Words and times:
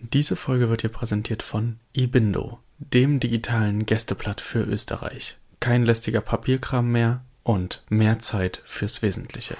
Diese 0.00 0.36
Folge 0.36 0.68
wird 0.68 0.82
dir 0.82 0.90
präsentiert 0.90 1.42
von 1.42 1.80
Ibindo, 1.92 2.60
dem 2.78 3.18
digitalen 3.18 3.84
Gästeblatt 3.84 4.40
für 4.40 4.60
Österreich. 4.62 5.36
Kein 5.60 5.84
lästiger 5.84 6.20
Papierkram 6.20 6.90
mehr 6.92 7.24
und 7.42 7.82
mehr 7.88 8.18
Zeit 8.20 8.62
fürs 8.64 9.02
Wesentliche. 9.02 9.56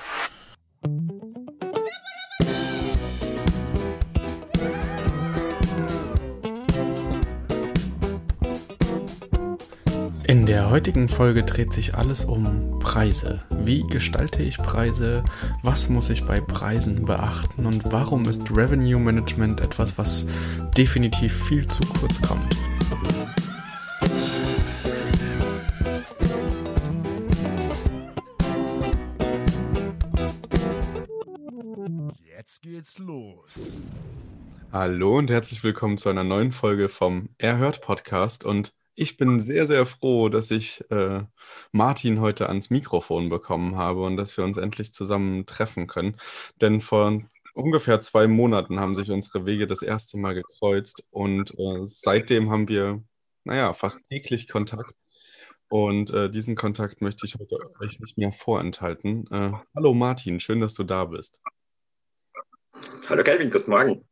In 10.29 10.45
der 10.45 10.69
heutigen 10.69 11.09
Folge 11.09 11.43
dreht 11.43 11.73
sich 11.73 11.95
alles 11.95 12.27
um 12.27 12.79
Preise. 12.81 13.43
Wie 13.49 13.81
gestalte 13.87 14.43
ich 14.43 14.59
Preise? 14.59 15.25
Was 15.63 15.89
muss 15.89 16.11
ich 16.11 16.23
bei 16.23 16.39
Preisen 16.39 17.07
beachten? 17.07 17.65
Und 17.65 17.91
warum 17.95 18.29
ist 18.29 18.55
Revenue 18.55 19.01
Management 19.01 19.63
etwas, 19.63 19.97
was 19.97 20.27
definitiv 20.77 21.33
viel 21.47 21.67
zu 21.67 21.81
kurz 21.99 22.21
kommt? 22.21 22.55
Jetzt 32.37 32.61
geht's 32.61 32.99
los. 32.99 33.79
Hallo 34.71 35.17
und 35.17 35.31
herzlich 35.31 35.65
willkommen 35.65 35.97
zu 35.97 36.11
einer 36.11 36.25
neuen 36.25 36.53
Folge 36.53 36.91
vom 36.91 37.31
Erhört 37.39 37.81
Podcast 37.81 38.45
und 38.45 38.75
ich 38.99 39.17
bin 39.17 39.39
sehr, 39.39 39.67
sehr 39.67 39.87
froh, 39.87 40.29
dass 40.29 40.51
ich 40.51 40.85
äh, 40.91 41.23
Martin 41.71 42.21
heute 42.21 42.49
ans 42.49 42.69
Mikrofon 42.71 43.29
bekommen 43.29 43.77
habe 43.77 44.03
und 44.03 44.17
dass 44.17 44.37
wir 44.37 44.45
uns 44.45 44.57
endlich 44.57 44.93
zusammen 44.93 45.47
treffen 45.47 45.87
können. 45.87 46.17
Denn 46.61 46.81
vor 46.81 47.23
ungefähr 47.55 48.01
zwei 48.01 48.27
Monaten 48.27 48.81
haben 48.81 48.97
sich 48.97 49.11
unsere 49.11 49.47
Wege 49.47 49.69
das 49.69 49.83
erste 49.83 50.19
Mal 50.19 50.35
gekreuzt 50.35 51.05
und 51.11 51.57
äh, 51.59 51.87
seitdem 51.87 52.51
haben 52.51 52.69
wir, 52.69 53.03
naja, 53.45 53.73
fast 53.73 54.09
täglich 54.09 54.49
Kontakt. 54.49 54.95
Und 55.69 56.11
äh, 56.11 56.29
diesen 56.29 56.57
Kontakt 56.57 57.01
möchte 57.01 57.25
ich 57.27 57.37
heute 57.39 57.59
euch 57.81 58.01
nicht 58.01 58.19
mehr 58.19 58.33
vorenthalten. 58.33 59.27
Äh, 59.31 59.53
hallo 59.77 59.95
Martin, 59.95 60.41
schön, 60.41 60.61
dass 60.61 60.75
du 60.75 60.83
da 60.83 61.05
bist. 61.05 61.41
Hallo 63.09 63.23
Kelvin, 63.23 63.51
guten 63.51 63.71
Morgen. 63.71 64.05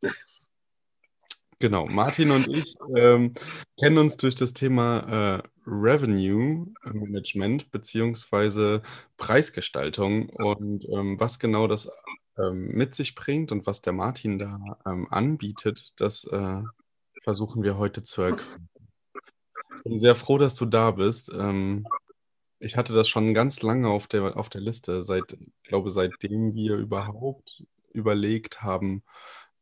Genau, 1.58 1.86
Martin 1.86 2.32
und 2.32 2.48
ich 2.48 2.74
ähm, 2.94 3.32
kennen 3.80 3.96
uns 3.96 4.18
durch 4.18 4.34
das 4.34 4.52
Thema 4.52 5.38
äh, 5.38 5.42
Revenue 5.66 6.66
Management 6.84 7.70
beziehungsweise 7.70 8.82
Preisgestaltung 9.16 10.28
und 10.28 10.84
ähm, 10.90 11.18
was 11.18 11.38
genau 11.38 11.66
das 11.66 11.88
ähm, 12.36 12.72
mit 12.74 12.94
sich 12.94 13.14
bringt 13.14 13.52
und 13.52 13.66
was 13.66 13.80
der 13.80 13.94
Martin 13.94 14.38
da 14.38 14.58
ähm, 14.84 15.08
anbietet, 15.10 15.92
das 15.96 16.24
äh, 16.24 16.62
versuchen 17.22 17.62
wir 17.62 17.78
heute 17.78 18.02
zu 18.02 18.20
ergründen. 18.20 18.68
Ich 19.78 19.82
bin 19.82 19.98
sehr 19.98 20.14
froh, 20.14 20.36
dass 20.36 20.56
du 20.56 20.66
da 20.66 20.90
bist. 20.90 21.32
Ähm, 21.32 21.86
ich 22.58 22.76
hatte 22.76 22.92
das 22.92 23.08
schon 23.08 23.32
ganz 23.32 23.62
lange 23.62 23.88
auf 23.88 24.08
der, 24.08 24.36
auf 24.36 24.50
der 24.50 24.60
Liste, 24.60 25.02
seit, 25.02 25.32
ich 25.32 25.68
glaube, 25.68 25.88
seitdem 25.88 26.52
wir 26.54 26.76
überhaupt 26.76 27.64
überlegt 27.92 28.62
haben, 28.62 29.02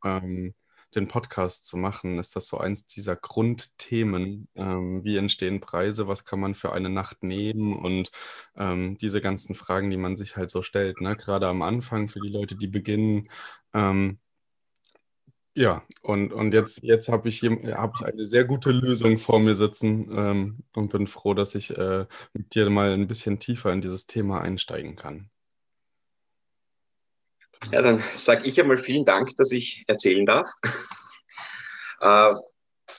ähm, 0.03 0.53
den 0.95 1.07
Podcast 1.07 1.65
zu 1.65 1.77
machen, 1.77 2.19
ist 2.19 2.35
das 2.35 2.47
so 2.47 2.57
eins 2.57 2.85
dieser 2.85 3.15
Grundthemen. 3.15 4.47
Ähm, 4.55 5.03
wie 5.03 5.17
entstehen 5.17 5.61
Preise? 5.61 6.07
Was 6.07 6.25
kann 6.25 6.39
man 6.39 6.55
für 6.55 6.73
eine 6.73 6.89
Nacht 6.89 7.23
nehmen? 7.23 7.75
Und 7.75 8.11
ähm, 8.55 8.97
diese 8.99 9.21
ganzen 9.21 9.55
Fragen, 9.55 9.89
die 9.89 9.97
man 9.97 10.15
sich 10.15 10.37
halt 10.37 10.49
so 10.51 10.61
stellt, 10.61 11.01
ne? 11.01 11.15
gerade 11.15 11.47
am 11.47 11.61
Anfang 11.61 12.07
für 12.07 12.19
die 12.19 12.29
Leute, 12.29 12.55
die 12.55 12.67
beginnen. 12.67 13.29
Ähm, 13.73 14.19
ja, 15.57 15.83
und, 16.01 16.33
und 16.33 16.53
jetzt, 16.53 16.83
jetzt 16.83 17.07
habe 17.07 17.29
ich, 17.29 17.41
hab 17.43 17.95
ich 17.95 18.05
eine 18.05 18.25
sehr 18.25 18.43
gute 18.43 18.71
Lösung 18.71 19.17
vor 19.17 19.39
mir 19.39 19.55
sitzen 19.55 20.09
ähm, 20.11 20.63
und 20.75 20.91
bin 20.91 21.07
froh, 21.07 21.33
dass 21.33 21.55
ich 21.55 21.77
äh, 21.77 22.05
mit 22.33 22.53
dir 22.55 22.69
mal 22.69 22.91
ein 22.91 23.07
bisschen 23.07 23.39
tiefer 23.39 23.71
in 23.71 23.79
dieses 23.81 24.05
Thema 24.05 24.41
einsteigen 24.41 24.97
kann. 24.97 25.29
Ja, 27.71 27.81
dann 27.81 28.03
sage 28.13 28.45
ich 28.45 28.59
einmal 28.59 28.77
vielen 28.77 29.05
Dank, 29.05 29.35
dass 29.37 29.51
ich 29.51 29.83
erzählen 29.87 30.25
darf. 30.25 30.49
Äh, 32.01 32.33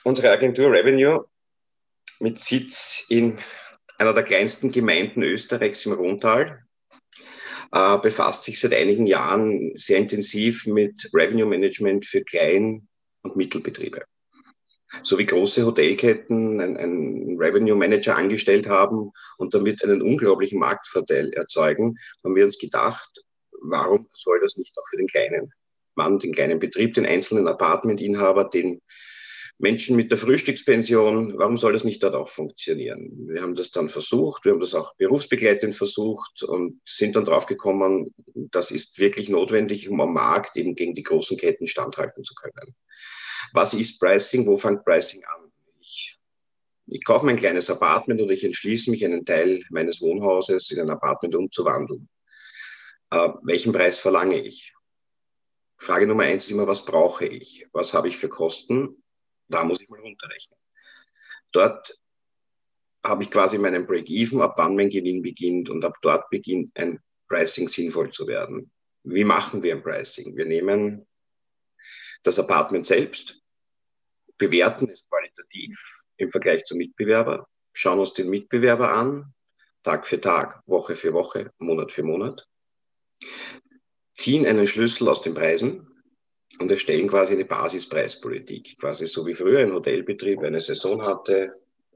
unsere 0.03 0.31
Agentur 0.31 0.71
Revenue 0.71 1.25
mit 2.19 2.39
Sitz 2.39 3.05
in 3.09 3.39
einer 3.99 4.13
der 4.13 4.23
kleinsten 4.23 4.71
Gemeinden 4.71 5.21
Österreichs 5.21 5.85
im 5.85 5.93
Rhontal 5.93 6.63
äh, 7.71 7.97
befasst 7.99 8.43
sich 8.43 8.59
seit 8.59 8.73
einigen 8.73 9.05
Jahren 9.05 9.71
sehr 9.75 9.99
intensiv 9.99 10.65
mit 10.65 11.09
Revenue 11.13 11.45
Management 11.45 12.05
für 12.05 12.23
Klein- 12.23 12.87
und 13.21 13.35
Mittelbetriebe. 13.35 14.03
So 15.03 15.17
wie 15.17 15.25
große 15.25 15.65
Hotelketten 15.65 16.59
einen 16.59 17.37
Revenue 17.37 17.75
Manager 17.75 18.15
angestellt 18.15 18.67
haben 18.67 19.11
und 19.37 19.53
damit 19.53 19.83
einen 19.83 20.01
unglaublichen 20.01 20.59
Marktvorteil 20.59 21.31
erzeugen, 21.33 21.97
haben 22.23 22.35
wir 22.35 22.45
uns 22.45 22.57
gedacht, 22.57 23.23
warum 23.61 24.07
soll 24.13 24.39
das 24.41 24.57
nicht 24.57 24.77
auch 24.77 24.87
für 24.89 24.97
den 24.97 25.07
kleinen 25.07 25.53
Mann, 25.95 26.19
den 26.19 26.33
kleinen 26.33 26.59
Betrieb, 26.59 26.93
den 26.93 27.05
einzelnen 27.05 27.47
Apartmentinhaber, 27.47 28.45
den 28.45 28.81
Menschen 29.59 29.95
mit 29.95 30.11
der 30.11 30.19
Frühstückspension, 30.19 31.37
warum 31.37 31.57
soll 31.57 31.73
das 31.73 31.83
nicht 31.83 32.03
dort 32.03 32.13
auch 32.13 32.29
funktionieren? 32.29 33.27
Wir 33.27 33.41
haben 33.41 33.55
das 33.55 33.71
dann 33.71 33.89
versucht, 33.89 34.45
wir 34.45 34.51
haben 34.51 34.59
das 34.59 34.75
auch 34.75 34.95
berufsbegleitend 34.97 35.75
versucht 35.75 36.43
und 36.43 36.79
sind 36.85 37.15
dann 37.15 37.25
draufgekommen, 37.25 38.13
das 38.51 38.69
ist 38.69 38.99
wirklich 38.99 39.29
notwendig, 39.29 39.89
um 39.89 39.99
am 39.99 40.13
Markt 40.13 40.55
eben 40.57 40.75
gegen 40.75 40.93
die 40.93 41.03
großen 41.03 41.37
Ketten 41.37 41.67
standhalten 41.67 42.23
zu 42.23 42.35
können. 42.35 42.75
Was 43.53 43.73
ist 43.73 43.99
Pricing? 43.99 44.45
Wo 44.45 44.57
fängt 44.57 44.85
Pricing 44.85 45.23
an? 45.23 45.51
Ich, 45.79 46.15
ich 46.85 47.03
kaufe 47.03 47.25
mein 47.25 47.37
kleines 47.37 47.69
Apartment 47.71 48.21
oder 48.21 48.33
ich 48.33 48.43
entschließe 48.43 48.91
mich, 48.91 49.03
einen 49.03 49.25
Teil 49.25 49.63
meines 49.71 50.01
Wohnhauses 50.01 50.69
in 50.69 50.81
ein 50.81 50.89
Apartment 50.91 51.33
umzuwandeln 51.33 52.07
äh, 53.11 53.29
welchen 53.43 53.73
Preis 53.73 53.99
verlange 53.99 54.39
ich? 54.39 54.73
Frage 55.77 56.07
Nummer 56.07 56.23
eins 56.23 56.45
ist 56.45 56.51
immer, 56.51 56.67
was 56.67 56.85
brauche 56.85 57.25
ich? 57.25 57.67
Was 57.71 57.93
habe 57.93 58.07
ich 58.07 58.17
für 58.17 58.29
Kosten? 58.29 59.03
Da 59.47 59.63
muss 59.63 59.79
ich 59.79 59.89
mal 59.89 59.99
runterrechnen. 59.99 60.59
Dort 61.51 61.97
habe 63.03 63.23
ich 63.23 63.31
quasi 63.31 63.57
meinen 63.57 63.85
Break-Even, 63.85 64.41
ab 64.41 64.55
wann 64.57 64.75
mein 64.75 64.89
Gewinn 64.89 65.21
beginnt 65.21 65.69
und 65.69 65.85
ab 65.85 65.95
dort 66.01 66.29
beginnt 66.29 66.71
ein 66.75 66.99
Pricing 67.29 67.69
sinnvoll 67.69 68.11
zu 68.11 68.27
werden. 68.27 68.71
Wie 69.03 69.23
machen 69.23 69.63
wir 69.63 69.75
ein 69.75 69.83
Pricing? 69.83 70.35
Wir 70.35 70.45
nehmen 70.45 71.07
das 72.23 72.39
Apartment 72.39 72.85
selbst, 72.85 73.39
bewerten 74.37 74.89
es 74.89 75.07
qualitativ 75.07 75.79
im 76.17 76.31
Vergleich 76.31 76.65
zum 76.65 76.79
Mitbewerber, 76.79 77.47
schauen 77.71 77.99
uns 77.99 78.13
den 78.13 78.29
Mitbewerber 78.29 78.91
an, 78.91 79.33
Tag 79.83 80.05
für 80.05 80.19
Tag, 80.19 80.61
Woche 80.65 80.95
für 80.95 81.13
Woche, 81.13 81.53
Monat 81.59 81.91
für 81.91 82.03
Monat 82.03 82.45
ziehen 84.13 84.45
einen 84.45 84.67
Schlüssel 84.67 85.07
aus 85.09 85.21
den 85.21 85.33
Preisen 85.33 85.87
und 86.59 86.71
erstellen 86.71 87.07
quasi 87.07 87.33
eine 87.33 87.45
Basispreispolitik. 87.45 88.77
Quasi 88.79 89.07
so 89.07 89.25
wie 89.25 89.35
früher 89.35 89.59
ein 89.59 89.73
Hotelbetrieb 89.73 90.41
eine 90.41 90.59
Saison 90.59 91.05
hatte, 91.05 91.53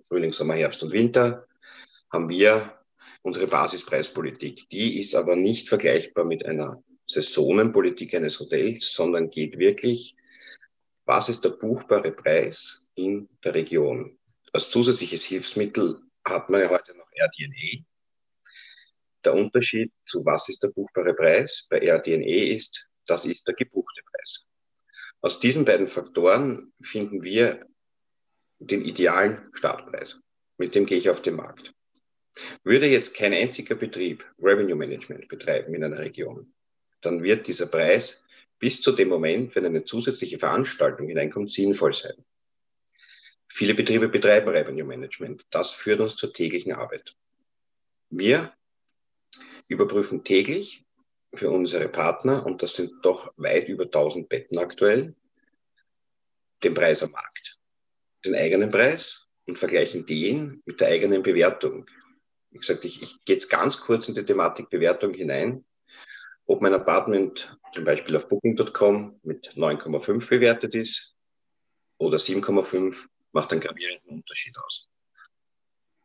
Frühling, 0.08 0.34
Sommer, 0.34 0.56
Herbst 0.56 0.84
und 0.84 0.92
Winter, 0.92 1.48
haben 2.12 2.30
wir 2.30 2.78
unsere 3.22 3.48
Basispreispolitik. 3.48 4.70
Die 4.70 5.00
ist 5.00 5.16
aber 5.16 5.36
nicht 5.36 5.70
vergleichbar 5.70 6.26
mit 6.26 6.46
einer 6.46 6.84
Saisonenpolitik 7.08 8.14
eines 8.14 8.40
Hotels, 8.40 8.94
sondern 8.94 9.30
geht 9.30 9.58
wirklich, 9.58 10.16
was 11.06 11.30
ist 11.30 11.44
der 11.44 11.50
buchbare 11.50 12.12
Preis 12.12 12.90
in 12.96 13.30
der 13.44 13.54
Region. 13.56 14.18
Als 14.54 14.70
zusätzliches 14.70 15.24
Hilfsmittel 15.24 16.02
hat 16.26 16.50
man 16.50 16.62
ja 16.62 16.70
heute 16.70 16.96
noch 16.96 17.08
RDNA, 17.12 17.84
der 19.26 19.34
Unterschied 19.34 19.92
zu 20.06 20.26
was 20.26 20.50
ist 20.50 20.64
der 20.64 20.70
buchbare 20.70 21.14
Preis 21.14 21.68
bei 21.70 21.80
RDNE 21.80 22.54
ist, 22.54 22.90
das 23.06 23.26
ist 23.26 23.48
der 23.48 23.56
gebuchte 23.56 24.02
Preis. 24.12 24.42
Aus 25.22 25.40
diesen 25.40 25.66
beiden 25.66 25.88
Faktoren 25.88 26.74
finden 26.82 27.24
wir 27.24 27.66
den 28.60 28.84
idealen 28.84 29.50
Startpreis. 29.54 30.22
Mit 30.58 30.76
dem 30.76 30.86
gehe 30.86 30.98
ich 30.98 31.10
auf 31.10 31.22
den 31.22 31.36
Markt. 31.36 31.74
Würde 32.64 32.88
jetzt 32.88 33.16
kein 33.16 33.34
einziger 33.34 33.76
Betrieb 33.76 34.26
Revenue 34.40 34.76
Management 34.76 35.28
betreiben 35.28 35.74
in 35.74 35.84
einer 35.84 36.00
Region, 36.00 36.54
dann 37.02 37.24
wird 37.24 37.48
dieser 37.48 37.68
Preis 37.68 38.26
bis 38.60 38.82
zu 38.82 38.92
dem 38.92 39.10
Moment, 39.10 39.56
wenn 39.56 39.66
eine 39.66 39.84
zusätzliche 39.84 40.38
Veranstaltung 40.38 41.08
hineinkommt, 41.08 41.52
sinnvoll 41.52 41.94
sein. 41.94 42.24
Viele 43.48 43.74
Betriebe 43.74 44.08
betreiben 44.08 44.50
Revenue 44.50 44.86
Management. 44.86 45.46
Das 45.50 45.72
führt 45.72 46.00
uns 46.00 46.16
zur 46.16 46.32
täglichen 46.32 46.72
Arbeit. 46.72 47.16
Wir 48.10 48.54
überprüfen 49.72 50.24
täglich 50.24 50.86
für 51.34 51.50
unsere 51.50 51.88
Partner, 51.88 52.46
und 52.46 52.62
das 52.62 52.76
sind 52.76 52.92
doch 53.04 53.34
weit 53.38 53.70
über 53.70 53.86
1000 53.86 54.28
Betten 54.28 54.58
aktuell, 54.58 55.16
den 56.64 56.74
Preis 56.74 57.02
am 57.02 57.12
Markt, 57.12 57.58
den 58.26 58.36
eigenen 58.36 58.70
Preis 58.70 59.28
und 59.48 59.58
vergleichen 59.58 60.06
den 60.06 60.62
mit 60.66 60.82
der 60.82 60.90
eigenen 60.90 61.24
Bewertung. 61.24 61.90
Wie 62.52 62.60
gesagt, 62.60 62.84
ich, 62.86 63.02
ich 63.02 63.24
gehe 63.24 63.36
jetzt 63.36 63.50
ganz 63.50 63.80
kurz 63.80 64.10
in 64.10 64.16
die 64.16 64.26
Thematik 64.26 64.70
Bewertung 64.70 65.14
hinein. 65.14 65.66
Ob 66.46 66.62
mein 66.62 66.74
Apartment 66.74 67.58
zum 67.74 67.86
Beispiel 67.86 68.18
auf 68.18 68.28
Booking.com 68.28 69.20
mit 69.24 69.54
9,5 69.54 70.28
bewertet 70.28 70.76
ist, 70.76 71.16
oder 71.98 72.18
7,5 72.18 72.96
macht 73.32 73.52
einen 73.52 73.62
gravierenden 73.62 74.18
Unterschied 74.18 74.58
aus. 74.58 74.91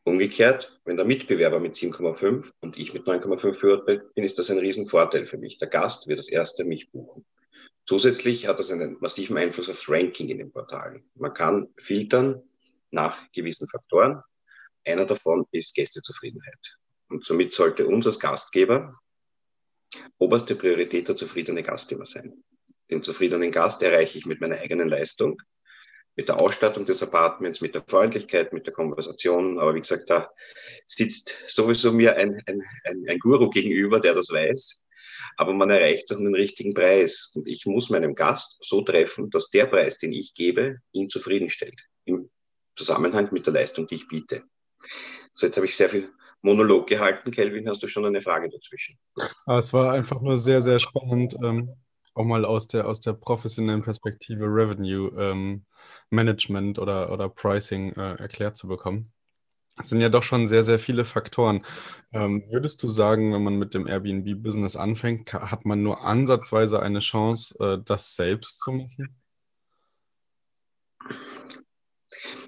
Umgekehrt, 0.06 0.80
wenn 0.84 0.96
der 0.96 1.04
Mitbewerber 1.04 1.58
mit 1.58 1.74
7,5 1.74 2.52
und 2.60 2.78
ich 2.78 2.94
mit 2.94 3.08
9,5 3.08 3.60
beurteilt 3.60 4.14
bin, 4.14 4.22
ist 4.22 4.38
das 4.38 4.48
ein 4.52 4.58
Riesenvorteil 4.58 5.26
für 5.26 5.36
mich. 5.36 5.58
Der 5.58 5.66
Gast 5.66 6.06
wird 6.06 6.20
das 6.20 6.28
erste 6.28 6.62
mich 6.62 6.92
buchen. 6.92 7.26
Zusätzlich 7.86 8.46
hat 8.46 8.60
das 8.60 8.70
einen 8.70 8.98
massiven 9.00 9.36
Einfluss 9.36 9.68
aufs 9.68 9.88
Ranking 9.88 10.28
in 10.28 10.38
den 10.38 10.52
Portalen. 10.52 11.10
Man 11.16 11.34
kann 11.34 11.70
filtern 11.76 12.40
nach 12.92 13.18
gewissen 13.32 13.68
Faktoren. 13.68 14.22
Einer 14.84 15.06
davon 15.06 15.44
ist 15.50 15.74
Gästezufriedenheit. 15.74 16.78
Und 17.08 17.24
somit 17.24 17.52
sollte 17.52 17.84
uns 17.84 18.06
als 18.06 18.20
Gastgeber 18.20 18.96
oberste 20.18 20.54
Priorität 20.54 21.08
der 21.08 21.16
zufriedene 21.16 21.64
Gastgeber 21.64 22.06
sein. 22.06 22.44
Den 22.90 23.02
zufriedenen 23.02 23.50
Gast 23.50 23.82
erreiche 23.82 24.18
ich 24.18 24.26
mit 24.26 24.40
meiner 24.40 24.58
eigenen 24.60 24.88
Leistung 24.88 25.42
mit 26.16 26.28
der 26.28 26.40
Ausstattung 26.40 26.86
des 26.86 27.02
Apartments, 27.02 27.60
mit 27.60 27.74
der 27.74 27.84
Freundlichkeit, 27.86 28.52
mit 28.52 28.66
der 28.66 28.72
Konversation. 28.72 29.58
Aber 29.58 29.74
wie 29.74 29.80
gesagt, 29.80 30.08
da 30.08 30.30
sitzt 30.86 31.36
sowieso 31.46 31.92
mir 31.92 32.16
ein, 32.16 32.42
ein, 32.46 32.62
ein, 32.84 33.04
ein 33.08 33.18
Guru 33.18 33.50
gegenüber, 33.50 34.00
der 34.00 34.14
das 34.14 34.30
weiß. 34.30 34.86
Aber 35.36 35.52
man 35.52 35.70
erreicht 35.70 36.10
auch 36.12 36.18
einen 36.18 36.34
richtigen 36.34 36.72
Preis. 36.72 37.32
Und 37.34 37.46
ich 37.46 37.66
muss 37.66 37.90
meinem 37.90 38.14
Gast 38.14 38.56
so 38.62 38.80
treffen, 38.80 39.28
dass 39.28 39.50
der 39.50 39.66
Preis, 39.66 39.98
den 39.98 40.12
ich 40.12 40.32
gebe, 40.32 40.78
ihn 40.92 41.10
zufriedenstellt. 41.10 41.78
Im 42.06 42.30
Zusammenhang 42.76 43.28
mit 43.32 43.46
der 43.46 43.52
Leistung, 43.52 43.86
die 43.86 43.96
ich 43.96 44.08
biete. 44.08 44.42
So, 45.34 45.46
jetzt 45.46 45.56
habe 45.56 45.66
ich 45.66 45.76
sehr 45.76 45.90
viel 45.90 46.10
Monolog 46.40 46.86
gehalten. 46.86 47.30
Kelvin, 47.30 47.68
hast 47.68 47.82
du 47.82 47.88
schon 47.88 48.06
eine 48.06 48.22
Frage 48.22 48.48
dazwischen? 48.48 48.98
Ah, 49.44 49.58
es 49.58 49.72
war 49.74 49.92
einfach 49.92 50.20
nur 50.22 50.38
sehr, 50.38 50.62
sehr 50.62 50.78
spannend. 50.78 51.36
Ähm 51.42 51.76
auch 52.16 52.24
mal 52.24 52.44
aus 52.44 52.68
der, 52.68 52.86
aus 52.86 53.00
der 53.00 53.12
professionellen 53.12 53.82
Perspektive 53.82 54.44
Revenue 54.44 55.12
ähm, 55.18 55.64
Management 56.10 56.78
oder, 56.78 57.12
oder 57.12 57.28
Pricing 57.28 57.92
äh, 57.92 58.14
erklärt 58.16 58.56
zu 58.56 58.68
bekommen. 58.68 59.08
Es 59.78 59.90
sind 59.90 60.00
ja 60.00 60.08
doch 60.08 60.22
schon 60.22 60.48
sehr, 60.48 60.64
sehr 60.64 60.78
viele 60.78 61.04
Faktoren. 61.04 61.64
Ähm, 62.12 62.44
würdest 62.50 62.82
du 62.82 62.88
sagen, 62.88 63.34
wenn 63.34 63.44
man 63.44 63.58
mit 63.58 63.74
dem 63.74 63.86
Airbnb-Business 63.86 64.74
anfängt, 64.74 65.34
hat 65.34 65.66
man 65.66 65.82
nur 65.82 66.02
ansatzweise 66.02 66.80
eine 66.80 67.00
Chance, 67.00 67.54
äh, 67.60 67.78
das 67.84 68.14
selbst 68.16 68.60
zu 68.60 68.72
machen? 68.72 69.16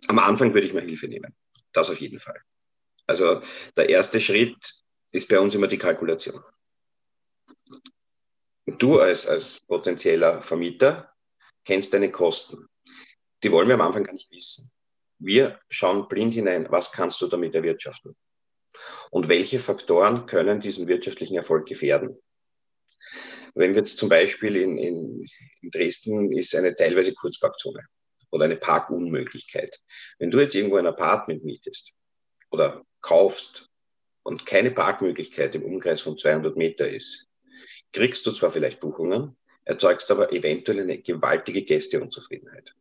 Am 0.06 0.18
Anfang 0.18 0.54
würde 0.54 0.66
ich 0.66 0.72
mal 0.72 0.82
Hilfe 0.82 1.06
nehmen. 1.06 1.34
Das 1.72 1.90
auf 1.90 2.00
jeden 2.00 2.18
Fall. 2.18 2.40
Also 3.06 3.42
der 3.76 3.90
erste 3.90 4.20
Schritt 4.22 4.56
ist 5.12 5.28
bei 5.28 5.38
uns 5.38 5.54
immer 5.54 5.66
die 5.66 5.78
Kalkulation. 5.78 6.42
Du 8.76 9.00
als, 9.00 9.26
als 9.26 9.60
potenzieller 9.60 10.42
Vermieter 10.42 11.12
kennst 11.64 11.94
deine 11.94 12.10
Kosten. 12.10 12.68
Die 13.42 13.52
wollen 13.52 13.68
wir 13.68 13.74
am 13.74 13.80
Anfang 13.80 14.04
gar 14.04 14.12
nicht 14.12 14.30
wissen. 14.30 14.70
Wir 15.18 15.60
schauen 15.70 16.08
blind 16.08 16.34
hinein, 16.34 16.66
was 16.70 16.92
kannst 16.92 17.20
du 17.20 17.26
damit 17.28 17.54
erwirtschaften? 17.54 18.16
Und 19.10 19.28
welche 19.28 19.58
Faktoren 19.58 20.26
können 20.26 20.60
diesen 20.60 20.86
wirtschaftlichen 20.86 21.36
Erfolg 21.36 21.66
gefährden? 21.66 22.20
Wenn 23.54 23.74
wir 23.74 23.78
jetzt 23.78 23.98
zum 23.98 24.08
Beispiel 24.08 24.56
in, 24.56 24.76
in, 24.76 25.26
in 25.62 25.70
Dresden 25.70 26.32
ist 26.32 26.54
eine 26.54 26.76
teilweise 26.76 27.14
Kurzparkzone 27.14 27.84
oder 28.30 28.44
eine 28.44 28.56
Parkunmöglichkeit. 28.56 29.80
Wenn 30.18 30.30
du 30.30 30.38
jetzt 30.40 30.54
irgendwo 30.54 30.76
ein 30.76 30.86
Apartment 30.86 31.44
mietest 31.44 31.92
oder 32.50 32.84
kaufst 33.00 33.68
und 34.22 34.46
keine 34.46 34.70
Parkmöglichkeit 34.70 35.54
im 35.54 35.64
Umkreis 35.64 36.00
von 36.00 36.18
200 36.18 36.56
Meter 36.56 36.88
ist, 36.88 37.27
kriegst 37.92 38.26
du 38.26 38.32
zwar 38.32 38.50
vielleicht 38.50 38.80
Buchungen, 38.80 39.36
erzeugst 39.64 40.10
aber 40.10 40.32
eventuell 40.32 40.80
eine 40.80 40.98
gewaltige 40.98 41.62
Gästeunzufriedenheit. 41.62 42.74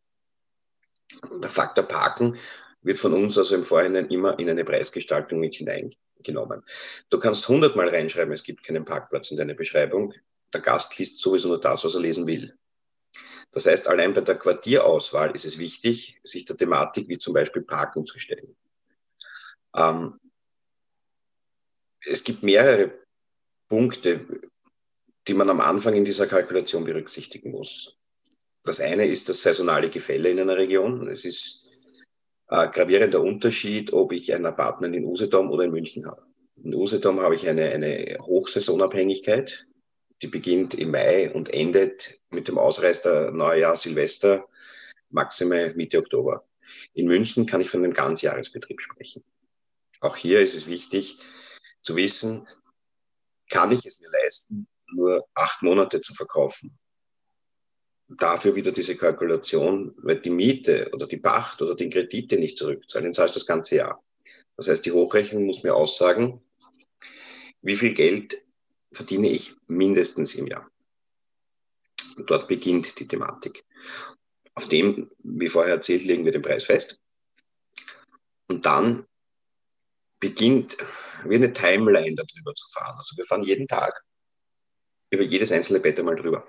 Der 1.42 1.50
Faktor 1.50 1.84
Parken 1.84 2.36
wird 2.82 2.98
von 2.98 3.12
uns 3.12 3.36
also 3.36 3.54
im 3.54 3.64
Vorhinein 3.64 4.10
immer 4.10 4.38
in 4.38 4.48
eine 4.48 4.64
Preisgestaltung 4.64 5.40
mit 5.40 5.56
hineingenommen. 5.56 6.64
Du 7.10 7.18
kannst 7.18 7.48
hundertmal 7.48 7.88
reinschreiben, 7.88 8.32
es 8.32 8.42
gibt 8.42 8.64
keinen 8.64 8.84
Parkplatz 8.84 9.30
in 9.30 9.36
deiner 9.36 9.54
Beschreibung. 9.54 10.14
Der 10.52 10.60
Gast 10.60 10.96
liest 10.98 11.18
sowieso 11.18 11.48
nur 11.48 11.60
das, 11.60 11.84
was 11.84 11.94
er 11.94 12.00
lesen 12.00 12.26
will. 12.26 12.56
Das 13.50 13.66
heißt, 13.66 13.88
allein 13.88 14.14
bei 14.14 14.20
der 14.20 14.36
Quartierauswahl 14.36 15.34
ist 15.34 15.44
es 15.44 15.58
wichtig, 15.58 16.20
sich 16.22 16.44
der 16.44 16.56
Thematik 16.56 17.08
wie 17.08 17.18
zum 17.18 17.34
Beispiel 17.34 17.62
Parken 17.62 18.06
zu 18.06 18.18
stellen. 18.18 18.56
Ähm, 19.74 20.20
es 22.04 22.24
gibt 22.24 22.42
mehrere 22.42 22.92
Punkte, 23.68 24.26
die 25.28 25.34
man 25.34 25.50
am 25.50 25.60
Anfang 25.60 25.94
in 25.94 26.04
dieser 26.04 26.26
Kalkulation 26.26 26.84
berücksichtigen 26.84 27.50
muss. 27.50 27.98
Das 28.64 28.80
eine 28.80 29.06
ist 29.06 29.28
das 29.28 29.42
saisonale 29.42 29.90
Gefälle 29.90 30.30
in 30.30 30.40
einer 30.40 30.56
Region. 30.56 31.08
Es 31.08 31.24
ist 31.24 31.68
ein 32.48 32.70
gravierender 32.70 33.20
Unterschied, 33.20 33.92
ob 33.92 34.12
ich 34.12 34.32
ein 34.34 34.46
Apartment 34.46 34.96
in 34.96 35.04
Usedom 35.04 35.50
oder 35.50 35.64
in 35.64 35.70
München 35.70 36.06
habe. 36.06 36.22
In 36.56 36.74
Usedom 36.74 37.20
habe 37.20 37.34
ich 37.34 37.48
eine, 37.48 37.70
eine 37.70 38.18
Hochsaisonabhängigkeit, 38.20 39.66
die 40.22 40.26
beginnt 40.26 40.74
im 40.74 40.90
Mai 40.90 41.32
und 41.32 41.52
endet 41.52 42.18
mit 42.30 42.48
dem 42.48 42.58
Ausreißer 42.58 43.30
Neujahr, 43.30 43.76
Silvester, 43.76 44.48
maximal 45.10 45.74
Mitte 45.74 45.98
Oktober. 45.98 46.44
In 46.94 47.06
München 47.06 47.46
kann 47.46 47.60
ich 47.60 47.70
von 47.70 47.84
einem 47.84 47.94
Ganzjahresbetrieb 47.94 48.80
sprechen. 48.80 49.22
Auch 50.00 50.16
hier 50.16 50.40
ist 50.40 50.54
es 50.54 50.66
wichtig 50.66 51.18
zu 51.82 51.96
wissen, 51.96 52.48
kann 53.50 53.72
ich 53.72 53.84
es 53.86 53.98
mir 54.00 54.10
leisten, 54.10 54.66
nur 54.92 55.26
acht 55.34 55.62
Monate 55.62 56.00
zu 56.00 56.14
verkaufen. 56.14 56.78
Dafür 58.08 58.54
wieder 58.54 58.72
diese 58.72 58.96
Kalkulation, 58.96 59.94
weil 59.98 60.20
die 60.20 60.30
Miete 60.30 60.90
oder 60.92 61.06
die 61.06 61.18
Pacht 61.18 61.60
oder 61.60 61.74
die 61.74 61.90
Kredite 61.90 62.38
nicht 62.38 62.56
zurückzahlen, 62.56 63.06
dann 63.06 63.14
zahlst 63.14 63.36
du 63.36 63.40
das 63.40 63.46
ganze 63.46 63.76
Jahr. 63.76 64.02
Das 64.56 64.68
heißt, 64.68 64.84
die 64.86 64.92
Hochrechnung 64.92 65.44
muss 65.44 65.62
mir 65.62 65.74
aussagen, 65.74 66.42
wie 67.60 67.76
viel 67.76 67.92
Geld 67.92 68.42
verdiene 68.92 69.28
ich 69.28 69.54
mindestens 69.66 70.34
im 70.34 70.46
Jahr. 70.46 70.68
Und 72.16 72.30
dort 72.30 72.48
beginnt 72.48 72.98
die 72.98 73.06
Thematik. 73.06 73.64
Auf 74.54 74.68
dem, 74.68 75.10
wie 75.18 75.48
vorher 75.48 75.74
erzählt, 75.74 76.04
legen 76.04 76.24
wir 76.24 76.32
den 76.32 76.42
Preis 76.42 76.64
fest. 76.64 77.00
Und 78.48 78.66
dann 78.66 79.06
beginnt 80.18 80.76
wie 81.24 81.36
eine 81.36 81.52
Timeline 81.52 82.16
darüber 82.16 82.54
zu 82.54 82.66
fahren. 82.72 82.96
Also 82.96 83.16
wir 83.16 83.26
fahren 83.26 83.42
jeden 83.42 83.68
Tag 83.68 84.02
über 85.10 85.22
jedes 85.22 85.52
einzelne 85.52 85.80
Bett 85.80 85.98
einmal 85.98 86.16
drüber. 86.16 86.46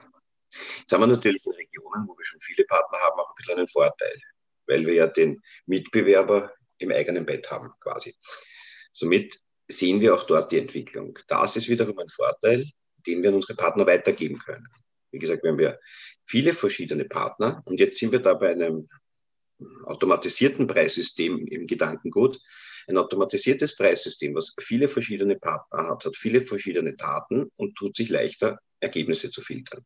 Jetzt 0.79 0.91
haben 0.91 1.01
wir 1.01 1.07
natürlich 1.07 1.45
in 1.45 1.53
Regionen, 1.53 2.07
wo 2.07 2.17
wir 2.17 2.25
schon 2.25 2.41
viele 2.41 2.65
Partner 2.65 2.97
haben, 2.99 3.19
auch 3.19 3.29
ein 3.29 3.35
bisschen 3.35 3.57
einen 3.57 3.67
Vorteil, 3.67 4.21
weil 4.67 4.85
wir 4.85 4.93
ja 4.93 5.07
den 5.07 5.41
Mitbewerber 5.65 6.53
im 6.79 6.91
eigenen 6.91 7.25
Bett 7.25 7.49
haben, 7.51 7.71
quasi. 7.79 8.15
Somit 8.93 9.39
sehen 9.67 10.01
wir 10.01 10.15
auch 10.15 10.23
dort 10.23 10.51
die 10.51 10.57
Entwicklung. 10.57 11.17
Das 11.27 11.55
ist 11.55 11.69
wiederum 11.69 11.99
ein 11.99 12.09
Vorteil, 12.09 12.65
den 13.05 13.21
wir 13.21 13.29
an 13.29 13.35
unsere 13.35 13.55
Partner 13.55 13.85
weitergeben 13.85 14.39
können. 14.39 14.67
Wie 15.11 15.19
gesagt, 15.19 15.43
wir 15.43 15.51
haben 15.51 15.59
ja 15.59 15.77
viele 16.25 16.53
verschiedene 16.53 17.05
Partner 17.05 17.61
und 17.65 17.79
jetzt 17.79 17.97
sind 17.97 18.11
wir 18.11 18.19
da 18.19 18.33
bei 18.33 18.51
einem 18.51 18.89
automatisierten 19.85 20.67
Preissystem 20.67 21.45
im 21.47 21.67
Gedankengut, 21.67 22.39
ein 22.89 22.97
automatisiertes 22.97 23.75
Preissystem, 23.75 24.35
was 24.35 24.55
viele 24.59 24.87
verschiedene 24.87 25.35
Partner 25.35 25.87
hat, 25.87 26.05
hat 26.05 26.17
viele 26.17 26.41
verschiedene 26.41 26.95
Daten 26.95 27.49
und 27.55 27.75
tut 27.75 27.95
sich 27.95 28.09
leichter, 28.09 28.59
Ergebnisse 28.79 29.29
zu 29.29 29.41
filtern. 29.41 29.85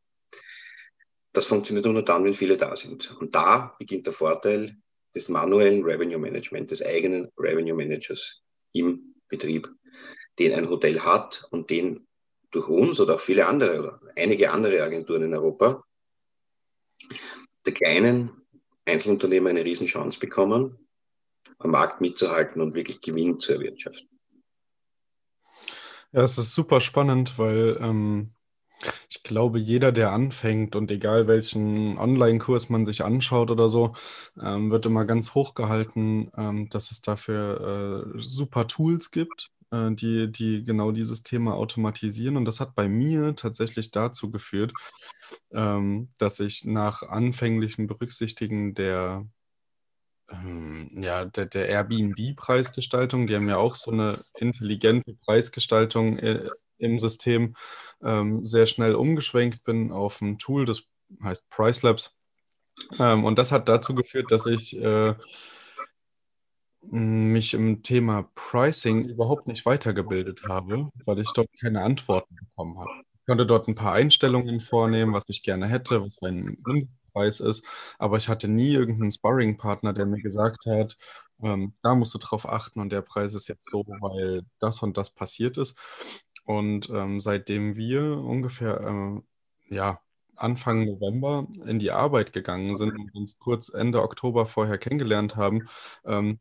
Das 1.34 1.46
funktioniert 1.46 1.86
nur 1.86 2.04
dann, 2.04 2.24
wenn 2.26 2.36
viele 2.36 2.58
da 2.58 2.76
sind. 2.76 3.16
Und 3.20 3.34
da 3.34 3.76
beginnt 3.80 4.06
der 4.06 4.14
Vorteil 4.14 4.78
des 5.16 5.30
manuellen 5.30 5.84
Revenue 5.84 6.20
Management, 6.20 6.72
des 6.72 6.84
eigenen 6.84 7.30
Revenue 7.38 7.76
Managers 7.76 8.42
im 8.72 9.16
Betrieb, 9.28 9.70
den 10.40 10.54
ein 10.54 10.70
Hotel 10.70 11.02
hat 11.02 11.48
und 11.52 11.70
den 11.70 12.08
durch 12.52 12.68
uns 12.68 13.00
oder 13.00 13.16
auch 13.16 13.22
viele 13.22 13.48
andere 13.48 13.80
oder 13.80 14.00
einige 14.16 14.52
andere 14.52 14.84
Agenturen 14.84 15.24
in 15.24 15.34
Europa 15.34 15.84
der 17.66 17.74
kleinen 17.74 18.32
Einzelunternehmer 18.86 19.50
eine 19.50 19.66
Riesenchance 19.66 20.20
bekommen, 20.20 20.83
am 21.60 21.72
Markt 21.72 22.02
mitzuhalten 22.02 22.62
und 22.62 22.74
wirklich 22.74 23.02
Gewinn 23.02 23.40
zu 23.40 23.54
erwirtschaften. 23.54 24.10
Ja, 26.12 26.22
es 26.22 26.38
ist 26.38 26.54
super 26.54 26.80
spannend, 26.80 27.40
weil 27.40 27.78
ähm, 27.80 28.34
ich 29.10 29.24
glaube, 29.24 29.60
jeder, 29.60 29.92
der 29.92 30.12
anfängt 30.12 30.76
und 30.76 30.92
egal 30.92 31.28
welchen 31.28 31.98
Online-Kurs 31.98 32.70
man 32.70 32.86
sich 32.86 33.04
anschaut 33.04 33.52
oder 33.52 33.70
so, 33.70 33.94
ähm, 34.42 34.72
wird 34.72 34.86
immer 34.86 35.06
ganz 35.06 35.34
hoch 35.34 35.54
gehalten, 35.54 36.32
ähm, 36.38 36.70
dass 36.70 36.92
es 36.92 37.02
dafür 37.02 38.14
äh, 38.16 38.20
super 38.20 38.68
Tools 38.68 39.12
gibt, 39.12 39.50
äh, 39.72 39.92
die, 39.92 40.32
die 40.32 40.64
genau 40.64 40.92
dieses 40.92 41.24
Thema 41.24 41.56
automatisieren. 41.56 42.38
Und 42.38 42.46
das 42.46 42.60
hat 42.60 42.76
bei 42.76 42.88
mir 42.88 43.36
tatsächlich 43.36 43.92
dazu 43.92 44.30
geführt, 44.30 44.74
ähm, 45.52 46.10
dass 46.18 46.40
ich 46.40 46.66
nach 46.66 47.04
anfänglichem 47.04 47.88
Berücksichtigen 47.88 48.76
der 48.76 49.26
ja, 50.96 51.26
der, 51.26 51.46
der 51.46 51.70
Airbnb-Preisgestaltung, 51.70 53.28
die 53.28 53.36
haben 53.36 53.50
ja 53.50 53.58
auch 53.58 53.76
so 53.76 53.92
eine 53.92 54.20
intelligente 54.38 55.14
Preisgestaltung 55.26 56.18
äh, 56.18 56.50
im 56.78 57.00
System, 57.00 57.56
ähm, 58.02 58.46
sehr 58.46 58.66
schnell 58.66 58.96
umgeschwenkt 58.96 59.64
bin 59.64 59.92
auf 59.92 60.22
ein 60.22 60.38
Tool, 60.40 60.66
das 60.66 60.84
heißt 61.24 61.50
Pricelabs. 61.50 62.18
Ähm, 63.00 63.24
und 63.24 63.38
das 63.38 63.52
hat 63.52 63.70
dazu 63.70 63.96
geführt, 63.96 64.32
dass 64.32 64.46
ich 64.46 64.76
äh, 64.78 65.14
mich 66.82 67.54
im 67.54 67.84
Thema 67.84 68.30
Pricing 68.36 69.06
überhaupt 69.06 69.48
nicht 69.48 69.66
weitergebildet 69.66 70.44
habe, 70.48 70.90
weil 71.06 71.20
ich 71.20 71.32
dort 71.34 71.48
keine 71.62 71.82
Antworten 71.82 72.36
bekommen 72.36 72.78
habe. 72.80 72.90
Ich 73.20 73.26
konnte 73.28 73.46
dort 73.46 73.68
ein 73.68 73.76
paar 73.76 73.94
Einstellungen 73.94 74.60
vornehmen, 74.60 75.14
was 75.14 75.24
ich 75.28 75.44
gerne 75.44 75.68
hätte, 75.68 76.02
was 76.02 76.20
mein 76.22 76.58
Mindestpreis 77.14 77.40
ist, 77.40 77.66
aber 77.98 78.18
ich 78.18 78.28
hatte 78.30 78.48
nie 78.48 78.74
irgendeinen 78.74 79.12
Sparring-Partner, 79.12 79.94
der 79.94 80.06
mir 80.06 80.22
gesagt 80.22 80.66
hat, 80.66 80.98
ähm, 81.42 81.74
da 81.82 81.96
musst 81.96 82.14
du 82.14 82.18
drauf 82.20 82.48
achten 82.48 82.80
und 82.80 82.92
der 82.92 83.02
Preis 83.02 83.34
ist 83.34 83.48
jetzt 83.48 83.70
so, 83.70 83.84
weil 84.02 84.44
das 84.60 84.82
und 84.84 84.98
das 84.98 85.10
passiert 85.12 85.58
ist. 85.58 85.78
Und 86.46 86.90
ähm, 86.90 87.20
seitdem 87.20 87.76
wir 87.76 88.18
ungefähr 88.18 88.80
äh, 88.82 89.76
ja, 89.76 90.02
Anfang 90.36 90.86
November 90.86 91.48
in 91.66 91.80
die 91.80 91.92
Arbeit 91.92 92.34
gegangen 92.34 92.76
sind 92.76 92.92
und 92.98 93.14
uns 93.16 93.38
kurz 93.40 93.70
Ende 93.70 94.02
Oktober 94.02 94.46
vorher 94.46 94.78
kennengelernt 94.78 95.36
haben, 95.36 95.68
ähm, 96.06 96.40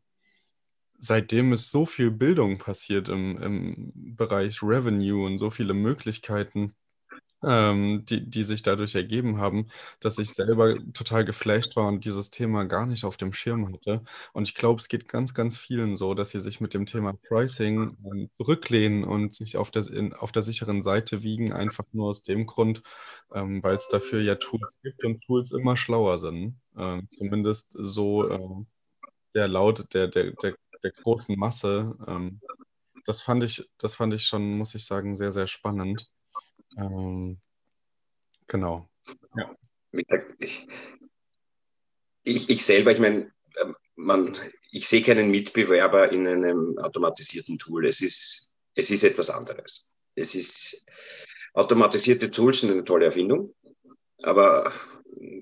seitdem 0.97 1.53
ist 1.53 1.71
so 1.71 1.85
viel 1.85 2.11
Bildung 2.11 2.57
passiert 2.57 3.09
im, 3.09 3.37
im 3.41 4.15
Bereich 4.15 4.61
Revenue 4.63 5.25
und 5.25 5.37
so 5.37 5.49
viele 5.51 5.73
Möglichkeiten, 5.73 6.73
ähm, 7.45 8.05
die, 8.05 8.29
die 8.29 8.43
sich 8.43 8.63
dadurch 8.63 8.95
ergeben 8.95 9.37
haben, 9.37 9.67
dass 9.99 10.17
ich 10.19 10.31
selber 10.33 10.75
total 10.93 11.25
geflasht 11.25 11.75
war 11.75 11.87
und 11.87 12.05
dieses 12.05 12.31
Thema 12.31 12.65
gar 12.65 12.85
nicht 12.85 13.05
auf 13.05 13.17
dem 13.17 13.33
Schirm 13.33 13.73
hatte. 13.73 14.03
Und 14.33 14.47
ich 14.47 14.55
glaube, 14.55 14.79
es 14.79 14.87
geht 14.87 15.07
ganz, 15.07 15.33
ganz 15.33 15.57
vielen 15.57 15.95
so, 15.95 16.13
dass 16.13 16.29
sie 16.29 16.39
sich 16.39 16.61
mit 16.61 16.73
dem 16.73 16.85
Thema 16.85 17.13
Pricing 17.13 17.97
ähm, 18.05 18.29
zurücklehnen 18.35 19.03
und 19.03 19.33
sich 19.33 19.57
auf 19.57 19.71
der, 19.71 19.87
in, 19.87 20.13
auf 20.13 20.31
der 20.31 20.43
sicheren 20.43 20.81
Seite 20.81 21.23
wiegen, 21.23 21.53
einfach 21.53 21.85
nur 21.91 22.09
aus 22.09 22.23
dem 22.23 22.45
Grund, 22.45 22.81
ähm, 23.33 23.63
weil 23.63 23.77
es 23.77 23.87
dafür 23.89 24.21
ja 24.21 24.35
Tools 24.35 24.77
gibt 24.83 25.03
und 25.03 25.21
Tools 25.23 25.51
immer 25.51 25.77
schlauer 25.77 26.17
sind. 26.19 26.59
Ähm, 26.77 27.07
zumindest 27.11 27.75
so 27.77 28.27
äh, 28.29 28.39
der 29.35 29.47
Laut 29.47 29.93
der, 29.93 30.07
der, 30.07 30.31
der 30.31 30.55
der 30.83 30.91
großen 30.91 31.37
Masse. 31.39 31.95
Ähm, 32.07 32.41
das 33.05 33.21
fand 33.21 33.43
ich, 33.43 33.69
das 33.77 33.95
fand 33.95 34.13
ich 34.13 34.25
schon, 34.25 34.57
muss 34.57 34.75
ich 34.75 34.85
sagen, 34.85 35.15
sehr, 35.15 35.31
sehr 35.31 35.47
spannend. 35.47 36.09
Ähm, 36.77 37.39
genau. 38.47 38.89
Ja. 39.35 39.55
Ich, 40.39 40.67
ich, 42.23 42.49
ich 42.49 42.65
selber, 42.65 42.91
ich 42.91 42.99
meine, 42.99 43.31
ähm, 43.61 43.75
man, 43.95 44.37
ich 44.71 44.87
sehe 44.87 45.03
keinen 45.03 45.29
Mitbewerber 45.29 46.11
in 46.11 46.27
einem 46.27 46.77
automatisierten 46.79 47.59
Tool. 47.59 47.87
Es 47.87 48.01
ist, 48.01 48.55
es 48.75 48.89
ist 48.89 49.03
etwas 49.03 49.29
anderes. 49.29 49.95
Es 50.15 50.35
ist, 50.35 50.85
automatisierte 51.53 52.31
Tools 52.31 52.61
sind 52.61 52.71
eine 52.71 52.83
tolle 52.83 53.05
Erfindung, 53.05 53.53
aber 54.23 54.73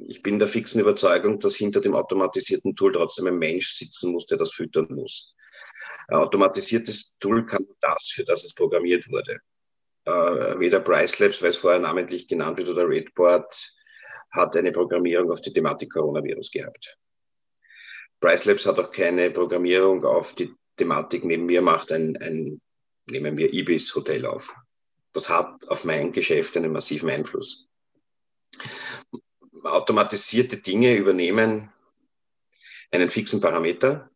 ich 0.07 0.21
bin 0.21 0.39
der 0.39 0.47
fixen 0.47 0.81
Überzeugung, 0.81 1.39
dass 1.39 1.55
hinter 1.55 1.79
dem 1.79 1.95
automatisierten 1.95 2.75
Tool 2.75 2.91
trotzdem 2.91 3.27
ein 3.27 3.38
Mensch 3.38 3.73
sitzen 3.75 4.11
muss, 4.11 4.25
der 4.25 4.38
das 4.38 4.51
füttern 4.51 4.88
muss. 4.89 5.33
Ein 6.07 6.17
automatisiertes 6.17 7.17
Tool 7.19 7.45
kann 7.45 7.65
das, 7.79 8.11
für 8.13 8.25
das 8.25 8.43
es 8.43 8.53
programmiert 8.53 9.09
wurde. 9.09 9.39
Äh, 10.05 10.60
weder 10.60 10.79
Pricelabs, 10.79 11.41
weil 11.41 11.50
es 11.50 11.58
vorher 11.58 11.79
namentlich 11.79 12.27
genannt 12.27 12.58
wird, 12.58 12.70
oder 12.70 12.88
Redboard 12.88 13.74
hat 14.31 14.55
eine 14.55 14.72
Programmierung 14.72 15.31
auf 15.31 15.41
die 15.41 15.53
Thematik 15.53 15.91
Coronavirus 15.93 16.51
gehabt. 16.51 16.98
Pricelabs 18.20 18.65
hat 18.65 18.79
auch 18.79 18.91
keine 18.91 19.29
Programmierung 19.31 20.05
auf 20.05 20.34
die 20.34 20.53
Thematik 20.77 21.25
neben 21.25 21.46
mir 21.46 21.62
macht 21.62 21.91
ein, 21.91 22.17
ein 22.17 22.62
nehmen 23.10 23.38
wir 23.38 23.53
Ibis 23.53 23.93
Hotel 23.93 24.25
auf. 24.25 24.55
Das 25.13 25.29
hat 25.29 25.67
auf 25.67 25.84
mein 25.84 26.13
Geschäft 26.13 26.55
einen 26.55 26.72
massiven 26.72 27.10
Einfluss 27.10 27.67
automatisierte 29.63 30.58
Dinge 30.58 30.96
übernehmen 30.96 31.72
einen 32.91 33.10
fixen 33.10 33.41
Parameter, 33.41 34.10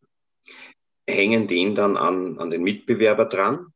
hängen 1.08 1.46
den 1.46 1.74
dann 1.74 1.96
an, 1.96 2.38
an 2.38 2.50
den 2.50 2.62
Mitbewerber 2.62 3.26
dran 3.26 3.72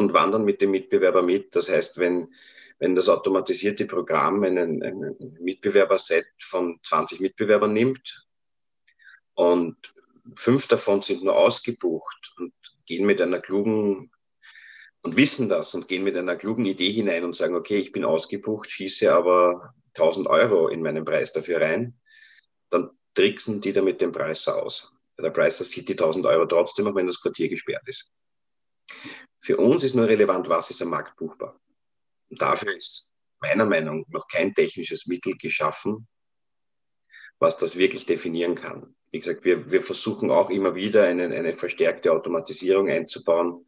und 0.00 0.14
wandern 0.14 0.44
mit 0.44 0.62
dem 0.62 0.70
Mitbewerber 0.70 1.22
mit. 1.22 1.54
Das 1.54 1.68
heißt, 1.68 1.98
wenn, 1.98 2.32
wenn 2.78 2.94
das 2.94 3.08
automatisierte 3.08 3.84
Programm 3.84 4.42
einen, 4.42 4.82
einen 4.82 5.38
Mitbewerberset 5.40 6.26
von 6.40 6.80
20 6.82 7.20
Mitbewerbern 7.20 7.72
nimmt 7.72 8.26
und 9.34 9.76
fünf 10.36 10.66
davon 10.66 11.02
sind 11.02 11.22
nur 11.22 11.36
ausgebucht 11.36 12.32
und 12.38 12.54
gehen 12.86 13.06
mit 13.06 13.20
einer 13.20 13.40
klugen 13.40 14.10
und 15.02 15.16
wissen 15.16 15.48
das 15.48 15.74
und 15.74 15.86
gehen 15.86 16.02
mit 16.02 16.16
einer 16.16 16.36
klugen 16.36 16.64
Idee 16.64 16.90
hinein 16.90 17.24
und 17.24 17.36
sagen, 17.36 17.54
okay, 17.54 17.78
ich 17.78 17.92
bin 17.92 18.04
ausgebucht, 18.04 18.70
schieße 18.70 19.12
aber 19.12 19.74
1000 19.94 20.28
Euro 20.28 20.68
in 20.68 20.82
meinen 20.82 21.04
Preis 21.04 21.32
dafür 21.32 21.60
rein, 21.60 21.98
dann 22.70 22.90
tricksen 23.14 23.60
die 23.60 23.72
damit 23.72 24.00
den 24.00 24.12
Preis 24.12 24.48
aus. 24.48 24.96
Der 25.18 25.30
Preis 25.30 25.58
sieht 25.58 25.88
die 25.90 25.92
1000 25.92 26.24
Euro 26.24 26.46
trotzdem, 26.46 26.86
auch 26.86 26.94
wenn 26.94 27.06
das 27.06 27.20
Quartier 27.20 27.50
gesperrt 27.50 27.86
ist. 27.86 28.10
Für 29.40 29.56
uns 29.56 29.84
ist 29.84 29.94
nur 29.94 30.06
relevant, 30.06 30.48
was 30.48 30.70
ist 30.70 30.82
am 30.82 30.90
Markt 30.90 31.16
buchbar. 31.16 31.58
Und 32.28 32.40
dafür 32.40 32.76
ist 32.76 33.12
meiner 33.40 33.64
Meinung 33.64 34.00
nach 34.00 34.20
noch 34.20 34.28
kein 34.28 34.54
technisches 34.54 35.06
Mittel 35.06 35.36
geschaffen, 35.36 36.06
was 37.38 37.58
das 37.58 37.76
wirklich 37.76 38.06
definieren 38.06 38.54
kann. 38.54 38.94
Wie 39.10 39.18
gesagt, 39.18 39.44
wir, 39.44 39.70
wir 39.70 39.82
versuchen 39.82 40.30
auch 40.30 40.50
immer 40.50 40.74
wieder 40.74 41.04
eine, 41.04 41.24
eine 41.24 41.54
verstärkte 41.54 42.12
Automatisierung 42.12 42.88
einzubauen. 42.88 43.66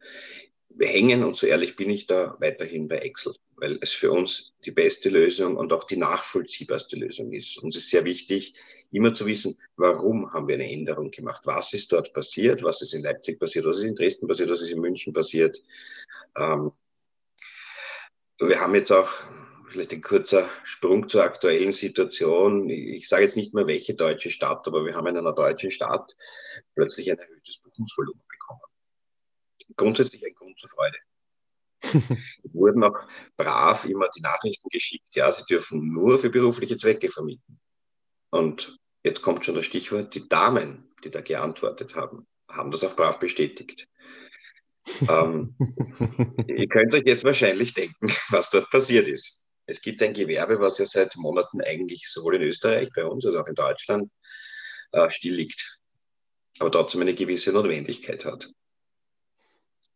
Wir 0.69 0.87
hängen, 0.87 1.23
und 1.23 1.35
so 1.35 1.47
ehrlich 1.47 1.75
bin 1.75 1.89
ich 1.89 2.07
da, 2.07 2.37
weiterhin 2.39 2.87
bei 2.87 2.97
Excel 2.97 3.35
weil 3.63 3.77
es 3.81 3.93
für 3.93 4.11
uns 4.11 4.53
die 4.65 4.71
beste 4.71 5.09
Lösung 5.09 5.55
und 5.55 5.73
auch 5.73 5.85
die 5.85 5.95
nachvollziehbarste 5.95 6.97
Lösung 6.97 7.31
ist. 7.31 7.57
Uns 7.57 7.75
ist 7.75 7.89
sehr 7.89 8.03
wichtig, 8.03 8.55
immer 8.93 9.13
zu 9.13 9.25
wissen, 9.25 9.57
warum 9.75 10.31
haben 10.33 10.47
wir 10.47 10.55
eine 10.55 10.71
Änderung 10.71 11.11
gemacht? 11.11 11.41
Was 11.45 11.73
ist 11.73 11.91
dort 11.91 12.13
passiert? 12.13 12.63
Was 12.63 12.81
ist 12.81 12.93
in 12.93 13.03
Leipzig 13.03 13.39
passiert? 13.39 13.65
Was 13.65 13.77
ist 13.77 13.83
in 13.83 13.95
Dresden 13.95 14.27
passiert? 14.27 14.49
Was 14.49 14.61
ist 14.61 14.69
in 14.69 14.79
München 14.79 15.13
passiert? 15.13 15.61
Ähm, 16.37 16.71
wir 18.39 18.59
haben 18.59 18.75
jetzt 18.75 18.91
auch 18.91 19.09
vielleicht 19.69 19.93
ein 19.93 20.01
kurzer 20.01 20.49
Sprung 20.63 21.09
zur 21.09 21.23
aktuellen 21.23 21.71
Situation. 21.71 22.69
Ich 22.69 23.09
sage 23.09 23.23
jetzt 23.23 23.37
nicht 23.37 23.53
mehr, 23.53 23.67
welche 23.67 23.95
deutsche 23.95 24.29
Stadt, 24.29 24.67
aber 24.67 24.85
wir 24.85 24.95
haben 24.95 25.07
in 25.07 25.17
einer 25.17 25.33
deutschen 25.33 25.71
Stadt 25.71 26.15
plötzlich 26.75 27.11
ein 27.11 27.17
erhöhtes 27.17 27.57
Buchungsvolumen 27.59 28.23
bekommen. 28.29 28.61
Grundsätzlich 29.75 30.25
ein 30.25 30.35
Grund 30.35 30.59
zur 30.59 30.69
Freude. 30.69 30.97
wurden 32.53 32.83
auch 32.83 32.97
brav 33.35 33.85
immer 33.85 34.07
die 34.15 34.21
Nachrichten 34.21 34.69
geschickt, 34.69 35.15
ja, 35.15 35.31
sie 35.31 35.43
dürfen 35.45 35.91
nur 35.91 36.19
für 36.19 36.29
berufliche 36.29 36.77
Zwecke 36.77 37.09
vermieten. 37.09 37.59
Und 38.29 38.79
jetzt 39.03 39.21
kommt 39.21 39.45
schon 39.45 39.55
das 39.55 39.65
Stichwort, 39.65 40.15
die 40.15 40.27
Damen, 40.27 40.91
die 41.03 41.11
da 41.11 41.21
geantwortet 41.21 41.95
haben, 41.95 42.25
haben 42.49 42.71
das 42.71 42.83
auch 42.83 42.95
brav 42.95 43.19
bestätigt. 43.19 43.87
ähm, 45.09 45.55
ihr 46.47 46.67
könnt 46.67 46.93
euch 46.93 47.03
jetzt 47.05 47.23
wahrscheinlich 47.23 47.73
denken, 47.73 48.11
was 48.29 48.49
dort 48.49 48.69
passiert 48.69 49.07
ist. 49.07 49.43
Es 49.65 49.81
gibt 49.81 50.01
ein 50.01 50.13
Gewerbe, 50.13 50.59
was 50.59 50.77
ja 50.77 50.85
seit 50.85 51.15
Monaten 51.15 51.61
eigentlich 51.61 52.09
sowohl 52.09 52.35
in 52.35 52.41
Österreich, 52.43 52.89
bei 52.93 53.05
uns, 53.05 53.25
als 53.25 53.35
auch 53.35 53.47
in 53.47 53.55
Deutschland 53.55 54.11
äh, 54.91 55.09
still 55.09 55.35
liegt, 55.35 55.79
aber 56.59 56.71
trotzdem 56.71 57.01
eine 57.01 57.13
gewisse 57.13 57.53
Notwendigkeit 57.53 58.25
hat. 58.25 58.49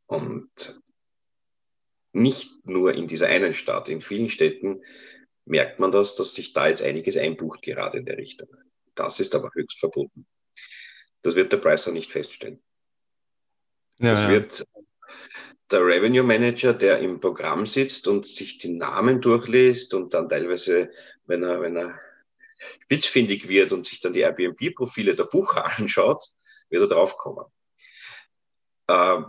Und 0.06 0.50
nicht 2.14 2.66
nur 2.66 2.94
in 2.94 3.08
dieser 3.08 3.28
einen 3.28 3.54
Stadt, 3.54 3.90
in 3.90 4.02
vielen 4.02 4.30
Städten 4.30 4.82
merkt 5.46 5.80
man 5.80 5.92
das, 5.92 6.16
dass 6.16 6.34
sich 6.34 6.54
da 6.54 6.70
jetzt 6.70 6.82
einiges 6.82 7.18
einbucht, 7.18 7.62
gerade 7.62 7.98
in 8.00 8.06
der 8.06 8.18
Richtung. 8.18 8.48
Das 8.98 9.20
ist 9.20 9.34
aber 9.36 9.51
höchst 9.54 9.80
verboten. 9.80 10.27
Das 11.22 11.36
wird 11.36 11.54
der 11.54 11.58
Pricer 11.58 11.92
nicht 11.92 12.12
feststellen. 12.12 12.62
Ja, 14.00 14.12
das 14.12 14.22
ja. 14.22 14.30
wird 14.30 14.68
der 15.72 15.86
Revenue 15.86 16.24
Manager, 16.24 16.74
der 16.74 17.00
im 17.00 17.20
Programm 17.20 17.66
sitzt 17.66 18.08
und 18.08 18.27
sich 18.27 18.58
die 18.58 18.72
Namen 18.72 19.22
durchliest 19.22 19.94
und 19.94 20.13
dann 20.13 20.30
teilweise, 20.30 20.92
wenn 21.25 21.44
er, 21.44 21.62
wenn 21.62 21.77
er 21.77 22.00
spitzfindig 22.84 23.48
wird 23.48 23.72
und 23.72 23.86
sich 23.86 24.00
dann 24.01 24.13
die 24.13 24.22
Airbnb-Profile 24.22 25.16
der 25.16 25.25
Bucher 25.25 25.66
anschaut, 25.77 26.25
wird 26.70 26.82
er 26.82 26.88
draufkommen. 26.88 27.46
Äh, 28.88 29.22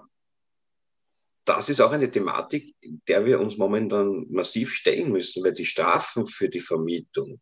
das 1.44 1.68
ist 1.70 1.80
auch 1.80 1.92
eine 1.92 2.10
Thematik, 2.10 2.75
der 3.08 3.25
wir 3.25 3.40
uns 3.40 3.56
momentan 3.56 4.26
massiv 4.30 4.75
stellen 4.75 5.12
müssen, 5.12 5.42
weil 5.42 5.54
die 5.54 5.66
Strafen 5.66 6.26
für 6.26 6.48
die 6.48 6.60
Vermietung, 6.60 7.40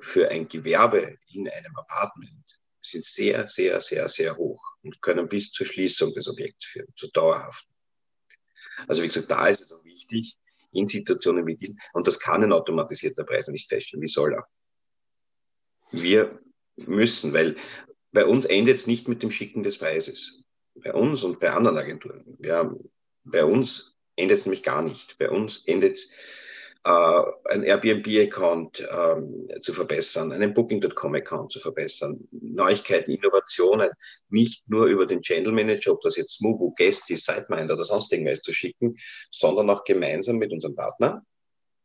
für 0.00 0.28
ein 0.28 0.48
Gewerbe 0.48 1.18
in 1.32 1.48
einem 1.48 1.76
Apartment 1.76 2.44
sind 2.80 3.04
sehr, 3.04 3.46
sehr, 3.48 3.80
sehr, 3.80 4.08
sehr 4.08 4.36
hoch 4.36 4.62
und 4.82 5.00
können 5.00 5.28
bis 5.28 5.50
zur 5.52 5.66
Schließung 5.66 6.12
des 6.12 6.28
Objekts 6.28 6.66
führen, 6.66 6.92
zur 6.96 7.10
dauerhaften. 7.10 7.72
Also 8.86 9.02
wie 9.02 9.06
gesagt, 9.06 9.30
da 9.30 9.48
ist 9.48 9.60
es 9.60 9.72
auch 9.72 9.84
wichtig, 9.84 10.36
in 10.72 10.88
Situationen 10.88 11.46
wie 11.46 11.56
diesen, 11.56 11.78
und 11.92 12.06
das 12.06 12.18
kann 12.18 12.42
ein 12.42 12.52
automatisierter 12.52 13.24
Preis 13.24 13.48
nicht 13.48 13.68
feststellen, 13.68 14.02
wie 14.02 14.08
soll 14.08 14.34
er? 14.34 14.46
Wir 15.92 16.40
müssen, 16.76 17.32
weil 17.32 17.56
bei 18.12 18.26
uns 18.26 18.44
endet 18.44 18.76
es 18.76 18.86
nicht 18.86 19.08
mit 19.08 19.22
dem 19.22 19.30
Schicken 19.30 19.62
des 19.62 19.78
Preises. 19.78 20.44
Bei 20.74 20.92
uns 20.92 21.22
und 21.22 21.38
bei 21.38 21.50
anderen 21.50 21.78
Agenturen. 21.78 22.36
Haben 22.44 22.90
bei 23.24 23.44
uns 23.44 23.96
endet 24.16 24.38
es 24.38 24.46
nämlich 24.46 24.62
gar 24.62 24.82
nicht. 24.82 25.16
Bei 25.18 25.30
uns 25.30 25.64
endet 25.66 25.94
es 25.94 26.12
ein 26.84 27.62
Airbnb-Account 27.62 28.86
ähm, 28.90 29.48
zu 29.62 29.72
verbessern, 29.72 30.32
einen 30.32 30.52
Booking.com-Account 30.52 31.50
zu 31.50 31.58
verbessern, 31.58 32.28
Neuigkeiten, 32.30 33.10
Innovationen, 33.10 33.90
nicht 34.28 34.68
nur 34.68 34.86
über 34.86 35.06
den 35.06 35.22
Channel 35.22 35.52
Manager, 35.52 35.92
ob 35.92 36.02
das 36.02 36.16
jetzt 36.16 36.36
Smubu, 36.36 36.74
Guesty, 36.76 37.16
Siteminder 37.16 37.74
oder 37.74 37.84
sonst 37.84 38.12
irgendwas 38.12 38.42
zu 38.42 38.52
schicken, 38.52 38.98
sondern 39.30 39.70
auch 39.70 39.84
gemeinsam 39.84 40.36
mit 40.36 40.52
unserem 40.52 40.74
Partner 40.74 41.24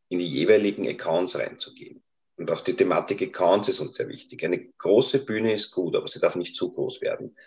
in 0.09 0.19
die 0.19 0.27
jeweiligen 0.27 0.85
Accounts 0.85 1.37
reinzugehen. 1.37 2.03
Und 2.35 2.51
auch 2.51 2.61
die 2.61 2.75
Thematik 2.75 3.21
Accounts 3.21 3.69
ist 3.69 3.79
uns 3.79 3.95
sehr 3.95 4.09
wichtig. 4.09 4.43
Eine 4.43 4.65
große 4.79 5.23
Bühne 5.23 5.53
ist 5.53 5.71
gut, 5.71 5.95
aber 5.95 6.09
sie 6.09 6.19
darf 6.19 6.35
nicht 6.35 6.57
zu 6.57 6.73
groß 6.73 7.01
werden. 7.01 7.37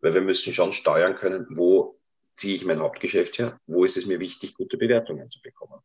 Weil 0.00 0.12
wir 0.12 0.22
müssen 0.22 0.52
schon 0.52 0.72
steuern 0.72 1.14
können, 1.14 1.46
wo 1.50 1.98
ziehe 2.36 2.54
ich 2.54 2.64
mein 2.66 2.80
Hauptgeschäft 2.80 3.38
her, 3.38 3.58
wo 3.66 3.84
ist 3.84 3.96
es 3.96 4.04
mir 4.04 4.20
wichtig, 4.20 4.54
gute 4.54 4.76
Bewertungen 4.76 5.30
zu 5.30 5.40
bekommen 5.40 5.80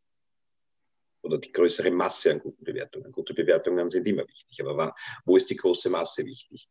oder 1.25 1.39
die 1.39 1.51
größere 1.51 1.91
Masse 1.91 2.31
an 2.31 2.39
guten 2.39 2.63
Bewertungen. 2.63 3.11
Gute 3.11 3.33
Bewertungen 3.33 3.89
sind 3.89 4.07
immer 4.07 4.27
wichtig, 4.27 4.61
aber 4.61 4.95
wo 5.25 5.35
ist 5.35 5.49
die 5.49 5.55
große 5.55 5.89
Masse 5.89 6.25
wichtig? 6.25 6.69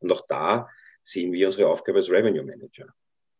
Und 0.00 0.12
auch 0.12 0.26
da 0.26 0.68
sehen 1.02 1.32
wir 1.32 1.46
unsere 1.46 1.68
Aufgabe 1.68 1.98
als 1.98 2.10
Revenue 2.10 2.42
Manager. 2.42 2.86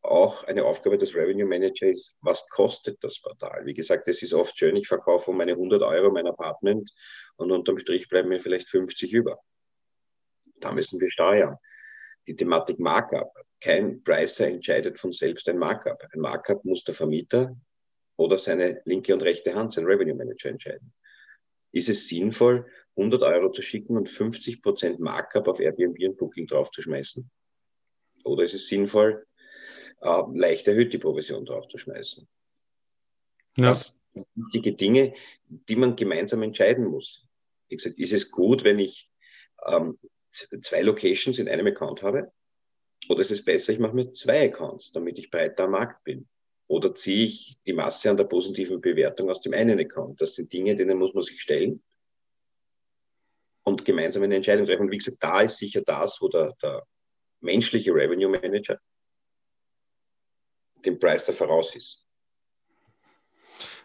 Auch 0.02 0.44
eine 0.44 0.64
Aufgabe 0.64 0.98
des 0.98 1.14
Revenue 1.14 1.46
Manager 1.46 1.86
ist, 1.86 2.16
was 2.20 2.48
kostet 2.48 3.02
das 3.04 3.20
Portal? 3.20 3.66
Wie 3.66 3.74
gesagt, 3.74 4.08
es 4.08 4.22
ist 4.22 4.34
oft 4.34 4.58
schön, 4.58 4.76
ich 4.76 4.88
verkaufe 4.88 5.30
um 5.30 5.36
meine 5.36 5.52
100 5.52 5.82
Euro 5.82 6.10
mein 6.10 6.26
Apartment 6.26 6.90
und 7.36 7.52
unterm 7.52 7.78
Strich 7.78 8.08
bleiben 8.08 8.28
mir 8.28 8.40
vielleicht 8.40 8.68
50 8.68 9.12
über. 9.12 9.38
Da 10.56 10.72
müssen 10.72 11.00
wir 11.00 11.10
steuern. 11.10 11.56
Die 12.26 12.36
Thematik 12.36 12.78
Markup. 12.78 13.32
Kein 13.60 14.02
Pricer 14.02 14.48
entscheidet 14.48 14.98
von 14.98 15.12
selbst 15.12 15.48
ein 15.48 15.58
Markup. 15.58 16.02
Ein 16.12 16.20
Markup 16.20 16.64
muss 16.64 16.84
der 16.84 16.94
Vermieter 16.94 17.56
oder 18.22 18.38
seine 18.38 18.80
linke 18.84 19.12
und 19.12 19.22
rechte 19.22 19.54
Hand, 19.54 19.74
sein 19.74 19.84
Revenue 19.84 20.14
Manager 20.14 20.48
entscheiden. 20.48 20.92
Ist 21.72 21.88
es 21.88 22.08
sinnvoll, 22.08 22.66
100 22.96 23.22
Euro 23.22 23.50
zu 23.50 23.62
schicken 23.62 23.96
und 23.96 24.08
50 24.08 24.62
Prozent 24.62 25.00
Markup 25.00 25.48
auf 25.48 25.60
Airbnb 25.60 25.98
und 26.00 26.16
Booking 26.18 26.46
draufzuschmeißen? 26.46 27.30
Oder 28.24 28.44
ist 28.44 28.54
es 28.54 28.68
sinnvoll, 28.68 29.26
äh, 30.00 30.22
leicht 30.34 30.68
erhöht 30.68 30.92
die 30.92 30.98
Provision 30.98 31.44
draufzuschmeißen? 31.44 32.28
Ja. 33.56 33.68
Das 33.68 34.00
sind 34.12 34.26
wichtige 34.34 34.74
Dinge, 34.74 35.14
die 35.46 35.76
man 35.76 35.96
gemeinsam 35.96 36.42
entscheiden 36.42 36.86
muss. 36.86 37.26
Wie 37.68 37.76
gesagt, 37.76 37.98
ist 37.98 38.12
es 38.12 38.30
gut, 38.30 38.64
wenn 38.64 38.78
ich 38.78 39.10
ähm, 39.66 39.98
zwei 40.30 40.82
Locations 40.82 41.38
in 41.38 41.48
einem 41.48 41.66
Account 41.66 42.02
habe? 42.02 42.32
Oder 43.08 43.20
ist 43.20 43.30
es 43.30 43.44
besser, 43.44 43.72
ich 43.72 43.78
mache 43.78 43.94
mir 43.94 44.12
zwei 44.12 44.48
Accounts, 44.48 44.92
damit 44.92 45.18
ich 45.18 45.30
breiter 45.30 45.64
am 45.64 45.72
Markt 45.72 46.04
bin? 46.04 46.28
Oder 46.72 46.94
ziehe 46.94 47.26
ich 47.26 47.58
die 47.66 47.74
Masse 47.74 48.08
an 48.08 48.16
der 48.16 48.24
positiven 48.24 48.80
Bewertung 48.80 49.28
aus 49.28 49.42
dem 49.42 49.52
einen 49.52 49.78
Account? 49.78 50.22
Das 50.22 50.34
sind 50.34 50.50
Dinge, 50.50 50.74
denen 50.74 50.96
muss 50.96 51.12
man 51.12 51.22
sich 51.22 51.42
stellen 51.42 51.82
und 53.62 53.84
gemeinsam 53.84 54.22
eine 54.22 54.36
Entscheidung 54.36 54.64
treffen. 54.64 54.84
Und 54.84 54.90
wie 54.90 54.96
gesagt, 54.96 55.18
da 55.20 55.42
ist 55.42 55.58
sicher 55.58 55.82
das, 55.82 56.22
wo 56.22 56.28
der, 56.28 56.56
der 56.62 56.82
menschliche 57.40 57.92
Revenue 57.92 58.30
Manager 58.30 58.78
dem 60.86 60.98
Preis 60.98 61.26
da 61.26 61.34
voraus 61.34 61.76
ist. 61.76 62.06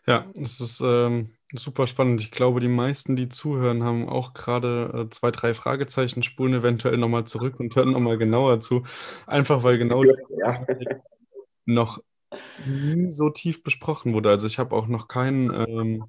Ja, 0.06 0.32
das 0.36 0.62
ist 0.62 0.80
ähm, 0.80 1.36
super 1.52 1.88
spannend. 1.88 2.22
Ich 2.22 2.32
glaube, 2.32 2.62
die 2.62 2.70
meisten, 2.70 3.18
die 3.18 3.28
zuhören, 3.28 3.84
haben 3.84 4.08
auch 4.08 4.34
gerade 4.34 5.08
äh, 5.08 5.10
zwei, 5.10 5.32
drei 5.32 5.54
Fragezeichen, 5.54 6.24
spulen 6.24 6.54
eventuell 6.54 6.96
nochmal 6.96 7.26
zurück 7.26 7.60
und 7.60 7.76
hören 7.76 7.92
nochmal 7.92 8.18
genauer 8.18 8.62
zu. 8.62 8.86
Einfach 9.26 9.64
weil 9.64 9.78
genau 9.78 10.06
ja. 10.06 10.66
noch 11.66 12.02
nie 12.66 13.12
so 13.12 13.30
tief 13.30 13.64
besprochen 13.64 14.14
wurde. 14.14 14.30
Also 14.30 14.48
ich 14.48 14.60
habe 14.60 14.76
auch 14.76 14.88
noch 14.88 15.08
keinen 15.08 15.54
ähm, 15.54 16.06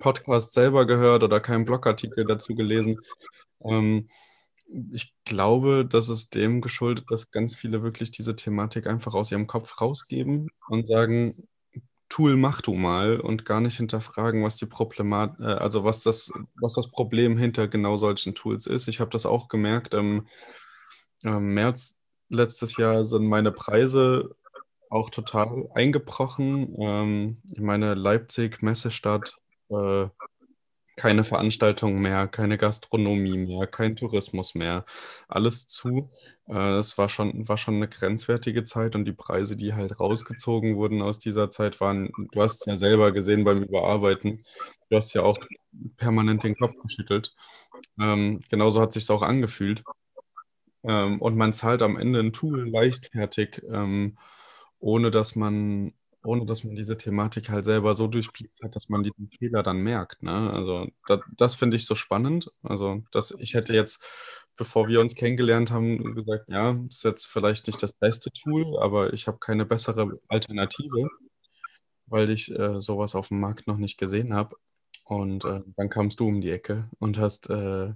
Podcast 0.00 0.52
selber 0.52 0.86
gehört 0.86 1.22
oder 1.22 1.40
keinen 1.40 1.64
Blogartikel 1.64 2.24
dazu 2.24 2.54
gelesen. 2.54 3.00
Ähm, 3.64 4.08
ich 4.92 5.14
glaube, 5.24 5.84
dass 5.84 6.08
es 6.08 6.30
dem 6.30 6.60
geschuldet, 6.60 7.06
dass 7.10 7.30
ganz 7.30 7.56
viele 7.56 7.82
wirklich 7.82 8.10
diese 8.12 8.36
Thematik 8.36 8.86
einfach 8.86 9.14
aus 9.14 9.32
ihrem 9.32 9.46
Kopf 9.46 9.80
rausgeben 9.80 10.50
und 10.68 10.86
sagen, 10.86 11.48
Tool 12.08 12.36
mach 12.36 12.60
du 12.60 12.74
mal 12.74 13.20
und 13.20 13.44
gar 13.44 13.60
nicht 13.60 13.76
hinterfragen, 13.76 14.42
was 14.42 14.56
die 14.56 14.66
Problemat 14.66 15.38
äh, 15.40 15.44
also 15.44 15.84
was 15.84 16.02
das, 16.02 16.32
was 16.60 16.74
das 16.74 16.90
Problem 16.90 17.38
hinter 17.38 17.68
genau 17.68 17.96
solchen 17.96 18.34
Tools 18.34 18.66
ist. 18.66 18.88
Ich 18.88 19.00
habe 19.00 19.10
das 19.10 19.26
auch 19.26 19.48
gemerkt. 19.48 19.94
Im, 19.94 20.26
im 21.22 21.54
März 21.54 22.00
letztes 22.28 22.76
Jahr 22.76 23.06
sind 23.06 23.26
meine 23.26 23.52
Preise 23.52 24.34
auch 24.90 25.10
total 25.10 25.68
eingebrochen. 25.74 26.76
Ähm, 26.78 27.42
ich 27.50 27.60
meine, 27.60 27.94
Leipzig, 27.94 28.62
Messestadt, 28.62 29.36
äh, 29.70 30.08
keine 30.96 31.24
Veranstaltungen 31.24 32.02
mehr, 32.02 32.28
keine 32.28 32.58
Gastronomie 32.58 33.38
mehr, 33.38 33.66
kein 33.66 33.96
Tourismus 33.96 34.54
mehr, 34.54 34.84
alles 35.28 35.66
zu. 35.68 36.10
Äh, 36.46 36.52
das 36.52 36.98
war 36.98 37.08
schon, 37.08 37.48
war 37.48 37.56
schon 37.56 37.76
eine 37.76 37.88
grenzwertige 37.88 38.64
Zeit 38.64 38.94
und 38.96 39.06
die 39.06 39.12
Preise, 39.12 39.56
die 39.56 39.72
halt 39.74 39.98
rausgezogen 39.98 40.76
wurden 40.76 41.00
aus 41.00 41.18
dieser 41.18 41.48
Zeit, 41.48 41.80
waren, 41.80 42.10
du 42.32 42.42
hast 42.42 42.60
es 42.60 42.66
ja 42.66 42.76
selber 42.76 43.12
gesehen 43.12 43.44
beim 43.44 43.62
Überarbeiten, 43.62 44.44
du 44.90 44.96
hast 44.96 45.14
ja 45.14 45.22
auch 45.22 45.38
permanent 45.96 46.44
den 46.44 46.56
Kopf 46.56 46.74
geschüttelt. 46.82 47.34
Ähm, 47.98 48.42
genauso 48.50 48.80
hat 48.80 48.92
sich 48.92 49.08
auch 49.10 49.22
angefühlt. 49.22 49.82
Ähm, 50.82 51.20
und 51.20 51.36
man 51.36 51.54
zahlt 51.54 51.82
am 51.82 51.96
Ende 51.96 52.20
ein 52.20 52.32
Tool 52.32 52.68
leichtfertig. 52.68 53.62
Ähm, 53.72 54.18
ohne 54.80 55.10
dass 55.10 55.36
man, 55.36 55.92
ohne 56.24 56.46
dass 56.46 56.64
man 56.64 56.76
diese 56.76 56.96
Thematik 56.98 57.50
halt 57.50 57.64
selber 57.64 57.94
so 57.94 58.06
durchblickt 58.08 58.62
hat, 58.62 58.76
dass 58.76 58.88
man 58.88 59.02
diesen 59.02 59.30
Fehler 59.38 59.62
dann 59.62 59.78
merkt. 59.78 60.22
Ne? 60.22 60.52
Also 60.52 60.88
das, 61.06 61.20
das 61.36 61.54
finde 61.54 61.76
ich 61.76 61.86
so 61.86 61.94
spannend. 61.94 62.50
Also 62.62 63.02
dass 63.12 63.32
ich 63.38 63.54
hätte 63.54 63.74
jetzt, 63.74 64.04
bevor 64.56 64.88
wir 64.88 65.00
uns 65.00 65.14
kennengelernt 65.14 65.70
haben, 65.70 66.14
gesagt, 66.14 66.46
ja, 66.48 66.78
ist 66.88 67.04
jetzt 67.04 67.26
vielleicht 67.26 67.66
nicht 67.66 67.82
das 67.82 67.92
beste 67.92 68.30
Tool, 68.32 68.78
aber 68.80 69.12
ich 69.14 69.26
habe 69.28 69.38
keine 69.38 69.66
bessere 69.66 70.20
Alternative, 70.28 71.08
weil 72.06 72.30
ich 72.30 72.50
äh, 72.50 72.80
sowas 72.80 73.14
auf 73.14 73.28
dem 73.28 73.40
Markt 73.40 73.66
noch 73.66 73.78
nicht 73.78 73.98
gesehen 73.98 74.34
habe. 74.34 74.56
Und 75.04 75.44
äh, 75.44 75.62
dann 75.76 75.88
kamst 75.90 76.20
du 76.20 76.28
um 76.28 76.40
die 76.40 76.50
Ecke 76.50 76.88
und 77.00 77.18
hast 77.18 77.50
äh, 77.50 77.94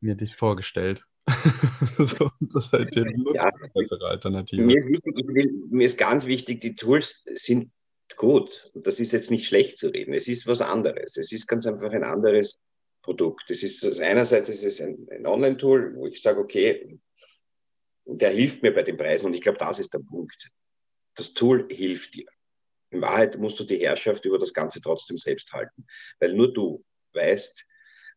mir 0.00 0.14
dich 0.16 0.36
vorgestellt. 0.36 1.06
so, 1.98 2.30
das 2.40 2.66
ist 2.66 2.72
halt 2.72 2.94
die 2.94 3.04
ja, 3.34 3.48
bessere 3.72 4.08
Alternative. 4.08 4.62
Mir 4.62 4.86
wichtig, 4.86 5.14
will, 5.28 5.52
mir 5.70 5.86
ist 5.86 5.96
ganz 5.96 6.26
wichtig, 6.26 6.60
die 6.60 6.76
Tools 6.76 7.22
sind 7.34 7.72
gut. 8.16 8.70
Und 8.74 8.86
das 8.86 9.00
ist 9.00 9.12
jetzt 9.12 9.30
nicht 9.30 9.46
schlecht 9.46 9.78
zu 9.78 9.88
reden. 9.88 10.14
Es 10.14 10.28
ist 10.28 10.46
was 10.46 10.60
anderes. 10.60 11.16
Es 11.16 11.32
ist 11.32 11.46
ganz 11.46 11.66
einfach 11.66 11.92
ein 11.92 12.04
anderes 12.04 12.60
Produkt. 13.02 13.50
Es 13.50 13.62
ist 13.62 14.00
einerseits 14.00 14.48
ist 14.48 14.64
es 14.64 14.80
ein, 14.80 15.06
ein 15.10 15.26
Online-Tool, 15.26 15.94
wo 15.96 16.06
ich 16.06 16.20
sage, 16.22 16.40
okay, 16.40 16.98
der 18.06 18.30
hilft 18.30 18.62
mir 18.62 18.74
bei 18.74 18.82
den 18.82 18.96
Preisen 18.96 19.26
und 19.26 19.34
ich 19.34 19.40
glaube, 19.40 19.58
das 19.58 19.78
ist 19.78 19.94
der 19.94 20.00
Punkt. 20.00 20.50
Das 21.14 21.32
Tool 21.32 21.66
hilft 21.70 22.14
dir. 22.14 22.26
In 22.90 23.00
Wahrheit 23.00 23.38
musst 23.38 23.58
du 23.58 23.64
die 23.64 23.78
Herrschaft 23.78 24.24
über 24.24 24.38
das 24.38 24.52
Ganze 24.52 24.80
trotzdem 24.80 25.16
selbst 25.16 25.52
halten, 25.52 25.86
weil 26.20 26.34
nur 26.34 26.52
du 26.52 26.84
weißt, 27.12 27.66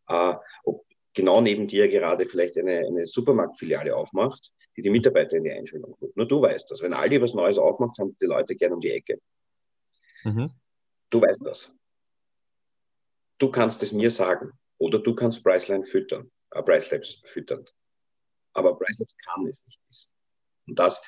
äh, 0.10 0.34
ob 0.64 0.87
genau 1.18 1.42
neben 1.42 1.68
dir 1.68 1.90
gerade 1.90 2.30
vielleicht 2.30 2.58
eine, 2.58 2.86
eine 2.88 3.06
Supermarktfiliale 3.06 3.94
aufmacht, 3.94 4.54
die 4.78 4.82
die 4.82 4.90
Mitarbeiter 4.90 5.36
in 5.36 5.44
die 5.44 5.52
Einstellung 5.52 5.98
holt. 6.00 6.16
Nur 6.16 6.28
du 6.28 6.42
weißt 6.42 6.72
das. 6.72 6.82
Wenn 6.82 6.94
Aldi 6.94 7.22
was 7.22 7.34
Neues 7.34 7.58
aufmacht, 7.58 7.98
haben 8.00 8.16
die 8.22 8.26
Leute 8.28 8.56
gerne 8.56 8.76
um 8.76 8.82
die 8.82 8.92
Ecke. 8.92 9.20
Mhm. 10.24 10.52
Du 11.10 11.22
weißt 11.22 11.46
das. 11.46 11.76
Du 13.40 13.52
kannst 13.52 13.84
es 13.84 13.92
mir 13.92 14.12
sagen. 14.12 14.52
Oder 14.78 15.00
du 15.00 15.16
kannst 15.16 15.44
Priceline 15.44 15.84
füttern, 15.84 16.32
äh, 16.52 16.62
Pricelabs 16.62 17.22
füttern. 17.26 17.66
Aber 18.54 18.78
Pricelabs 18.78 19.16
kann 19.26 19.48
es 19.48 19.66
nicht 19.66 19.80
wissen. 19.88 20.14
Und 20.68 20.78
das, 20.78 21.04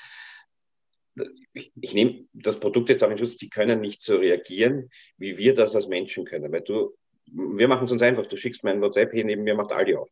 ich, 1.54 1.72
ich 1.80 1.94
nehme 1.94 2.26
das 2.34 2.60
Produkt 2.60 2.90
jetzt 2.90 3.04
auch 3.04 3.12
in 3.12 3.18
Schutz, 3.20 3.38
die 3.38 3.50
können 3.50 3.80
nicht 3.80 4.02
so 4.02 4.18
reagieren, 4.18 4.90
wie 5.18 5.38
wir 5.38 5.54
das 5.54 5.76
als 5.76 5.88
Menschen 5.88 6.26
können. 6.26 6.52
Weil 6.52 6.62
du 6.62 6.98
wir 7.32 7.68
machen 7.68 7.86
es 7.86 7.92
uns 7.92 8.02
einfach. 8.02 8.26
Du 8.28 8.38
schickst 8.38 8.64
mein 8.64 8.82
WhatsApp 8.82 9.12
hier 9.12 9.26
neben 9.26 9.44
mir, 9.44 9.56
macht 9.56 9.72
Aldi 9.72 9.96
auf. 9.96 10.10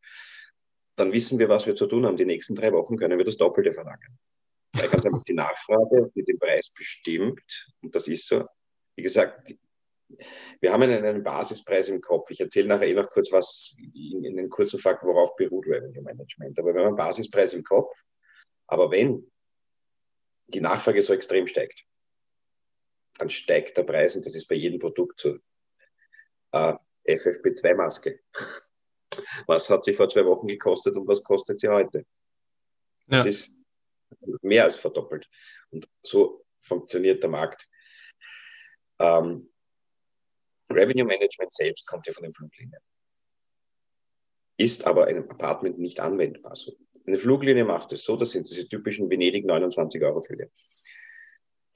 Dann 0.96 1.12
wissen 1.12 1.40
wir, 1.40 1.50
was 1.50 1.68
wir 1.68 1.76
zu 1.76 1.88
tun 1.88 2.06
haben. 2.06 2.18
Die 2.18 2.26
nächsten 2.26 2.56
drei 2.56 2.72
Wochen 2.74 2.98
können 2.98 3.18
wir 3.18 3.26
das 3.26 3.38
Doppelte 3.38 3.74
verlangen. 3.74 4.20
Weil 4.74 4.90
ganz 4.90 5.06
einfach 5.06 5.24
die 5.24 5.34
Nachfrage 5.34 6.12
mit 6.14 6.28
dem 6.28 6.40
Preis 6.40 6.72
bestimmt. 6.76 7.74
Und 7.82 7.96
das 7.96 8.08
ist 8.08 8.28
so. 8.28 8.46
Wie 8.96 9.04
gesagt, 9.04 9.54
wir 10.62 10.72
haben 10.72 10.84
einen, 10.84 11.06
einen 11.06 11.24
Basispreis 11.24 11.90
im 11.90 12.02
Kopf. 12.02 12.32
Ich 12.32 12.40
erzähle 12.40 12.68
nachher 12.68 12.88
eh 12.88 12.94
noch 12.94 13.10
kurz 13.10 13.32
was 13.32 13.76
in, 13.94 14.24
in 14.24 14.38
den 14.38 14.50
kurzen 14.50 14.80
Fakt, 14.80 15.04
worauf 15.04 15.36
beruht 15.36 15.68
Revenue 15.68 16.02
Management. 16.02 16.58
Aber 16.58 16.74
wir 16.74 16.82
haben 16.82 16.88
einen 16.88 16.96
Basispreis 16.96 17.54
im 17.54 17.64
Kopf. 17.64 17.94
Aber 18.68 18.92
wenn 18.92 19.30
die 20.48 20.62
Nachfrage 20.62 21.02
so 21.02 21.14
extrem 21.14 21.48
steigt, 21.48 21.84
dann 23.18 23.30
steigt 23.30 23.78
der 23.78 23.84
Preis 23.84 24.16
und 24.16 24.26
das 24.26 24.36
ist 24.36 24.48
bei 24.48 24.56
jedem 24.56 24.80
Produkt 24.80 25.20
so. 25.20 25.38
Äh, 26.52 26.74
FFP2-Maske. 27.08 28.20
Was 29.48 29.70
hat 29.70 29.84
sie 29.84 29.94
vor 29.94 30.10
zwei 30.10 30.26
Wochen 30.26 30.48
gekostet 30.48 30.96
und 30.96 31.08
was 31.08 31.24
kostet 31.24 31.60
sie 31.60 31.70
heute? 31.70 32.06
Ja. 33.08 33.18
Das 33.18 33.26
ist 33.26 33.64
mehr 34.42 34.64
als 34.64 34.78
verdoppelt. 34.78 35.28
Und 35.72 35.88
so 36.04 36.46
funktioniert 36.60 37.24
der 37.24 37.30
Markt. 37.30 37.68
Ähm, 39.00 39.50
Revenue 40.70 41.06
Management 41.06 41.54
selbst 41.54 41.88
kommt 41.88 42.08
ja 42.08 42.14
von 42.14 42.24
den 42.24 42.34
Fluglinien. 42.34 42.82
Ist 44.58 44.86
aber 44.86 45.08
in 45.10 45.18
einem 45.18 45.30
Apartment 45.30 45.80
nicht 45.80 46.00
anwendbar. 46.00 46.56
So. 46.56 46.76
Eine 47.06 47.18
Fluglinie 47.18 47.64
macht 47.64 47.94
es 47.94 48.04
so, 48.04 48.18
das 48.18 48.32
sind 48.32 48.50
diese 48.50 48.68
typischen 48.68 49.10
Venedig 49.10 49.46
29 49.46 50.04
Euro 50.04 50.22
Flüge. 50.22 50.52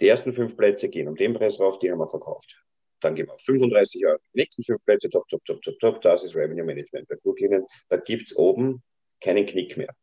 Die 0.02 0.08
ersten 0.08 0.34
fünf 0.34 0.58
Plätze 0.58 0.90
gehen 0.90 1.08
um 1.08 1.16
den 1.16 1.34
Preis 1.34 1.60
rauf, 1.60 1.80
die 1.80 1.92
haben 1.92 2.00
wir 2.00 2.10
verkauft. 2.10 2.62
Dann 3.02 3.16
gehen 3.16 3.28
wir 3.28 3.34
auf 3.34 3.42
35 3.42 4.06
Euro. 4.06 4.18
Die 4.34 4.40
nächsten 4.40 4.64
fünf 4.64 4.84
Plätze, 4.86 5.10
top, 5.10 5.28
top, 5.28 5.44
top, 5.46 5.62
top, 5.62 5.80
top. 5.80 6.02
Das 6.02 6.24
ist 6.24 6.36
Revenue 6.36 6.64
Management 6.64 7.08
bei 7.08 7.18
Fluglinien. 7.18 7.66
Da 7.90 7.98
gibt 7.98 8.32
es 8.32 8.38
oben 8.38 8.84
keinen 9.20 9.46
Knick 9.46 9.78
mehr. 9.78 9.94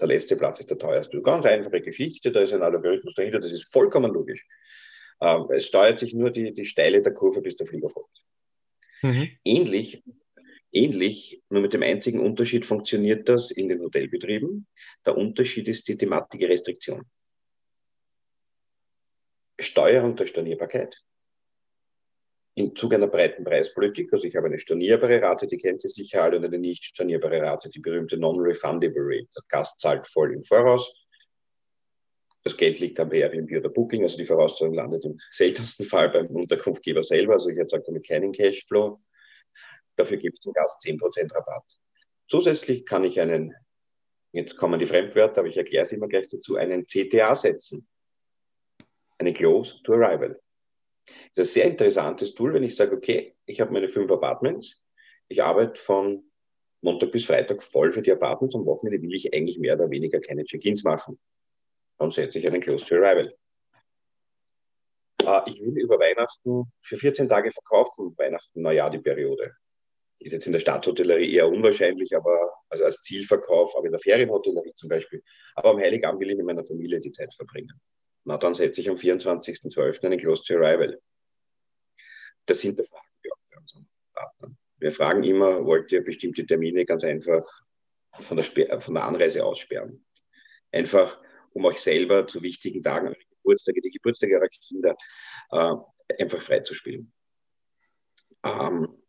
Der 0.00 0.08
letzte 0.08 0.36
Platz 0.36 0.60
ist 0.60 0.70
der 0.70 0.78
teuerste. 0.78 1.20
Ganz 1.22 1.46
einfache 1.46 1.80
Geschichte, 1.80 2.30
da 2.30 2.40
ist 2.40 2.52
ein 2.52 2.62
Algorithmus 2.62 3.14
dahinter, 3.14 3.40
das 3.40 3.52
ist 3.52 3.72
vollkommen 3.72 4.12
logisch. 4.12 4.44
Ähm, 5.20 5.46
es 5.50 5.66
steuert 5.66 5.98
sich 5.98 6.12
nur 6.12 6.30
die, 6.30 6.52
die 6.52 6.66
Steile 6.66 7.00
der 7.00 7.14
Kurve, 7.14 7.40
bis 7.40 7.56
der 7.56 7.66
Flieger 7.66 7.88
folgt. 7.88 8.22
Mhm. 9.02 9.30
Ähnlich, 9.44 10.02
ähnlich, 10.72 11.42
nur 11.48 11.62
mit 11.62 11.72
dem 11.72 11.82
einzigen 11.82 12.20
Unterschied 12.20 12.66
funktioniert 12.66 13.28
das 13.28 13.50
in 13.50 13.68
den 13.68 13.80
Hotelbetrieben. 13.80 14.66
Der 15.06 15.16
Unterschied 15.16 15.68
ist 15.68 15.88
die 15.88 15.96
Thematik 15.96 16.42
Restriktion. 16.42 17.06
Steuerung 19.58 20.16
der 20.16 20.26
Stornierbarkeit 20.26 21.02
im 22.56 22.74
Zuge 22.74 22.96
einer 22.96 23.06
breiten 23.06 23.44
Preispolitik. 23.44 24.12
Also 24.12 24.26
ich 24.26 24.34
habe 24.34 24.46
eine 24.46 24.58
stornierbare 24.58 25.20
Rate, 25.20 25.46
die 25.46 25.58
kennt 25.58 25.82
Sie 25.82 25.88
sicher 25.88 26.22
alle, 26.22 26.38
und 26.38 26.44
eine 26.44 26.58
nicht 26.58 26.84
stornierbare 26.84 27.42
Rate, 27.42 27.68
die 27.68 27.80
berühmte 27.80 28.16
Non-Refundable 28.16 29.02
Rate. 29.02 29.28
Der 29.36 29.42
Gast 29.48 29.78
zahlt 29.78 30.08
voll 30.08 30.32
im 30.32 30.42
Voraus. 30.42 30.90
Das 32.44 32.56
Geld 32.56 32.80
liegt 32.80 32.98
am 32.98 33.12
Airbnb 33.12 33.50
oder 33.58 33.68
Booking, 33.68 34.04
also 34.04 34.16
die 34.16 34.24
Vorauszahlung 34.24 34.74
landet 34.74 35.04
im 35.04 35.18
seltensten 35.32 35.84
Fall 35.84 36.08
beim 36.08 36.28
Unterkunftgeber 36.28 37.02
selber. 37.02 37.34
Also 37.34 37.50
ich 37.50 37.58
erzeuge 37.58 37.84
damit 37.88 38.08
keinen 38.08 38.32
Cashflow. 38.32 39.00
Dafür 39.96 40.16
gibt 40.16 40.38
es 40.38 40.44
dem 40.44 40.54
Gast 40.54 40.80
10% 40.82 41.34
Rabatt. 41.34 41.64
Zusätzlich 42.28 42.86
kann 42.86 43.04
ich 43.04 43.20
einen, 43.20 43.54
jetzt 44.32 44.56
kommen 44.56 44.78
die 44.78 44.86
Fremdwörter, 44.86 45.40
aber 45.40 45.48
ich 45.48 45.58
erkläre 45.58 45.82
es 45.82 45.92
immer 45.92 46.08
gleich 46.08 46.28
dazu, 46.28 46.56
einen 46.56 46.86
CTA 46.86 47.36
setzen. 47.36 47.86
Eine 49.18 49.34
Close 49.34 49.82
to 49.82 49.92
Arrival. 49.92 50.40
Das 51.34 51.48
ist 51.48 51.52
ein 51.52 51.62
sehr 51.62 51.64
interessantes 51.64 52.34
Tool, 52.34 52.54
wenn 52.54 52.62
ich 52.62 52.76
sage, 52.76 52.96
okay, 52.96 53.34
ich 53.46 53.60
habe 53.60 53.72
meine 53.72 53.88
fünf 53.88 54.10
Apartments, 54.10 54.82
ich 55.28 55.42
arbeite 55.42 55.80
von 55.80 56.24
Montag 56.82 57.12
bis 57.12 57.24
Freitag 57.24 57.62
voll 57.62 57.92
für 57.92 58.02
die 58.02 58.12
Apartments, 58.12 58.54
am 58.54 58.66
Wochenende 58.66 59.00
will 59.02 59.14
ich 59.14 59.32
eigentlich 59.32 59.58
mehr 59.58 59.74
oder 59.74 59.90
weniger 59.90 60.20
keine 60.20 60.44
Check-ins 60.44 60.84
machen. 60.84 61.18
Dann 61.98 62.10
setze 62.10 62.38
ich 62.38 62.46
einen 62.46 62.60
Close 62.60 62.84
to 62.84 62.96
Arrival. 62.96 63.34
Äh, 65.22 65.40
ich 65.46 65.60
will 65.60 65.76
über 65.78 65.98
Weihnachten 65.98 66.72
für 66.82 66.96
14 66.96 67.28
Tage 67.28 67.50
verkaufen, 67.50 68.14
Weihnachten, 68.16 68.62
Neujahr 68.62 68.90
die 68.90 68.98
Periode. 68.98 69.52
Ist 70.18 70.32
jetzt 70.32 70.46
in 70.46 70.52
der 70.52 70.60
Stadthotellerie 70.60 71.34
eher 71.34 71.48
unwahrscheinlich, 71.48 72.16
aber 72.16 72.54
also 72.68 72.84
als 72.84 73.02
Zielverkauf, 73.02 73.74
aber 73.76 73.86
in 73.86 73.92
der 73.92 74.00
Ferienhotellerie 74.00 74.72
zum 74.76 74.88
Beispiel. 74.88 75.22
Aber 75.54 75.70
am 75.70 75.78
Heiligabend 75.78 76.20
will 76.20 76.30
ich 76.30 76.36
mit 76.36 76.46
meiner 76.46 76.64
Familie 76.64 77.00
die 77.00 77.12
Zeit 77.12 77.34
verbringen. 77.34 77.80
Na, 78.26 78.36
dann 78.38 78.54
setze 78.54 78.80
ich 78.80 78.90
am 78.90 78.96
24.12. 78.96 80.04
einen 80.04 80.18
Close 80.18 80.42
to 80.42 80.56
Arrival. 80.56 81.00
Das 82.46 82.60
hinterfragen 82.60 83.08
wir 83.22 83.32
auch 83.32 83.38
bei 83.48 83.56
unseren 83.56 83.88
Partnern. 84.12 84.58
Wir 84.78 84.92
fragen 84.92 85.22
immer, 85.22 85.64
wollt 85.64 85.92
ihr 85.92 86.02
bestimmte 86.02 86.44
Termine 86.44 86.84
ganz 86.84 87.04
einfach 87.04 87.44
von 88.18 88.36
der, 88.36 88.80
von 88.80 88.94
der 88.94 89.04
Anreise 89.04 89.44
aussperren? 89.44 90.04
Einfach, 90.72 91.22
um 91.52 91.64
euch 91.66 91.78
selber 91.78 92.26
zu 92.26 92.42
wichtigen 92.42 92.82
Tagen, 92.82 93.06
eure 93.06 93.16
Geburtstage, 93.30 93.80
die 93.80 93.90
Geburtstage 93.90 94.34
eurer 94.34 94.48
Kinder, 94.48 94.96
äh, 95.52 96.20
einfach 96.20 96.42
freizuspielen. 96.42 97.12
Ähm, 98.42 99.02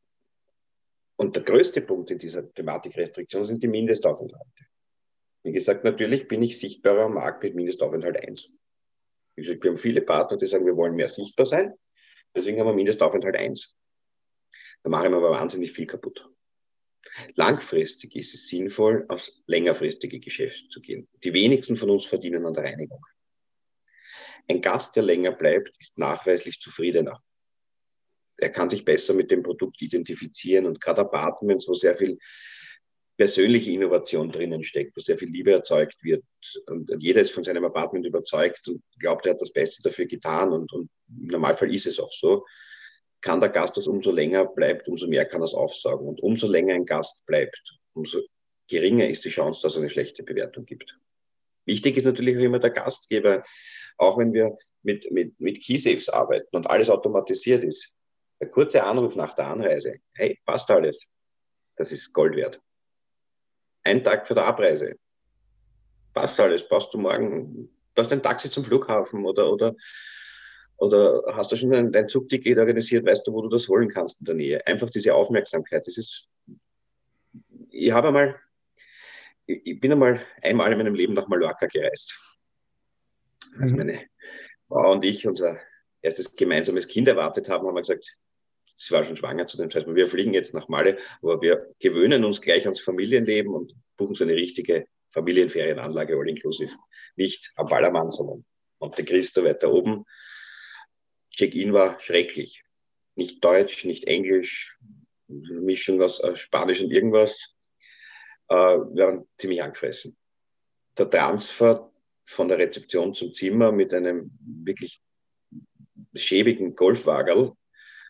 und 1.16 1.36
der 1.36 1.44
größte 1.44 1.82
Punkt 1.82 2.12
in 2.12 2.20
dieser 2.20 2.54
Thematik 2.54 2.96
Restriktion 2.96 3.44
sind 3.44 3.64
die 3.64 3.68
Mindestaufenthalte. 3.68 4.66
Wie 5.42 5.54
gesagt, 5.54 5.84
natürlich 5.84 6.28
bin 6.28 6.44
ich 6.44 6.60
sichtbarer 6.60 7.06
am 7.06 7.16
Markt 7.16 7.42
mit 7.42 7.56
Mindestaufenthalt 7.56 8.18
1. 8.18 8.52
Wie 9.38 9.44
gesagt, 9.44 9.64
wir 9.64 9.72
haben 9.72 9.78
viele 9.78 10.02
Partner, 10.02 10.38
die 10.38 10.48
sagen, 10.48 10.66
wir 10.66 10.76
wollen 10.76 10.96
mehr 10.96 11.10
sichtbar 11.10 11.46
sein. 11.46 11.74
Deswegen 12.36 12.60
haben 12.60 12.68
wir 12.68 12.74
Mindestaufenthalt 12.74 13.36
1. 13.36 13.76
Da 14.84 14.90
machen 14.90 15.12
wir 15.12 15.18
aber 15.18 15.32
wahnsinnig 15.32 15.72
viel 15.72 15.86
kaputt. 15.86 16.28
Langfristig 17.36 18.16
ist 18.16 18.34
es 18.34 18.48
sinnvoll, 18.48 19.06
aufs 19.10 19.44
längerfristige 19.46 20.20
Geschäft 20.20 20.72
zu 20.72 20.82
gehen. 20.82 21.08
Die 21.24 21.34
wenigsten 21.34 21.78
von 21.78 21.92
uns 21.92 22.06
verdienen 22.06 22.46
an 22.46 22.54
der 22.54 22.64
Reinigung. 22.64 23.06
Ein 24.48 24.62
Gast, 24.62 24.96
der 24.96 25.04
länger 25.04 25.32
bleibt, 25.34 25.72
ist 25.80 26.00
nachweislich 26.00 26.60
zufriedener. 26.60 27.24
Er 28.38 28.50
kann 28.50 28.70
sich 28.70 28.86
besser 28.86 29.14
mit 29.14 29.30
dem 29.30 29.44
Produkt 29.44 29.82
identifizieren 29.82 30.66
und 30.66 30.82
gerade 30.82 31.02
Apartments, 31.02 31.68
wo 31.68 31.76
sehr 31.76 31.96
viel 31.96 32.18
persönliche 33.18 33.72
Innovation 33.72 34.32
drinnen 34.32 34.64
steckt, 34.64 34.96
wo 34.96 35.02
sehr 35.02 35.18
viel 35.18 35.30
Liebe 35.30 35.52
erzeugt 35.52 36.04
wird. 36.04 36.24
Und 36.68 36.90
jeder 37.00 37.22
ist 37.22 37.32
von 37.32 37.44
seinem 37.44 37.66
Apartment 37.66 38.06
überzeugt 38.06 38.68
und 38.68 38.84
glaubt, 39.00 39.26
er 39.26 39.34
hat 39.34 39.42
das 39.42 39.52
Beste 39.52 39.82
dafür 39.82 40.06
getan. 40.06 40.54
Und, 40.54 40.72
und 40.72 40.90
im 41.10 41.28
Normalfall 41.28 41.74
ist 41.74 41.88
es 41.88 42.00
auch 42.00 42.14
so. 42.14 42.46
Kann 43.22 43.42
der 43.42 43.50
Gast 43.50 43.76
das 43.76 43.88
umso 43.88 44.12
länger 44.12 44.46
bleibt, 44.46 44.88
umso 44.88 45.08
mehr 45.08 45.26
kann 45.26 45.42
er 45.42 45.46
es 45.46 45.56
aufsaugen. 45.56 46.08
Und 46.08 46.22
umso 46.22 46.48
länger 46.48 46.76
ein 46.76 46.86
Gast 46.86 47.26
bleibt, 47.26 47.60
umso 47.94 48.22
geringer 48.70 49.10
ist 49.10 49.26
die 49.26 49.30
Chance, 49.30 49.62
dass 49.64 49.76
er 49.76 49.82
eine 49.82 49.90
schlechte 49.90 50.22
Bewertung 50.22 50.66
gibt. 50.66 50.96
Wichtig 51.66 51.98
ist 51.98 52.06
natürlich 52.06 52.38
auch 52.38 52.42
immer 52.42 52.60
der 52.60 52.70
Gastgeber, 52.70 53.44
auch 53.98 54.20
wenn 54.20 54.32
wir 54.32 54.56
mit, 54.84 55.12
mit, 55.12 55.40
mit 55.40 55.66
Keysafes 55.66 56.08
arbeiten 56.08 56.56
und 56.56 56.70
alles 56.70 56.90
automatisiert 56.90 57.64
ist. 57.64 57.94
Der 58.40 58.50
kurze 58.50 58.84
Anruf 58.84 59.16
nach 59.16 59.34
der 59.34 59.48
Anreise, 59.48 59.96
hey, 60.14 60.40
passt 60.46 60.70
alles. 60.70 61.02
Das 61.76 61.92
ist 61.92 62.14
Gold 62.14 62.36
wert 62.36 62.62
ein 63.88 64.04
Tag 64.04 64.28
vor 64.28 64.36
der 64.36 64.46
Abreise. 64.46 64.98
Passt 66.14 66.40
alles, 66.40 66.68
passt 66.68 66.94
du 66.94 66.98
morgen, 66.98 67.70
hast 67.96 68.12
ein 68.12 68.24
Taxi 68.24 68.50
zum 68.50 68.64
Flughafen 68.64 69.26
oder, 69.26 69.52
oder, 69.52 69.76
oder 70.78 71.24
hast 71.36 71.52
du 71.52 71.58
schon 71.58 71.74
ein, 71.74 71.96
ein 71.96 72.10
Zugticket 72.10 72.58
organisiert, 72.58 73.06
weißt 73.06 73.26
du, 73.28 73.34
wo 73.34 73.42
du 73.42 73.50
das 73.50 73.68
holen 73.68 73.90
kannst 73.90 74.20
in 74.20 74.26
der 74.26 74.36
Nähe. 74.36 74.68
Einfach 74.68 74.90
diese 74.90 75.14
Aufmerksamkeit, 75.14 75.86
das 75.88 75.98
ist, 75.98 76.30
ich 77.70 77.92
habe 77.92 78.10
einmal, 78.10 78.36
ich 79.46 79.80
bin 79.80 79.92
einmal 79.92 80.22
einmal 80.42 80.72
in 80.72 80.78
meinem 80.78 80.96
Leben 80.96 81.14
nach 81.14 81.28
Mallorca 81.28 81.68
gereist. 81.68 82.20
Als 83.60 83.72
mhm. 83.72 83.78
meine 83.78 84.02
Frau 84.68 84.92
und 84.92 85.06
ich 85.06 85.26
unser 85.26 85.60
erstes 86.02 86.36
gemeinsames 86.36 86.88
Kind 86.88 87.08
erwartet 87.08 87.50
haben, 87.50 87.66
haben 87.66 87.76
wir 87.76 87.82
gesagt, 87.82 88.18
sie 88.78 88.94
war 88.94 89.04
schon 89.04 89.18
schwanger 89.18 89.48
zu 89.48 89.58
dem 89.58 89.70
Zeitpunkt. 89.70 89.98
Wir 89.98 90.08
fliegen 90.08 90.34
jetzt 90.34 90.54
nach 90.54 90.70
Malle, 90.70 90.98
aber 91.22 91.42
wir 91.42 91.74
gewöhnen 91.80 92.24
uns 92.24 92.42
gleich 92.42 92.66
ans 92.66 92.80
Familienleben 92.80 93.54
und 93.54 93.74
buchen 93.98 94.16
so 94.16 94.24
eine 94.24 94.36
richtige 94.36 94.88
Familienferienanlage 95.12 96.16
all 96.16 96.30
inclusive. 96.30 96.74
Nicht 97.16 97.52
am 97.56 97.68
Ballermann, 97.68 98.12
sondern 98.12 98.46
Monte 98.80 99.04
Cristo 99.04 99.44
weiter 99.44 99.72
oben. 99.72 100.06
Check-in 101.32 101.74
war 101.74 102.00
schrecklich. 102.00 102.64
Nicht 103.16 103.44
Deutsch, 103.44 103.84
nicht 103.84 104.06
Englisch, 104.06 104.78
Mischung 105.28 106.02
aus 106.02 106.20
äh, 106.20 106.36
Spanisch 106.36 106.82
und 106.82 106.92
irgendwas. 106.92 107.56
Äh, 108.48 108.56
wir 108.56 109.08
waren 109.08 109.28
ziemlich 109.38 109.64
angefressen. 109.64 110.16
Der 110.98 111.10
Transfer 111.10 111.92
von 112.26 112.48
der 112.48 112.60
Rezeption 112.60 113.14
zum 113.14 113.34
Zimmer 113.34 113.72
mit 113.72 113.94
einem 113.94 114.32
wirklich 114.42 115.02
schäbigen 116.14 116.76
Golfwagen 116.76 117.54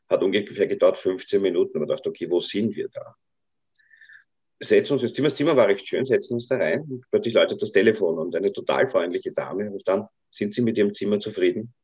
hat 0.10 0.24
ungefähr 0.24 0.67
gedauert 0.67 0.98
15 0.98 1.41
Minuten. 1.41 1.78
Und 1.78 1.88
man 1.88 1.89
dachte, 1.89 2.10
okay, 2.10 2.30
wo 2.30 2.39
sind 2.39 2.76
wir 2.76 2.89
da? 2.89 3.15
Setzen 4.60 4.93
uns, 4.93 5.04
das 5.04 5.13
Zimmer, 5.13 5.30
das 5.30 5.38
Zimmer 5.38 5.56
war 5.56 5.67
recht 5.67 5.88
schön, 5.88 6.06
setzen 6.06 6.34
uns 6.34 6.48
da 6.48 6.58
rein 6.58 6.82
und 6.89 7.06
plötzlich 7.12 7.36
läutet 7.36 7.62
das 7.62 7.72
Telefon 7.72 8.17
und 8.17 8.36
eine 8.36 8.52
total 8.52 8.88
freundliche 8.88 9.32
Dame 9.32 9.70
ruft 9.70 9.88
dann, 9.88 10.08
sind 10.32 10.56
Sie 10.56 10.63
mit 10.63 10.80
Ihrem 10.80 10.96
Zimmer 10.96 11.20
zufrieden? 11.20 11.76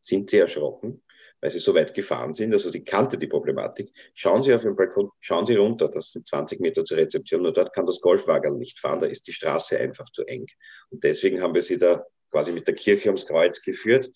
Sind 0.00 0.30
Sie 0.30 0.38
erschrocken, 0.38 1.02
weil 1.40 1.50
Sie 1.50 1.58
so 1.58 1.74
weit 1.74 1.94
gefahren 1.94 2.32
sind? 2.32 2.52
Also 2.52 2.70
sie 2.70 2.84
kannte 2.84 3.18
die 3.18 3.26
Problematik. 3.26 3.90
Schauen 4.14 4.44
Sie 4.44 4.54
auf 4.54 4.62
den 4.62 4.76
Balkon, 4.76 5.10
schauen 5.18 5.46
Sie 5.46 5.56
runter, 5.56 5.88
das 5.88 6.12
sind 6.12 6.28
20 6.28 6.60
Meter 6.60 6.84
zur 6.84 6.98
Rezeption, 6.98 7.42
nur 7.42 7.52
dort 7.52 7.72
kann 7.72 7.86
das 7.86 8.00
Golfwagen 8.00 8.56
nicht 8.56 8.78
fahren, 8.78 9.00
da 9.00 9.08
ist 9.08 9.26
die 9.26 9.32
Straße 9.32 9.76
einfach 9.78 10.08
zu 10.12 10.24
eng. 10.24 10.46
Und 10.90 11.02
deswegen 11.02 11.42
haben 11.42 11.54
wir 11.54 11.62
sie 11.62 11.78
da 11.78 12.06
quasi 12.30 12.52
mit 12.52 12.68
der 12.68 12.76
Kirche 12.76 13.08
ums 13.08 13.26
Kreuz 13.26 13.62
geführt. 13.62 14.10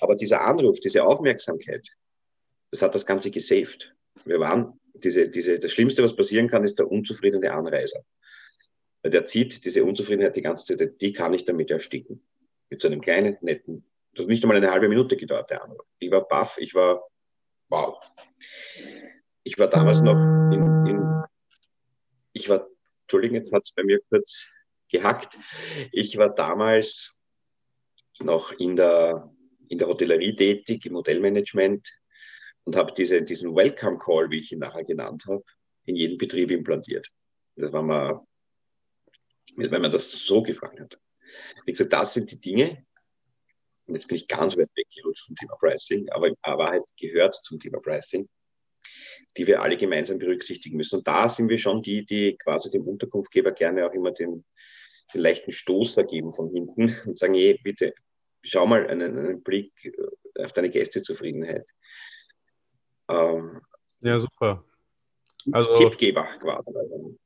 Aber 0.00 0.14
dieser 0.14 0.42
Anruf, 0.42 0.78
diese 0.80 1.04
Aufmerksamkeit, 1.04 1.88
das 2.70 2.82
hat 2.82 2.94
das 2.94 3.06
Ganze 3.06 3.30
gesaved. 3.30 3.94
Wir 4.24 4.40
waren, 4.40 4.80
diese, 4.94 5.28
diese, 5.28 5.58
das 5.58 5.72
Schlimmste, 5.72 6.02
was 6.02 6.16
passieren 6.16 6.48
kann, 6.48 6.64
ist 6.64 6.78
der 6.78 6.90
unzufriedene 6.90 7.52
Anreiser. 7.52 8.04
Der 9.04 9.24
zieht 9.24 9.64
diese 9.64 9.84
Unzufriedenheit 9.84 10.34
die 10.34 10.42
ganze 10.42 10.76
Zeit, 10.76 11.00
die 11.00 11.12
kann 11.12 11.32
ich 11.32 11.44
damit 11.44 11.70
ersticken. 11.70 12.22
Mit 12.70 12.82
so 12.82 12.88
einem 12.88 13.00
kleinen, 13.00 13.36
netten, 13.40 13.84
das 14.12 14.24
hat 14.24 14.28
nicht 14.28 14.42
einmal 14.42 14.56
eine 14.56 14.70
halbe 14.70 14.88
Minute 14.88 15.16
gedauert, 15.16 15.50
der 15.50 15.62
Anruf. 15.62 15.86
Ich 15.98 16.10
war 16.10 16.26
baff, 16.26 16.56
ich 16.58 16.74
war, 16.74 17.06
wow. 17.68 17.98
Ich 19.44 19.58
war 19.58 19.68
damals 19.68 20.00
noch 20.00 20.16
in, 20.50 20.86
in 20.86 21.24
ich 22.32 22.48
war, 22.48 22.66
Entschuldigung, 23.02 23.36
jetzt 23.36 23.52
hat 23.52 23.62
es 23.62 23.72
bei 23.72 23.84
mir 23.84 24.00
kurz 24.08 24.50
gehackt. 24.90 25.38
Ich 25.92 26.16
war 26.16 26.34
damals 26.34 27.20
noch 28.20 28.52
in 28.52 28.76
der, 28.76 29.32
in 29.68 29.78
der 29.78 29.88
Hotellerie 29.88 30.34
tätig, 30.34 30.86
im 30.86 30.96
Hotelmanagement 30.96 31.88
und 32.66 32.76
habe 32.76 32.92
diese, 32.92 33.22
diesen 33.22 33.54
Welcome 33.54 33.98
Call, 33.98 34.30
wie 34.30 34.38
ich 34.38 34.52
ihn 34.52 34.58
nachher 34.58 34.84
genannt 34.84 35.24
habe, 35.26 35.42
in 35.86 35.96
jeden 35.96 36.18
Betrieb 36.18 36.50
implantiert. 36.50 37.08
Das 37.54 37.72
war 37.72 37.82
mal, 37.82 38.20
wenn 39.56 39.80
man 39.80 39.90
das 39.90 40.10
so 40.10 40.42
gefragt 40.42 40.80
hat. 40.80 40.98
Wie 41.64 41.72
gesagt, 41.72 41.92
das 41.92 42.12
sind 42.12 42.30
die 42.30 42.40
Dinge, 42.40 42.84
und 43.86 43.94
jetzt 43.94 44.08
bin 44.08 44.16
ich 44.16 44.26
ganz 44.26 44.56
weit 44.56 44.68
weggerutscht 44.74 45.26
vom 45.26 45.36
Thema 45.36 45.54
Pricing, 45.60 46.08
aber 46.10 46.26
in 46.26 46.34
Wahrheit 46.42 46.82
gehört 46.98 47.36
zum 47.36 47.60
Thema 47.60 47.80
Pricing, 47.80 48.28
die 49.36 49.46
wir 49.46 49.62
alle 49.62 49.76
gemeinsam 49.76 50.18
berücksichtigen 50.18 50.76
müssen. 50.76 50.96
Und 50.96 51.06
da 51.06 51.28
sind 51.28 51.48
wir 51.48 51.58
schon 51.58 51.82
die, 51.82 52.04
die 52.04 52.36
quasi 52.36 52.70
dem 52.70 52.82
Unterkunftgeber 52.82 53.52
gerne 53.52 53.86
auch 53.86 53.92
immer 53.92 54.10
den, 54.10 54.44
den 55.14 55.20
leichten 55.20 55.52
Stoßer 55.52 56.02
geben 56.02 56.34
von 56.34 56.50
hinten 56.50 56.96
und 57.06 57.16
sagen, 57.16 57.34
hey, 57.34 57.60
bitte 57.62 57.94
schau 58.42 58.66
mal 58.66 58.88
einen, 58.88 59.16
einen 59.16 59.42
Blick 59.42 59.72
auf 60.36 60.52
deine 60.52 60.70
Gästezufriedenheit. 60.70 61.68
Ähm, 63.08 63.60
ja, 64.00 64.18
super. 64.18 64.64
Also, 65.52 65.74
Tippgeber 65.76 66.26
quasi. 66.40 66.70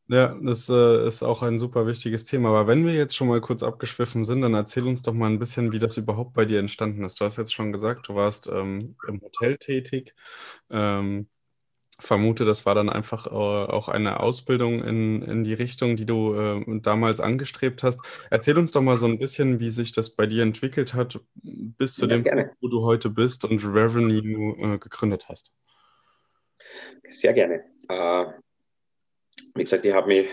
Ja, 0.08 0.36
das 0.42 0.68
äh, 0.68 1.06
ist 1.06 1.22
auch 1.22 1.42
ein 1.42 1.58
super 1.58 1.86
wichtiges 1.86 2.24
Thema. 2.24 2.50
Aber 2.50 2.66
wenn 2.66 2.84
wir 2.84 2.92
jetzt 2.92 3.16
schon 3.16 3.28
mal 3.28 3.40
kurz 3.40 3.62
abgeschwiffen 3.62 4.24
sind, 4.24 4.42
dann 4.42 4.54
erzähl 4.54 4.86
uns 4.86 5.02
doch 5.02 5.12
mal 5.12 5.30
ein 5.30 5.38
bisschen, 5.38 5.72
wie 5.72 5.78
das 5.78 5.96
überhaupt 5.96 6.34
bei 6.34 6.44
dir 6.44 6.58
entstanden 6.58 7.04
ist. 7.04 7.20
Du 7.20 7.24
hast 7.24 7.36
jetzt 7.36 7.54
schon 7.54 7.72
gesagt, 7.72 8.08
du 8.08 8.14
warst 8.14 8.48
ähm, 8.48 8.96
im 9.06 9.20
Hotel 9.22 9.56
tätig. 9.56 10.14
Ähm, 10.68 11.28
vermute, 12.00 12.44
das 12.44 12.66
war 12.66 12.74
dann 12.74 12.88
einfach 12.88 13.26
äh, 13.26 13.30
auch 13.30 13.88
eine 13.88 14.20
Ausbildung 14.20 14.82
in, 14.82 15.22
in 15.22 15.44
die 15.44 15.54
Richtung, 15.54 15.96
die 15.96 16.06
du 16.06 16.34
äh, 16.34 16.80
damals 16.80 17.20
angestrebt 17.20 17.82
hast. 17.82 18.00
Erzähl 18.30 18.58
uns 18.58 18.72
doch 18.72 18.82
mal 18.82 18.96
so 18.96 19.06
ein 19.06 19.18
bisschen, 19.18 19.60
wie 19.60 19.70
sich 19.70 19.92
das 19.92 20.16
bei 20.16 20.26
dir 20.26 20.42
entwickelt 20.42 20.94
hat, 20.94 21.20
bis 21.34 21.94
zu 21.94 22.06
ja, 22.06 22.18
dem 22.18 22.24
Punkt, 22.24 22.56
wo 22.60 22.68
du 22.68 22.82
heute 22.82 23.10
bist 23.10 23.44
und 23.44 23.64
Revenue 23.64 24.74
äh, 24.74 24.78
gegründet 24.78 25.26
hast. 25.28 25.52
Sehr 27.08 27.32
gerne. 27.32 27.64
Wie 29.54 29.62
gesagt, 29.62 29.84
ich 29.84 29.92
habe 29.92 30.06
mich 30.06 30.28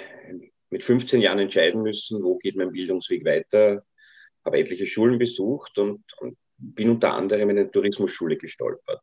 mit 0.70 0.84
15 0.84 1.22
Jahren 1.22 1.40
entscheiden 1.40 1.82
müssen, 1.82 2.24
wo 2.24 2.38
geht 2.38 2.56
mein 2.56 2.72
Bildungsweg 2.72 3.26
weiter. 3.26 3.84
Habe 4.46 4.60
etliche 4.60 4.86
Schulen 4.86 5.18
besucht 5.18 5.78
und, 5.80 6.04
und 6.20 6.38
bin 6.58 6.90
unter 6.90 7.14
anderem 7.14 7.50
in 7.50 7.60
eine 7.60 7.72
Tourismusschule 7.72 8.38
gestolpert. 8.38 9.02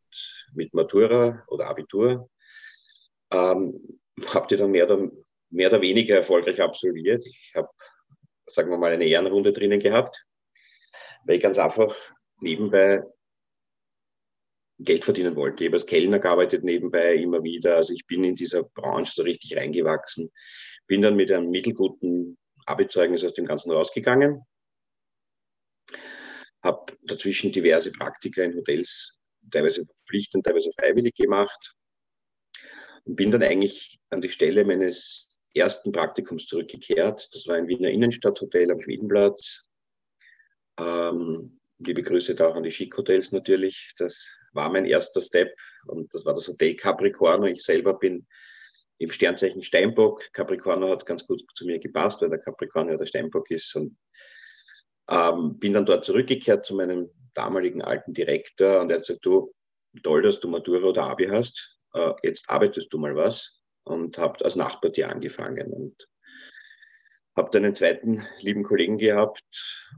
Mit 0.54 0.74
Matura 0.74 1.44
oder 1.48 1.68
Abitur 1.68 2.28
ähm, 3.30 4.00
habe 4.26 4.46
die 4.48 4.56
dann 4.56 4.70
mehr 4.70 4.90
oder, 4.90 5.10
mehr 5.50 5.68
oder 5.68 5.80
weniger 5.80 6.16
erfolgreich 6.16 6.60
absolviert. 6.60 7.24
Ich 7.26 7.52
habe, 7.54 7.68
sagen 8.46 8.70
wir 8.70 8.78
mal, 8.78 8.92
eine 8.92 9.06
Ehrenrunde 9.06 9.52
drinnen 9.52 9.80
gehabt, 9.80 10.24
weil 11.24 11.36
ich 11.36 11.42
ganz 11.42 11.58
einfach 11.58 11.94
nebenbei 12.40 13.02
Geld 14.78 15.04
verdienen 15.04 15.36
wollte. 15.36 15.64
Ich 15.64 15.68
habe 15.68 15.76
als 15.76 15.86
Kellner 15.86 16.18
gearbeitet 16.18 16.64
nebenbei 16.64 17.14
immer 17.14 17.42
wieder. 17.42 17.76
Also 17.76 17.92
ich 17.92 18.06
bin 18.06 18.24
in 18.24 18.36
dieser 18.36 18.64
Branche 18.64 19.12
so 19.14 19.22
richtig 19.22 19.56
reingewachsen. 19.56 20.30
Bin 20.86 21.00
dann 21.00 21.16
mit 21.16 21.30
einem 21.30 21.50
mittelguten 21.50 22.36
Abizeugnis 22.66 23.24
aus 23.24 23.34
dem 23.34 23.46
Ganzen 23.46 23.72
rausgegangen. 23.72 24.42
Habe 26.62 26.96
dazwischen 27.02 27.52
diverse 27.52 27.92
Praktika 27.92 28.42
in 28.42 28.56
Hotels, 28.56 29.18
teilweise 29.50 29.84
verpflichtend, 29.84 30.44
teilweise 30.44 30.72
freiwillig 30.72 31.14
gemacht 31.14 31.74
und 33.04 33.16
bin 33.16 33.30
dann 33.30 33.42
eigentlich 33.42 34.00
an 34.10 34.20
die 34.20 34.30
Stelle 34.30 34.64
meines 34.64 35.28
ersten 35.54 35.92
Praktikums 35.92 36.46
zurückgekehrt. 36.46 37.28
Das 37.32 37.46
war 37.46 37.56
ein 37.56 37.68
Wiener 37.68 37.90
Innenstadthotel 37.90 38.70
am 38.70 38.80
Schwedenplatz. 38.80 39.68
Ähm, 40.78 41.60
liebe 41.78 42.02
Grüße 42.02 42.34
da 42.34 42.48
auch 42.48 42.56
an 42.56 42.64
die 42.64 42.72
Schick-Hotels 42.72 43.32
natürlich. 43.32 43.94
Das 43.98 44.24
war 44.52 44.70
mein 44.70 44.86
erster 44.86 45.20
Step 45.20 45.54
und 45.86 46.12
das 46.12 46.24
war 46.26 46.34
das 46.34 46.48
Hotel 46.48 46.74
Capricorno. 46.74 47.46
Ich 47.46 47.62
selber 47.62 47.94
bin 47.94 48.26
im 48.98 49.10
Sternzeichen 49.10 49.62
Steinbock. 49.62 50.32
Capricorno 50.32 50.90
hat 50.90 51.06
ganz 51.06 51.26
gut 51.26 51.42
zu 51.54 51.66
mir 51.66 51.78
gepasst, 51.78 52.22
weil 52.22 52.30
der 52.30 52.38
Capricorno 52.38 52.92
ja 52.92 52.96
der 52.96 53.06
Steinbock 53.06 53.50
ist. 53.50 53.74
Und 53.76 53.96
ähm, 55.08 55.58
bin 55.58 55.74
dann 55.74 55.86
dort 55.86 56.04
zurückgekehrt 56.04 56.64
zu 56.64 56.74
meinem 56.74 57.10
damaligen 57.34 57.82
alten 57.82 58.14
Direktor 58.14 58.80
und 58.80 58.90
er 58.90 58.96
hat 58.96 59.06
gesagt, 59.06 59.26
du, 59.26 59.52
toll, 60.02 60.22
dass 60.22 60.40
du 60.40 60.48
Matura 60.48 60.86
oder 60.86 61.04
Abi 61.04 61.26
hast 61.26 61.73
äh, 61.94 62.12
jetzt 62.22 62.50
arbeitest 62.50 62.92
du 62.92 62.98
mal 62.98 63.16
was 63.16 63.60
und 63.84 64.18
habe 64.18 64.44
als 64.44 64.56
Nachbartier 64.56 65.08
angefangen 65.08 65.72
und 65.72 66.08
habe 67.36 67.56
einen 67.58 67.74
zweiten 67.74 68.26
lieben 68.38 68.62
Kollegen 68.62 68.98
gehabt, 68.98 69.42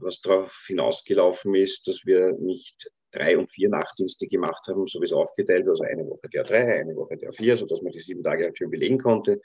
was 0.01 0.21
darauf 0.21 0.65
hinausgelaufen 0.67 1.53
ist, 1.55 1.87
dass 1.87 2.05
wir 2.05 2.33
nicht 2.39 2.89
drei 3.11 3.37
und 3.37 3.51
vier 3.51 3.69
Nachtdienste 3.69 4.27
gemacht 4.27 4.67
haben, 4.67 4.87
so 4.87 4.99
wie 5.01 5.05
es 5.05 5.13
aufgeteilt, 5.13 5.67
also 5.67 5.83
eine 5.83 6.05
Woche 6.05 6.29
der 6.33 6.43
drei, 6.43 6.81
eine 6.81 6.95
Woche 6.95 7.17
der 7.17 7.31
vier, 7.33 7.55
sodass 7.57 7.81
man 7.81 7.91
die 7.91 7.99
sieben 7.99 8.23
Tage 8.23 8.45
halt 8.45 8.57
schön 8.57 8.71
belegen 8.71 8.97
konnte, 8.97 9.39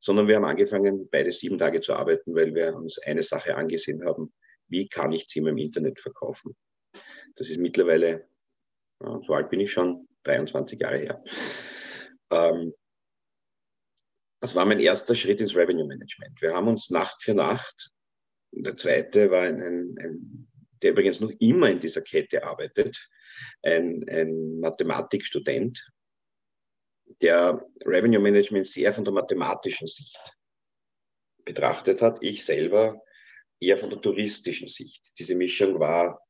sondern 0.00 0.26
wir 0.26 0.36
haben 0.36 0.44
angefangen, 0.44 1.08
beide 1.10 1.32
sieben 1.32 1.58
Tage 1.58 1.80
zu 1.80 1.94
arbeiten, 1.94 2.34
weil 2.34 2.54
wir 2.54 2.74
uns 2.74 2.98
eine 2.98 3.22
Sache 3.22 3.54
angesehen 3.54 4.04
haben, 4.04 4.32
wie 4.68 4.88
kann 4.88 5.12
ich 5.12 5.28
Zimmer 5.28 5.50
im 5.50 5.58
Internet 5.58 6.00
verkaufen. 6.00 6.56
Das 7.36 7.48
ist 7.48 7.58
mittlerweile, 7.58 8.26
so 9.00 9.32
alt 9.32 9.48
bin 9.48 9.60
ich 9.60 9.72
schon, 9.72 10.08
23 10.24 10.80
Jahre 10.80 10.98
her. 10.98 11.24
Ähm, 12.32 12.74
das 14.40 14.56
war 14.56 14.64
mein 14.64 14.80
erster 14.80 15.14
Schritt 15.14 15.40
ins 15.40 15.54
Revenue 15.54 15.86
Management. 15.86 16.40
Wir 16.40 16.54
haben 16.54 16.66
uns 16.66 16.90
Nacht 16.90 17.22
für 17.22 17.34
Nacht, 17.34 17.90
der 18.52 18.76
zweite 18.76 19.30
war 19.30 19.42
ein, 19.42 19.60
ein, 19.62 19.96
ein 19.98 20.48
der 20.82 20.90
übrigens 20.90 21.20
noch 21.20 21.30
immer 21.38 21.70
in 21.70 21.80
dieser 21.80 22.02
Kette 22.02 22.44
arbeitet, 22.44 23.08
ein, 23.62 24.04
ein 24.08 24.58
Mathematikstudent, 24.60 25.88
der 27.20 27.64
Revenue 27.84 28.20
Management 28.20 28.66
sehr 28.66 28.92
von 28.92 29.04
der 29.04 29.12
mathematischen 29.12 29.86
Sicht 29.86 30.36
betrachtet 31.44 32.02
hat. 32.02 32.18
Ich 32.20 32.44
selber 32.44 33.00
eher 33.60 33.76
von 33.76 33.90
der 33.90 34.00
touristischen 34.00 34.68
Sicht. 34.68 35.18
Diese 35.18 35.34
Mischung 35.34 35.78
war 35.78 36.20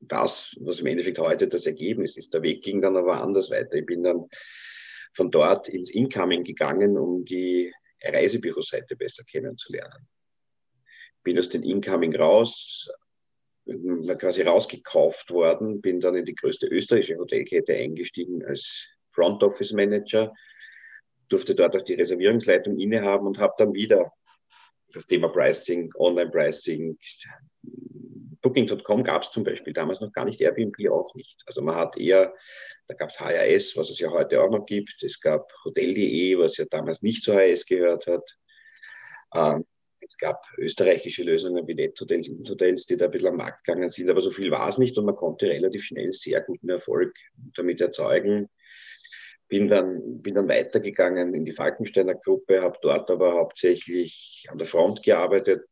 das, 0.00 0.54
was 0.60 0.80
im 0.80 0.86
Endeffekt 0.86 1.18
heute 1.18 1.48
das 1.48 1.66
Ergebnis 1.66 2.16
ist. 2.16 2.34
Der 2.34 2.42
Weg 2.42 2.62
ging 2.62 2.82
dann 2.82 2.96
aber 2.96 3.22
anders 3.22 3.50
weiter. 3.50 3.74
Ich 3.74 3.86
bin 3.86 4.02
dann 4.02 4.28
von 5.14 5.30
dort 5.30 5.68
ins 5.68 5.90
Incoming 5.90 6.44
gegangen, 6.44 6.98
um 6.98 7.24
die 7.24 7.72
Reisebüroseite 8.02 8.96
besser 8.96 9.24
kennenzulernen. 9.24 10.08
Bin 11.22 11.38
aus 11.38 11.48
dem 11.48 11.62
Incoming 11.62 12.14
raus, 12.16 12.90
quasi 14.18 14.42
rausgekauft 14.42 15.30
worden, 15.30 15.80
bin 15.80 16.00
dann 16.00 16.16
in 16.16 16.24
die 16.24 16.34
größte 16.34 16.66
österreichische 16.66 17.16
Hotelkette 17.16 17.74
eingestiegen 17.74 18.44
als 18.44 18.86
Front 19.12 19.42
Office 19.42 19.72
Manager, 19.72 20.34
durfte 21.28 21.54
dort 21.54 21.74
auch 21.76 21.82
die 21.82 21.94
Reservierungsleitung 21.94 22.78
innehaben 22.78 23.26
und 23.26 23.38
habe 23.38 23.54
dann 23.56 23.72
wieder 23.72 24.12
das 24.92 25.06
Thema 25.06 25.28
Pricing, 25.28 25.90
Online-Pricing, 25.96 26.98
Booking.com 28.44 29.02
gab 29.04 29.22
es 29.22 29.30
zum 29.30 29.42
Beispiel 29.42 29.72
damals 29.72 30.00
noch 30.00 30.12
gar 30.12 30.26
nicht, 30.26 30.40
Airbnb 30.40 30.76
auch 30.90 31.14
nicht. 31.14 31.42
Also 31.46 31.62
man 31.62 31.76
hat 31.76 31.96
eher, 31.96 32.34
da 32.86 32.94
gab 32.94 33.08
es 33.08 33.18
HRS, 33.18 33.74
was 33.76 33.88
es 33.88 33.98
ja 33.98 34.10
heute 34.10 34.42
auch 34.42 34.50
noch 34.50 34.66
gibt. 34.66 35.02
Es 35.02 35.18
gab 35.18 35.50
Hotel.de, 35.64 36.38
was 36.38 36.58
ja 36.58 36.66
damals 36.70 37.00
nicht 37.00 37.24
zu 37.24 37.32
HRS 37.32 37.64
gehört 37.64 38.06
hat. 38.06 38.36
Ähm, 39.34 39.64
es 40.06 40.18
gab 40.18 40.44
österreichische 40.58 41.22
Lösungen 41.22 41.66
wie 41.66 41.74
Nethotels, 41.74 42.28
Hotels, 42.46 42.84
die 42.84 42.98
da 42.98 43.06
ein 43.06 43.10
bisschen 43.10 43.28
am 43.28 43.36
Markt 43.36 43.64
gegangen 43.64 43.90
sind, 43.90 44.10
aber 44.10 44.20
so 44.20 44.30
viel 44.30 44.50
war 44.50 44.68
es 44.68 44.76
nicht 44.76 44.98
und 44.98 45.06
man 45.06 45.16
konnte 45.16 45.48
relativ 45.48 45.82
schnell 45.84 46.12
sehr 46.12 46.42
guten 46.42 46.68
Erfolg 46.68 47.16
damit 47.56 47.80
erzeugen. 47.80 48.50
Bin 49.48 49.68
dann, 49.68 50.20
bin 50.20 50.34
dann 50.34 50.48
weitergegangen 50.48 51.32
in 51.32 51.46
die 51.46 51.52
Falkensteiner 51.52 52.14
Gruppe, 52.14 52.60
habe 52.60 52.76
dort 52.82 53.10
aber 53.10 53.32
hauptsächlich 53.32 54.46
an 54.50 54.58
der 54.58 54.66
Front 54.66 55.02
gearbeitet, 55.02 55.64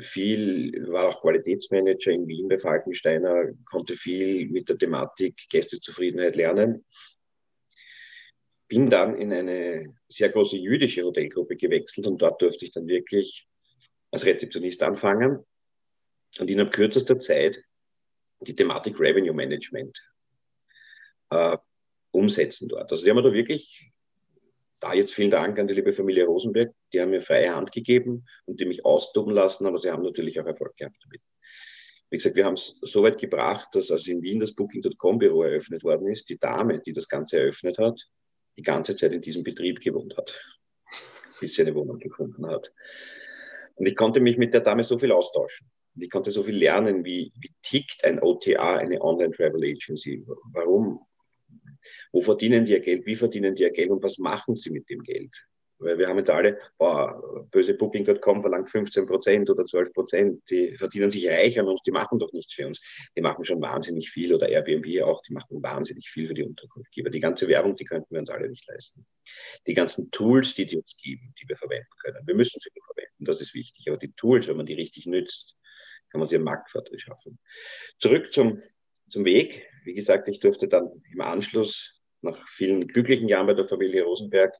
viel, 0.00 0.86
war 0.88 1.08
auch 1.08 1.20
Qualitätsmanager 1.20 2.10
in 2.10 2.26
Wien 2.26 2.48
bei 2.48 2.58
Falkensteiner, 2.58 3.52
konnte 3.64 3.96
viel 3.96 4.48
mit 4.48 4.68
der 4.68 4.78
Thematik 4.78 5.48
Gästezufriedenheit 5.48 6.36
lernen. 6.36 6.84
Bin 8.68 8.90
dann 8.90 9.16
in 9.16 9.32
eine 9.32 9.94
sehr 10.08 10.30
große 10.30 10.56
jüdische 10.56 11.02
Hotelgruppe 11.02 11.56
gewechselt 11.56 12.06
und 12.06 12.18
dort 12.20 12.40
durfte 12.40 12.64
ich 12.64 12.72
dann 12.72 12.86
wirklich 12.86 13.46
als 14.10 14.26
Rezeptionist 14.26 14.82
anfangen 14.82 15.44
und 16.38 16.50
innerhalb 16.50 16.72
kürzester 16.72 17.18
Zeit 17.18 17.62
die 18.40 18.56
Thematik 18.56 18.98
Revenue 18.98 19.34
Management 19.34 20.02
äh, 21.30 21.56
umsetzen 22.10 22.68
dort. 22.68 22.90
Also 22.90 23.04
die 23.04 23.10
haben 23.10 23.22
da 23.22 23.32
wirklich 23.32 23.91
da 24.82 24.92
jetzt 24.94 25.14
vielen 25.14 25.30
Dank 25.30 25.58
an 25.58 25.68
die 25.68 25.74
liebe 25.74 25.92
Familie 25.92 26.24
Rosenberg. 26.24 26.72
Die 26.92 27.00
haben 27.00 27.10
mir 27.10 27.22
freie 27.22 27.54
Hand 27.54 27.70
gegeben 27.70 28.26
und 28.46 28.60
die 28.60 28.64
mich 28.64 28.84
austoben 28.84 29.32
lassen, 29.32 29.66
aber 29.66 29.78
sie 29.78 29.90
haben 29.90 30.02
natürlich 30.02 30.40
auch 30.40 30.46
Erfolg 30.46 30.76
gehabt 30.76 30.96
damit. 31.04 31.20
Wie 32.10 32.16
gesagt, 32.16 32.34
wir 32.34 32.44
haben 32.44 32.54
es 32.54 32.78
so 32.82 33.02
weit 33.02 33.18
gebracht, 33.18 33.68
dass 33.72 33.90
als 33.90 34.06
in 34.08 34.22
Wien 34.22 34.40
das 34.40 34.54
Booking.com-Büro 34.54 35.44
eröffnet 35.44 35.84
worden 35.84 36.08
ist, 36.08 36.28
die 36.28 36.36
Dame, 36.36 36.80
die 36.80 36.92
das 36.92 37.08
Ganze 37.08 37.38
eröffnet 37.38 37.78
hat, 37.78 38.02
die 38.56 38.62
ganze 38.62 38.96
Zeit 38.96 39.12
in 39.12 39.22
diesem 39.22 39.44
Betrieb 39.44 39.80
gewohnt 39.80 40.16
hat, 40.16 40.38
bis 41.40 41.54
sie 41.54 41.62
eine 41.62 41.74
Wohnung 41.74 41.98
gefunden 41.98 42.46
hat. 42.48 42.72
Und 43.76 43.86
ich 43.86 43.96
konnte 43.96 44.20
mich 44.20 44.36
mit 44.36 44.52
der 44.52 44.60
Dame 44.60 44.84
so 44.84 44.98
viel 44.98 45.12
austauschen. 45.12 45.70
Ich 45.94 46.10
konnte 46.10 46.30
so 46.30 46.42
viel 46.42 46.56
lernen, 46.56 47.04
wie, 47.04 47.32
wie 47.38 47.52
tickt 47.62 48.04
ein 48.04 48.20
OTA, 48.20 48.76
eine 48.76 49.00
Online 49.00 49.32
Travel 49.32 49.62
Agency. 49.62 50.24
Warum 50.52 51.06
Wo 52.12 52.20
verdienen 52.20 52.64
die 52.64 52.72
ihr 52.72 52.80
Geld? 52.80 53.06
Wie 53.06 53.16
verdienen 53.16 53.54
die 53.54 53.62
ihr 53.62 53.70
Geld? 53.70 53.90
Und 53.90 54.02
was 54.02 54.18
machen 54.18 54.56
sie 54.56 54.70
mit 54.70 54.88
dem 54.88 55.02
Geld? 55.02 55.34
Weil 55.82 55.98
wir 55.98 56.08
haben 56.08 56.18
jetzt 56.18 56.30
alle, 56.30 56.58
boah, 56.78 57.44
böse 57.50 57.74
Booking.com 57.74 58.40
verlangt 58.40 58.70
15 58.70 59.04
Prozent 59.04 59.50
oder 59.50 59.66
12 59.66 59.92
Prozent. 59.92 60.42
Die 60.48 60.76
verdienen 60.76 61.10
sich 61.10 61.28
reich 61.28 61.58
an 61.58 61.66
uns, 61.66 61.82
die 61.82 61.90
machen 61.90 62.18
doch 62.18 62.32
nichts 62.32 62.54
für 62.54 62.66
uns. 62.66 62.80
Die 63.16 63.20
machen 63.20 63.44
schon 63.44 63.60
wahnsinnig 63.60 64.10
viel 64.10 64.32
oder 64.32 64.48
Airbnb 64.48 65.02
auch, 65.02 65.20
die 65.22 65.32
machen 65.32 65.62
wahnsinnig 65.62 66.08
viel 66.08 66.28
für 66.28 66.34
die 66.34 66.44
Unterkunftgeber. 66.44 67.10
Die 67.10 67.20
ganze 67.20 67.48
Werbung, 67.48 67.74
die 67.76 67.84
könnten 67.84 68.14
wir 68.14 68.20
uns 68.20 68.30
alle 68.30 68.48
nicht 68.48 68.66
leisten. 68.68 69.06
Die 69.66 69.74
ganzen 69.74 70.10
Tools, 70.12 70.54
die 70.54 70.66
die 70.66 70.76
uns 70.76 70.96
geben, 71.02 71.34
die 71.42 71.48
wir 71.48 71.56
verwenden 71.56 71.90
können. 72.00 72.26
Wir 72.26 72.34
müssen 72.34 72.60
sie 72.60 72.70
nur 72.74 72.84
verwenden, 72.84 73.24
das 73.24 73.40
ist 73.40 73.54
wichtig. 73.54 73.88
Aber 73.88 73.98
die 73.98 74.12
Tools, 74.12 74.46
wenn 74.46 74.56
man 74.56 74.66
die 74.66 74.74
richtig 74.74 75.06
nützt, 75.06 75.56
kann 76.10 76.20
man 76.20 76.28
sie 76.28 76.36
im 76.36 76.44
Marktvorteil 76.44 76.98
schaffen. 76.98 77.38
Zurück 77.98 78.32
zum, 78.32 78.62
zum 79.08 79.24
Weg. 79.24 79.66
Wie 79.84 79.94
gesagt, 79.94 80.28
ich 80.28 80.40
durfte 80.40 80.68
dann 80.68 81.02
im 81.12 81.20
Anschluss 81.20 82.00
nach 82.20 82.48
vielen 82.48 82.86
glücklichen 82.86 83.28
Jahren 83.28 83.46
bei 83.46 83.54
der 83.54 83.66
Familie 83.66 84.04
Rosenberg 84.04 84.54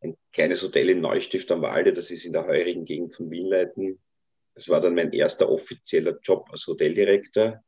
ein 0.00 0.16
kleines 0.32 0.62
Hotel 0.62 0.90
in 0.90 1.00
Neustift 1.00 1.50
am 1.52 1.62
Walde, 1.62 1.92
das 1.92 2.10
ist 2.10 2.24
in 2.24 2.32
der 2.32 2.46
heurigen 2.46 2.84
Gegend 2.84 3.14
von 3.14 3.30
Wien 3.30 3.46
leiten. 3.46 4.02
Das 4.54 4.68
war 4.68 4.80
dann 4.80 4.94
mein 4.94 5.12
erster 5.12 5.48
offizieller 5.48 6.18
Job 6.22 6.48
als 6.50 6.66
Hoteldirektor 6.66 7.62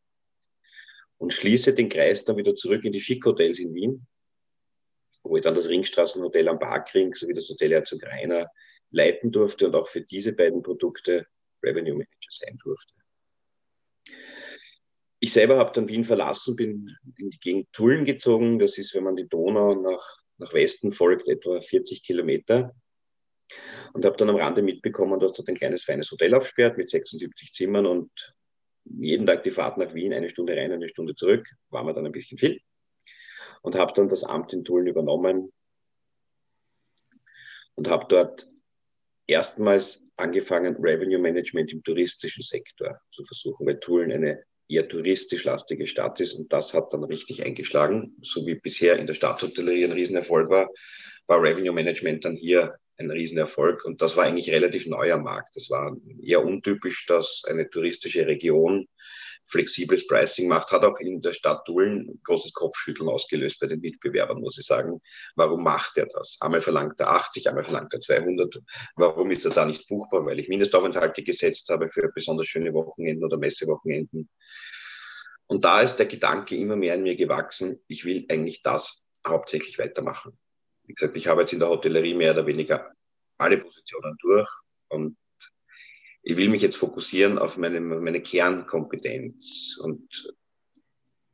und 1.18 1.32
schließe 1.32 1.74
den 1.74 1.88
Kreis 1.88 2.24
dann 2.24 2.36
wieder 2.36 2.56
zurück 2.56 2.84
in 2.84 2.92
die 2.92 3.00
Schick-Hotels 3.00 3.58
in 3.58 3.72
Wien, 3.74 4.06
wo 5.22 5.36
ich 5.36 5.42
dann 5.42 5.54
das 5.54 5.68
Ringstraßenhotel 5.68 6.48
am 6.48 6.58
Parkring 6.58 7.14
sowie 7.14 7.34
das 7.34 7.48
Hotel 7.48 7.70
Herzog 7.70 8.02
Rainer 8.02 8.50
leiten 8.90 9.32
durfte 9.32 9.66
und 9.66 9.74
auch 9.74 9.88
für 9.88 10.02
diese 10.02 10.32
beiden 10.32 10.62
Produkte 10.62 11.26
Revenue 11.62 11.94
Manager 11.94 12.30
sein 12.30 12.58
durfte. 12.62 12.94
Ich 15.24 15.32
selber 15.32 15.56
habe 15.56 15.72
dann 15.72 15.88
Wien 15.88 16.04
verlassen, 16.04 16.54
bin 16.54 16.90
in 17.16 17.30
die 17.30 17.38
Gegend 17.38 17.72
Tulln 17.72 18.04
gezogen. 18.04 18.58
Das 18.58 18.76
ist, 18.76 18.94
wenn 18.94 19.04
man 19.04 19.16
die 19.16 19.26
Donau 19.26 19.74
nach 19.74 20.18
nach 20.38 20.52
Westen 20.52 20.92
folgt, 20.92 21.28
etwa 21.28 21.60
40 21.60 22.02
Kilometer. 22.02 22.74
Und 23.92 24.04
habe 24.04 24.16
dann 24.18 24.28
am 24.28 24.36
Rande 24.36 24.62
mitbekommen, 24.62 25.20
dass 25.20 25.32
dort 25.32 25.48
ein 25.48 25.54
kleines, 25.54 25.84
feines 25.84 26.10
Hotel 26.10 26.34
aufsperrt 26.34 26.76
mit 26.76 26.90
76 26.90 27.52
Zimmern 27.52 27.86
und 27.86 28.10
jeden 28.84 29.26
Tag 29.26 29.44
die 29.44 29.50
Fahrt 29.50 29.78
nach 29.78 29.94
Wien, 29.94 30.12
eine 30.12 30.28
Stunde 30.28 30.54
rein, 30.54 30.72
eine 30.72 30.88
Stunde 30.88 31.14
zurück, 31.14 31.48
war 31.70 31.84
mir 31.84 31.94
dann 31.94 32.04
ein 32.04 32.12
bisschen 32.12 32.36
viel. 32.36 32.60
Und 33.62 33.76
habe 33.76 33.92
dann 33.94 34.10
das 34.10 34.24
Amt 34.24 34.52
in 34.52 34.64
Tulln 34.64 34.86
übernommen 34.86 35.52
und 37.76 37.88
habe 37.88 38.04
dort 38.08 38.46
erstmals 39.26 40.04
angefangen, 40.16 40.76
Revenue 40.76 41.18
Management 41.18 41.72
im 41.72 41.82
touristischen 41.82 42.42
Sektor 42.42 43.00
zu 43.10 43.24
versuchen, 43.24 43.66
weil 43.66 43.80
Tulln 43.80 44.12
eine 44.12 44.44
eher 44.68 44.88
touristisch 44.88 45.44
lastige 45.44 45.86
Stadt 45.86 46.20
ist. 46.20 46.34
Und 46.34 46.52
das 46.52 46.74
hat 46.74 46.92
dann 46.92 47.04
richtig 47.04 47.44
eingeschlagen. 47.44 48.16
So 48.22 48.46
wie 48.46 48.54
bisher 48.54 48.98
in 48.98 49.06
der 49.06 49.14
Stadthotellerie 49.14 49.84
ein 49.84 49.92
Riesenerfolg 49.92 50.50
war, 50.50 50.68
war 51.26 51.42
Revenue 51.42 51.72
Management 51.72 52.24
dann 52.24 52.36
hier 52.36 52.74
ein 52.96 53.10
Riesenerfolg. 53.10 53.84
Und 53.84 54.02
das 54.02 54.16
war 54.16 54.24
eigentlich 54.24 54.50
relativ 54.50 54.86
neu 54.86 55.12
am 55.12 55.22
Markt. 55.22 55.56
Das 55.56 55.70
war 55.70 55.96
eher 56.22 56.44
untypisch, 56.44 57.06
dass 57.06 57.42
eine 57.46 57.68
touristische 57.68 58.26
Region 58.26 58.86
flexibles 59.54 60.06
Pricing 60.08 60.48
macht, 60.48 60.72
hat 60.72 60.84
auch 60.84 60.98
in 60.98 61.22
der 61.22 61.32
Stadt 61.32 61.66
Dullen 61.68 62.20
großes 62.24 62.52
Kopfschütteln 62.52 63.08
ausgelöst 63.08 63.60
bei 63.60 63.68
den 63.68 63.80
Mitbewerbern, 63.80 64.40
muss 64.40 64.58
ich 64.58 64.66
sagen. 64.66 65.00
Warum 65.36 65.62
macht 65.62 65.96
er 65.96 66.06
das? 66.06 66.38
Einmal 66.40 66.60
verlangt 66.60 66.98
er 66.98 67.10
80, 67.10 67.48
einmal 67.48 67.64
verlangt 67.64 67.94
er 67.94 68.00
200. 68.00 68.60
Warum 68.96 69.30
ist 69.30 69.44
er 69.44 69.52
da 69.52 69.64
nicht 69.64 69.88
buchbar? 69.88 70.26
Weil 70.26 70.40
ich 70.40 70.48
Mindestaufenthalte 70.48 71.22
gesetzt 71.22 71.68
habe 71.68 71.88
für 71.88 72.10
besonders 72.12 72.48
schöne 72.48 72.74
Wochenenden 72.74 73.24
oder 73.24 73.36
Messewochenenden. 73.36 74.28
Und 75.46 75.64
da 75.64 75.82
ist 75.82 75.96
der 75.96 76.06
Gedanke 76.06 76.56
immer 76.56 76.74
mehr 76.74 76.96
in 76.96 77.02
mir 77.02 77.14
gewachsen, 77.14 77.80
ich 77.86 78.04
will 78.04 78.26
eigentlich 78.28 78.62
das 78.62 79.06
hauptsächlich 79.26 79.78
weitermachen. 79.78 80.36
Wie 80.84 80.94
gesagt, 80.94 81.16
ich 81.16 81.28
habe 81.28 81.42
jetzt 81.42 81.52
in 81.52 81.60
der 81.60 81.68
Hotellerie 81.68 82.14
mehr 82.14 82.32
oder 82.32 82.46
weniger 82.46 82.92
alle 83.38 83.58
Positionen 83.58 84.16
durch 84.20 84.50
und 84.88 85.16
ich 86.24 86.36
will 86.38 86.48
mich 86.48 86.62
jetzt 86.62 86.76
fokussieren 86.76 87.38
auf 87.38 87.58
meine, 87.58 87.80
meine 87.80 88.22
Kernkompetenz. 88.22 89.78
Und 89.82 90.34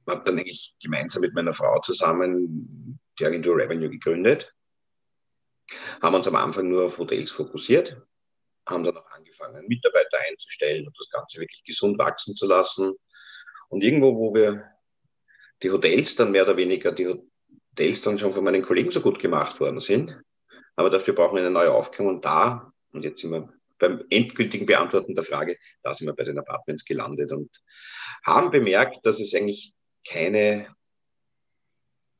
habe 0.06 0.24
dann 0.24 0.38
eigentlich 0.38 0.74
gemeinsam 0.82 1.22
mit 1.22 1.32
meiner 1.32 1.54
Frau 1.54 1.80
zusammen 1.80 2.98
die 3.18 3.24
Agentur 3.24 3.56
Revenue 3.56 3.88
gegründet, 3.88 4.52
haben 6.02 6.16
uns 6.16 6.26
am 6.26 6.34
Anfang 6.34 6.68
nur 6.68 6.86
auf 6.86 6.98
Hotels 6.98 7.30
fokussiert, 7.30 7.96
haben 8.66 8.82
dann 8.82 8.96
auch 8.96 9.08
angefangen, 9.12 9.68
Mitarbeiter 9.68 10.18
einzustellen 10.28 10.86
und 10.86 10.96
das 10.98 11.08
Ganze 11.10 11.38
wirklich 11.38 11.62
gesund 11.62 11.96
wachsen 11.98 12.34
zu 12.34 12.46
lassen. 12.46 12.94
Und 13.68 13.84
irgendwo, 13.84 14.16
wo 14.16 14.34
wir 14.34 14.64
die 15.62 15.70
Hotels 15.70 16.16
dann 16.16 16.32
mehr 16.32 16.42
oder 16.42 16.56
weniger, 16.56 16.90
die 16.90 17.06
Hotels 17.06 18.02
dann 18.02 18.18
schon 18.18 18.32
von 18.32 18.42
meinen 18.42 18.62
Kollegen 18.62 18.90
so 18.90 19.00
gut 19.00 19.20
gemacht 19.20 19.60
worden 19.60 19.80
sind, 19.80 20.20
aber 20.74 20.90
dafür 20.90 21.14
brauchen 21.14 21.36
wir 21.36 21.42
eine 21.42 21.52
neue 21.52 21.72
Aufgabe 21.72 22.08
und 22.08 22.24
da, 22.24 22.72
und 22.90 23.04
jetzt 23.04 23.20
sind 23.20 23.30
wir 23.30 23.59
beim 23.80 24.04
endgültigen 24.10 24.66
Beantworten 24.66 25.14
der 25.14 25.24
Frage, 25.24 25.58
da 25.82 25.92
sind 25.92 26.06
wir 26.06 26.14
bei 26.14 26.24
den 26.24 26.38
Apartments 26.38 26.84
gelandet 26.84 27.32
und 27.32 27.50
haben 28.24 28.50
bemerkt, 28.50 29.04
dass 29.04 29.18
es 29.18 29.34
eigentlich 29.34 29.74
keine 30.06 30.68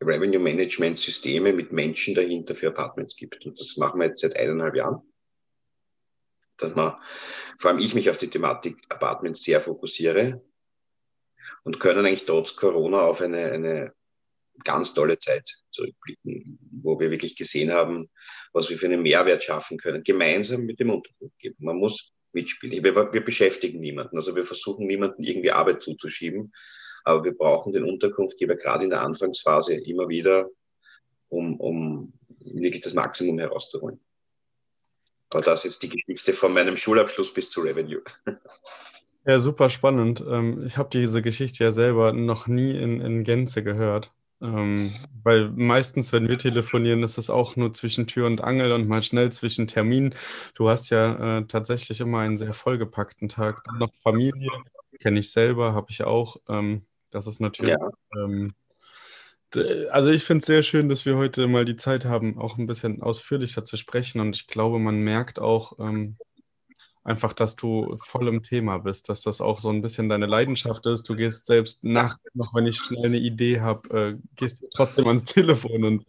Revenue 0.03 0.41
Management 0.41 0.99
Systeme 0.99 1.53
mit 1.53 1.73
Menschen 1.73 2.15
dahinter 2.15 2.55
für 2.55 2.69
Apartments 2.69 3.17
gibt. 3.17 3.45
Und 3.45 3.61
das 3.61 3.77
machen 3.77 4.01
wir 4.01 4.09
jetzt 4.09 4.23
seit 4.23 4.35
eineinhalb 4.35 4.75
Jahren. 4.75 5.03
Dass 6.57 6.75
man, 6.75 6.97
vor 7.59 7.71
allem 7.71 7.81
ich 7.81 7.95
mich 7.95 8.11
auf 8.11 8.19
die 8.19 8.31
Thematik 8.31 8.77
Apartments 8.89 9.43
sehr 9.43 9.61
fokussiere 9.61 10.43
und 11.65 11.81
können 11.81 12.07
eigentlich 12.07 12.27
trotz 12.27 12.57
Corona 12.57 13.01
auf 13.01 13.21
eine, 13.21 13.53
eine 13.53 13.93
ganz 14.65 14.95
tolle 14.95 15.19
Zeit 15.19 15.49
zurückblicken, 15.71 16.59
wo 16.83 16.99
wir 16.99 17.11
wirklich 17.11 17.37
gesehen 17.37 17.73
haben, 17.73 18.11
was 18.53 18.69
wir 18.71 18.79
für 18.79 18.87
einen 18.87 19.03
Mehrwert 19.03 19.43
schaffen 19.43 19.79
können, 19.79 20.03
gemeinsam 20.03 20.63
mit 20.63 20.81
dem 20.81 20.91
Unterkunftgeber. 20.91 21.57
Man 21.59 21.77
muss 21.77 22.13
mitspielen. 22.33 22.85
Wir, 22.85 23.13
wir 23.13 23.25
beschäftigen 23.25 23.81
niemanden, 23.81 24.17
also 24.17 24.35
wir 24.37 24.45
versuchen 24.45 24.87
niemanden 24.87 25.23
irgendwie 25.23 25.51
Arbeit 25.51 25.83
zuzuschieben, 25.83 26.53
aber 27.05 27.25
wir 27.25 27.33
brauchen 27.33 27.73
den 27.73 27.85
Unterkunftgeber 27.85 28.57
gerade 28.57 28.85
in 28.85 28.91
der 28.91 29.03
Anfangsphase 29.03 29.75
immer 29.75 30.09
wieder, 30.09 30.49
um, 31.29 31.59
um 31.59 32.13
wirklich 32.41 32.83
das 32.83 32.95
Maximum 32.95 33.39
herauszuholen. 33.39 34.01
Aber 35.33 35.43
das 35.43 35.65
ist 35.65 35.83
die 35.83 35.89
Geschichte 35.89 36.33
von 36.33 36.53
meinem 36.53 36.77
Schulabschluss 36.77 37.33
bis 37.33 37.51
zu 37.51 37.61
Revenue. 37.61 38.03
Ja, 39.27 39.39
super 39.39 39.69
spannend. 39.69 40.25
Ähm, 40.27 40.65
ich 40.67 40.79
habe 40.79 40.89
diese 40.91 41.21
Geschichte 41.23 41.63
ja 41.63 41.73
selber 41.73 42.13
noch 42.13 42.47
nie 42.47 42.71
in, 42.71 43.01
in 43.01 43.23
Gänze 43.23 43.63
gehört. 43.63 44.13
Ähm, 44.43 44.93
weil 45.23 45.51
meistens, 45.51 46.13
wenn 46.13 46.29
wir 46.29 46.39
telefonieren, 46.39 47.03
ist 47.03 47.19
es 47.19 47.29
auch 47.31 47.57
nur 47.57 47.73
zwischen 47.73 48.07
Tür 48.07 48.27
und 48.27 48.43
Angel 48.43 48.73
und 48.73 48.89
mal 48.89 49.03
schnell 49.03 49.31
zwischen 49.33 49.67
Terminen. 49.67 50.15
Du 50.55 50.69
hast 50.69 50.91
ja 50.91 51.39
äh, 51.39 51.47
tatsächlich 51.47 52.01
immer 52.01 52.21
einen 52.21 52.39
sehr 52.39 52.55
vollgepackten 52.55 53.29
Tag. 53.29 53.63
Dann 53.65 53.79
noch 53.79 53.91
Familie, 54.03 54.51
kenne 54.99 55.21
ich 55.21 55.31
selber, 55.31 55.75
habe 55.75 55.89
ich 55.91 56.05
auch. 56.05 56.39
Ähm, 56.49 56.87
das 57.11 57.27
ist 57.27 57.41
natürlich. 57.41 57.77
Ja. 57.79 57.91
Ähm, 58.17 58.55
also 59.91 60.11
ich 60.11 60.23
finde 60.23 60.41
es 60.41 60.47
sehr 60.47 60.63
schön, 60.63 60.89
dass 60.89 61.05
wir 61.05 61.17
heute 61.17 61.49
mal 61.49 61.65
die 61.65 61.77
Zeit 61.77 62.05
haben, 62.05 62.39
auch 62.39 62.57
ein 62.57 62.67
bisschen 62.67 63.03
ausführlicher 63.03 63.65
zu 63.65 63.77
sprechen. 63.77 64.21
Und 64.21 64.37
ich 64.37 64.47
glaube, 64.47 64.79
man 64.79 65.01
merkt 65.01 65.41
auch, 65.41 65.79
ähm, 65.81 66.17
einfach, 67.11 67.33
dass 67.33 67.57
du 67.57 67.97
voll 68.01 68.29
im 68.29 68.43
Thema 68.43 68.79
bist, 68.79 69.09
dass 69.09 69.23
das 69.23 69.41
auch 69.41 69.59
so 69.59 69.69
ein 69.69 69.83
bisschen 69.83 70.09
deine 70.09 70.27
Leidenschaft 70.27 70.87
ist. 70.87 71.09
Du 71.09 71.17
gehst 71.17 71.47
selbst 71.47 71.83
nach, 71.83 72.19
noch 72.35 72.55
wenn 72.55 72.67
ich 72.67 72.79
schnell 72.79 73.05
eine 73.05 73.19
Idee 73.19 73.61
habe, 73.61 73.99
äh, 73.99 74.19
gehst 74.37 74.63
du 74.63 74.69
trotzdem 74.73 75.07
ans 75.09 75.25
Telefon 75.27 75.85
und, 75.85 76.05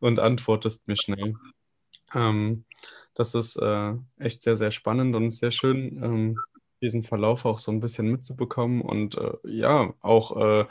und 0.00 0.20
antwortest 0.20 0.86
mir 0.86 0.96
schnell. 0.96 1.34
Ähm, 2.14 2.64
das 3.14 3.34
ist 3.34 3.56
äh, 3.56 3.94
echt 4.18 4.42
sehr, 4.42 4.56
sehr 4.56 4.70
spannend 4.70 5.16
und 5.16 5.30
sehr 5.30 5.50
schön, 5.50 6.02
ähm, 6.02 6.38
diesen 6.82 7.02
Verlauf 7.02 7.46
auch 7.46 7.58
so 7.58 7.72
ein 7.72 7.80
bisschen 7.80 8.10
mitzubekommen 8.10 8.82
und 8.82 9.16
äh, 9.16 9.32
ja, 9.44 9.94
auch 10.00 10.36
äh, 10.36 10.66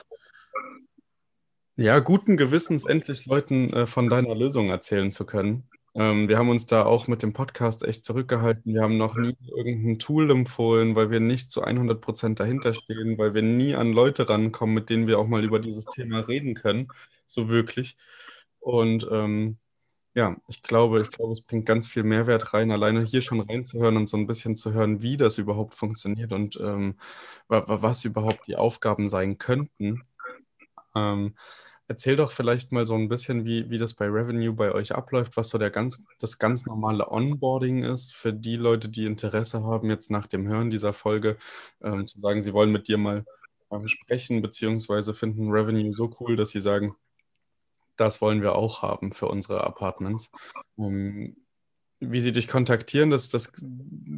ja, 1.78 2.00
guten 2.00 2.38
Gewissens 2.38 2.86
endlich 2.86 3.26
Leuten 3.26 3.74
äh, 3.74 3.88
von 3.88 4.10
deiner 4.10 4.36
Lösung 4.36 4.70
erzählen 4.70 5.10
zu 5.10 5.26
können. 5.26 5.68
Ähm, 5.94 6.30
wir 6.30 6.38
haben 6.38 6.50
uns 6.50 6.66
da 6.66 6.86
auch 6.86 7.08
mit 7.08 7.22
dem 7.22 7.34
Podcast 7.34 7.84
echt 7.84 8.06
zurückgehalten. 8.06 8.74
Wir 8.74 8.82
haben 8.82 8.98
noch 8.98 9.16
nie 9.16 9.36
irgendein 9.48 10.00
Tool 10.00 10.32
empfohlen, 10.32 10.96
weil 10.96 11.12
wir 11.12 11.20
nicht 11.20 11.52
zu 11.52 11.64
100 11.64 12.00
Prozent 12.02 12.40
dahinter 12.40 12.74
stehen, 12.74 13.18
weil 13.18 13.34
wir 13.34 13.42
nie 13.42 13.76
an 13.76 13.92
Leute 13.92 14.30
rankommen, 14.30 14.74
mit 14.76 14.90
denen 14.90 15.08
wir 15.08 15.20
auch 15.20 15.28
mal 15.28 15.44
über 15.44 15.60
dieses 15.60 15.86
Thema 15.86 16.20
reden 16.22 16.54
können, 16.56 16.88
so 17.28 17.50
wirklich. 17.50 17.98
Und 18.60 19.08
ähm, 19.12 19.58
ja, 20.14 20.36
ich 20.48 20.62
glaube, 20.62 21.02
ich 21.02 21.12
glaube, 21.12 21.34
es 21.34 21.42
bringt 21.42 21.66
ganz 21.66 21.88
viel 21.88 22.04
Mehrwert 22.04 22.54
rein, 22.54 22.72
alleine 22.72 23.04
hier 23.04 23.22
schon 23.22 23.42
reinzuhören 23.42 23.98
und 23.98 24.10
so 24.10 24.18
ein 24.18 24.28
bisschen 24.28 24.56
zu 24.56 24.74
hören, 24.74 25.02
wie 25.02 25.18
das 25.18 25.38
überhaupt 25.38 25.76
funktioniert 25.76 26.34
und 26.34 26.58
ähm, 26.62 26.96
was 27.48 28.06
überhaupt 28.06 28.48
die 28.48 28.58
Aufgaben 28.58 29.08
sein 29.08 29.38
könnten. 29.38 30.04
Ähm, 30.96 31.36
Erzähl 31.92 32.16
doch 32.16 32.32
vielleicht 32.32 32.72
mal 32.72 32.88
so 32.88 32.96
ein 32.96 33.10
bisschen, 33.10 33.44
wie, 33.44 33.70
wie 33.70 33.78
das 33.78 33.94
bei 33.94 34.06
Revenue 34.06 34.54
bei 34.54 34.72
euch 34.72 34.96
abläuft, 34.96 35.36
was 35.36 35.50
so 35.50 35.58
der 35.58 35.72
ganz, 35.72 36.06
das 36.20 36.40
ganz 36.40 36.66
normale 36.66 37.12
Onboarding 37.12 37.84
ist 37.84 38.16
für 38.16 38.32
die 38.32 38.56
Leute, 38.56 38.88
die 38.88 39.04
Interesse 39.04 39.66
haben, 39.66 39.90
jetzt 39.90 40.10
nach 40.10 40.26
dem 40.26 40.48
Hören 40.48 40.70
dieser 40.70 40.94
Folge 40.94 41.36
ähm, 41.84 42.08
zu 42.08 42.22
sagen, 42.22 42.42
sie 42.42 42.54
wollen 42.54 42.72
mit 42.72 42.88
dir 42.88 42.98
mal 42.98 43.26
ähm, 43.72 43.90
sprechen, 43.90 44.42
beziehungsweise 44.42 45.14
finden 45.14 45.52
Revenue 45.52 45.92
so 45.92 46.10
cool, 46.22 46.38
dass 46.38 46.52
sie 46.52 46.62
sagen, 46.62 46.96
das 47.98 48.22
wollen 48.22 48.42
wir 48.42 48.56
auch 48.56 48.82
haben 48.84 49.12
für 49.12 49.28
unsere 49.28 49.62
Apartments. 49.66 50.32
Um, 50.78 51.36
wie 52.00 52.22
sie 52.22 52.32
dich 52.32 52.48
kontaktieren, 52.48 53.10
das, 53.10 53.28
das 53.28 53.52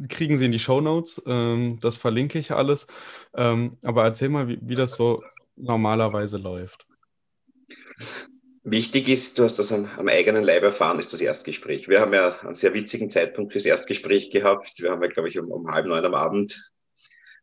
kriegen 0.08 0.36
sie 0.36 0.44
in 0.44 0.52
die 0.52 0.60
Show 0.60 0.80
Notes. 0.80 1.20
Ähm, 1.26 1.80
das 1.80 1.96
verlinke 1.96 2.38
ich 2.38 2.52
alles. 2.52 2.86
Ähm, 3.34 3.78
aber 3.82 4.04
erzähl 4.04 4.28
mal, 4.28 4.46
wie, 4.46 4.60
wie 4.62 4.76
das 4.76 4.94
so 4.94 5.24
normalerweise 5.56 6.36
läuft. 6.38 6.86
Wichtig 8.62 9.08
ist, 9.08 9.38
du 9.38 9.44
hast 9.44 9.58
das 9.58 9.72
am, 9.72 9.84
am, 9.98 10.08
eigenen 10.08 10.42
Leib 10.42 10.62
erfahren, 10.62 10.98
ist 10.98 11.12
das 11.12 11.20
Erstgespräch. 11.20 11.88
Wir 11.88 12.00
haben 12.00 12.14
ja 12.14 12.38
einen 12.40 12.54
sehr 12.54 12.72
witzigen 12.72 13.10
Zeitpunkt 13.10 13.52
fürs 13.52 13.66
Erstgespräch 13.66 14.30
gehabt. 14.30 14.72
Wir 14.78 14.90
haben 14.90 15.02
ja, 15.02 15.08
glaube 15.08 15.28
ich, 15.28 15.38
um, 15.38 15.50
um 15.50 15.70
halb 15.70 15.86
neun 15.86 16.04
am 16.04 16.14
Abend, 16.14 16.72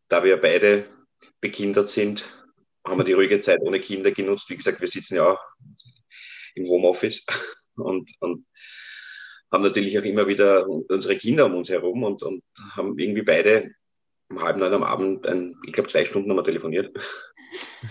da 0.08 0.24
wir 0.24 0.38
beide 0.38 0.88
bekindert 1.40 1.90
sind, 1.90 2.26
haben 2.86 2.98
wir 2.98 3.04
die 3.04 3.14
ruhige 3.14 3.40
Zeit 3.40 3.62
ohne 3.62 3.80
Kinder 3.80 4.12
genutzt. 4.12 4.50
Wie 4.50 4.58
gesagt, 4.58 4.82
wir 4.82 4.88
sitzen 4.88 5.16
ja 5.16 5.34
auch 5.34 5.40
im 6.56 6.68
Homeoffice 6.68 7.24
und, 7.76 8.10
und 8.20 8.46
haben 9.52 9.64
natürlich 9.64 10.00
auch 10.00 10.04
immer 10.04 10.28
wieder 10.28 10.68
unsere 10.68 11.18
Kinder 11.18 11.46
um 11.46 11.56
uns 11.56 11.70
herum 11.70 12.04
und, 12.04 12.24
und 12.24 12.44
haben 12.76 12.98
irgendwie 12.98 13.22
beide 13.22 13.76
um 14.32 14.42
halb 14.42 14.58
neun 14.58 14.74
am 14.74 14.84
Abend, 14.84 15.28
ein, 15.28 15.56
ich 15.68 15.74
glaube, 15.74 15.90
zwei 15.90 16.06
Stunden 16.06 16.30
haben 16.30 16.38
wir 16.38 16.44
telefoniert. 16.44 16.98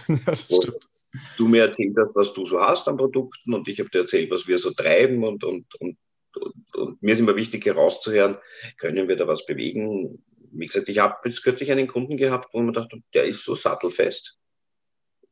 Ja, 0.06 0.18
das 0.24 0.46
stimmt. 0.46 0.89
Du 1.36 1.48
mir 1.48 1.62
erzählt 1.62 1.96
hast, 1.98 2.14
was 2.14 2.32
du 2.32 2.46
so 2.46 2.60
hast 2.60 2.86
an 2.88 2.96
Produkten 2.96 3.54
und 3.54 3.66
ich 3.68 3.80
habe 3.80 3.90
dir 3.90 4.00
erzählt, 4.00 4.30
was 4.30 4.46
wir 4.46 4.58
so 4.58 4.70
treiben 4.70 5.24
und, 5.24 5.42
und, 5.42 5.66
und, 5.80 5.96
und, 6.36 6.74
und 6.74 7.02
mir 7.02 7.12
ist 7.12 7.20
immer 7.20 7.36
wichtig 7.36 7.66
herauszuhören, 7.66 8.36
können 8.78 9.08
wir 9.08 9.16
da 9.16 9.26
was 9.26 9.44
bewegen? 9.46 10.22
Wie 10.52 10.66
gesagt, 10.66 10.88
ich 10.88 10.98
habe 10.98 11.28
jetzt 11.28 11.42
kürzlich 11.42 11.70
einen 11.72 11.88
Kunden 11.88 12.16
gehabt, 12.16 12.52
wo 12.52 12.60
man 12.60 12.74
dachte, 12.74 13.02
der 13.14 13.24
ist 13.24 13.44
so 13.44 13.54
sattelfest. 13.54 14.38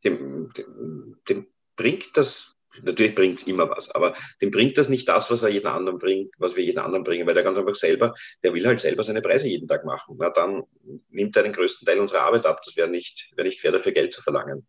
Dem, 0.04 0.50
dem, 0.56 1.16
dem 1.28 1.46
bringt 1.76 2.16
das 2.16 2.58
Natürlich 2.82 3.14
bringt 3.14 3.40
es 3.40 3.46
immer 3.46 3.68
was, 3.70 3.90
aber 3.90 4.14
dem 4.40 4.50
bringt 4.50 4.78
das 4.78 4.88
nicht 4.88 5.08
das, 5.08 5.30
was 5.30 5.42
er 5.42 5.48
jeden 5.48 5.66
anderen 5.66 5.98
bringt, 5.98 6.34
was 6.38 6.56
wir 6.56 6.64
jeden 6.64 6.78
anderen 6.78 7.04
bringen, 7.04 7.26
weil 7.26 7.34
der 7.34 7.42
ganz 7.42 7.58
einfach 7.58 7.74
selber, 7.74 8.14
der 8.42 8.54
will 8.54 8.66
halt 8.66 8.80
selber 8.80 9.04
seine 9.04 9.22
Preise 9.22 9.48
jeden 9.48 9.68
Tag 9.68 9.84
machen. 9.84 10.16
Na, 10.18 10.30
dann 10.30 10.64
nimmt 11.08 11.36
er 11.36 11.42
den 11.42 11.52
größten 11.52 11.86
Teil 11.86 11.98
unserer 11.98 12.22
Arbeit 12.22 12.46
ab. 12.46 12.60
Das 12.64 12.76
wäre 12.76 12.88
nicht, 12.88 13.32
wäre 13.36 13.46
nicht 13.46 13.60
fair, 13.60 13.72
dafür 13.72 13.92
Geld 13.92 14.14
zu 14.14 14.22
verlangen. 14.22 14.66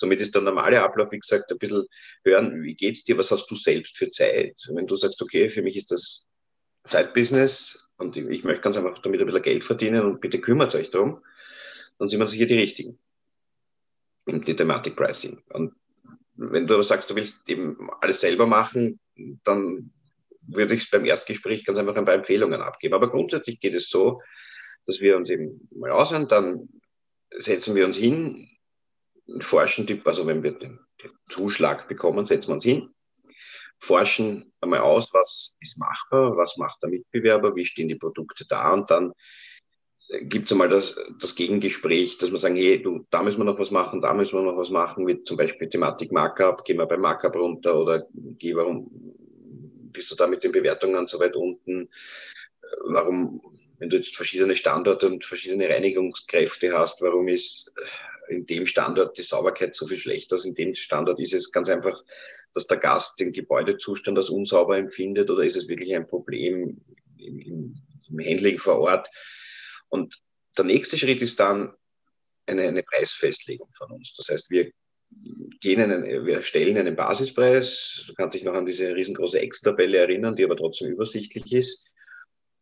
Somit 0.00 0.20
ist 0.22 0.34
der 0.34 0.40
normale 0.40 0.82
Ablauf, 0.82 1.12
wie 1.12 1.18
gesagt, 1.18 1.52
ein 1.52 1.58
bisschen 1.58 1.84
hören, 2.24 2.62
wie 2.62 2.74
geht's 2.74 3.04
dir, 3.04 3.18
was 3.18 3.30
hast 3.30 3.46
du 3.50 3.54
selbst 3.54 3.98
für 3.98 4.10
Zeit? 4.10 4.56
wenn 4.72 4.86
du 4.86 4.96
sagst, 4.96 5.20
okay, 5.20 5.50
für 5.50 5.60
mich 5.60 5.76
ist 5.76 5.90
das 5.90 6.26
Zeitbusiness 6.84 7.90
und 7.98 8.16
ich 8.16 8.42
möchte 8.44 8.62
ganz 8.62 8.78
einfach 8.78 8.98
damit 9.02 9.20
ein 9.20 9.26
bisschen 9.26 9.42
Geld 9.42 9.62
verdienen 9.62 10.06
und 10.06 10.22
bitte 10.22 10.40
kümmert 10.40 10.74
euch 10.74 10.90
darum, 10.90 11.22
dann 11.98 12.08
sind 12.08 12.18
wir 12.18 12.28
sicher 12.28 12.46
die 12.46 12.56
Richtigen. 12.56 12.98
Und 14.24 14.48
die 14.48 14.56
Thematik 14.56 14.96
Pricing. 14.96 15.42
Und 15.50 15.74
wenn 16.34 16.66
du 16.66 16.74
aber 16.74 16.82
sagst, 16.82 17.10
du 17.10 17.14
willst 17.14 17.46
eben 17.50 17.90
alles 18.00 18.22
selber 18.22 18.46
machen, 18.46 19.00
dann 19.44 19.92
würde 20.40 20.74
ich 20.74 20.84
es 20.84 20.90
beim 20.90 21.04
Erstgespräch 21.04 21.66
ganz 21.66 21.78
einfach 21.78 21.96
ein 21.96 22.06
paar 22.06 22.14
Empfehlungen 22.14 22.62
abgeben. 22.62 22.94
Aber 22.94 23.10
grundsätzlich 23.10 23.60
geht 23.60 23.74
es 23.74 23.90
so, 23.90 24.22
dass 24.86 25.02
wir 25.02 25.18
uns 25.18 25.28
eben 25.28 25.68
mal 25.74 25.90
aushören, 25.90 26.26
dann 26.26 26.70
setzen 27.36 27.74
wir 27.76 27.84
uns 27.84 27.98
hin, 27.98 28.48
forschen, 29.40 29.86
also 30.04 30.26
wenn 30.26 30.42
wir 30.42 30.52
den, 30.52 30.78
den 31.02 31.10
Zuschlag 31.28 31.88
bekommen, 31.88 32.26
setzen 32.26 32.48
wir 32.48 32.54
uns 32.54 32.64
hin, 32.64 32.90
forschen 33.78 34.52
einmal 34.60 34.80
aus, 34.80 35.08
was 35.12 35.54
ist 35.60 35.78
machbar, 35.78 36.36
was 36.36 36.56
macht 36.56 36.82
der 36.82 36.90
Mitbewerber, 36.90 37.54
wie 37.56 37.64
stehen 37.64 37.88
die 37.88 37.94
Produkte 37.94 38.44
da 38.48 38.72
und 38.72 38.90
dann 38.90 39.12
gibt 40.22 40.46
es 40.46 40.52
einmal 40.52 40.68
das, 40.68 40.96
das 41.20 41.36
Gegengespräch, 41.36 42.18
dass 42.18 42.32
wir 42.32 42.38
sagen, 42.38 42.56
hey, 42.56 42.82
du, 42.82 43.06
da 43.10 43.22
müssen 43.22 43.38
wir 43.38 43.44
noch 43.44 43.58
was 43.58 43.70
machen, 43.70 44.02
da 44.02 44.12
müssen 44.12 44.36
wir 44.36 44.42
noch 44.42 44.56
was 44.56 44.70
machen, 44.70 45.06
wie 45.06 45.22
zum 45.22 45.36
Beispiel 45.36 45.68
Thematik 45.68 46.10
Markup, 46.10 46.64
gehen 46.64 46.78
wir 46.78 46.86
beim 46.86 47.00
Markup 47.00 47.36
runter 47.36 47.78
oder 47.78 48.06
geh, 48.12 48.54
warum 48.56 48.90
bist 49.92 50.10
du 50.10 50.16
da 50.16 50.26
mit 50.26 50.42
den 50.42 50.52
Bewertungen 50.52 51.06
so 51.06 51.18
weit 51.20 51.36
unten? 51.36 51.88
Warum, 52.84 53.40
wenn 53.78 53.90
du 53.90 53.96
jetzt 53.96 54.16
verschiedene 54.16 54.56
Standorte 54.56 55.06
und 55.06 55.24
verschiedene 55.24 55.68
Reinigungskräfte 55.68 56.76
hast, 56.76 57.02
warum 57.02 57.28
ist 57.28 57.72
in 58.30 58.46
dem 58.46 58.66
Standort 58.66 59.18
die 59.18 59.22
Sauberkeit 59.22 59.74
so 59.74 59.86
viel 59.86 59.98
schlechter 59.98 60.36
als 60.36 60.44
in 60.44 60.54
dem 60.54 60.74
Standort? 60.74 61.20
Ist 61.20 61.34
es 61.34 61.52
ganz 61.52 61.68
einfach, 61.68 62.02
dass 62.54 62.66
der 62.66 62.78
Gast 62.78 63.20
den 63.20 63.32
Gebäudezustand 63.32 64.16
als 64.16 64.30
unsauber 64.30 64.78
empfindet 64.78 65.30
oder 65.30 65.44
ist 65.44 65.56
es 65.56 65.68
wirklich 65.68 65.94
ein 65.94 66.06
Problem 66.06 66.80
im, 67.18 67.38
im, 67.38 67.74
im 68.08 68.18
Handling 68.24 68.58
vor 68.58 68.78
Ort? 68.78 69.08
Und 69.88 70.20
der 70.56 70.64
nächste 70.64 70.98
Schritt 70.98 71.22
ist 71.22 71.40
dann 71.40 71.74
eine, 72.46 72.62
eine 72.62 72.82
Preisfestlegung 72.82 73.68
von 73.76 73.90
uns. 73.92 74.14
Das 74.14 74.28
heißt, 74.28 74.50
wir 74.50 74.72
gehen 75.60 75.80
einen, 75.80 76.26
wir 76.26 76.42
stellen 76.42 76.76
einen 76.76 76.96
Basispreis. 76.96 78.04
Du 78.06 78.14
kannst 78.14 78.34
dich 78.34 78.44
noch 78.44 78.54
an 78.54 78.66
diese 78.66 78.94
riesengroße 78.94 79.40
Excel-Tabelle 79.40 79.98
erinnern, 79.98 80.36
die 80.36 80.44
aber 80.44 80.56
trotzdem 80.56 80.88
übersichtlich 80.88 81.52
ist. 81.52 81.88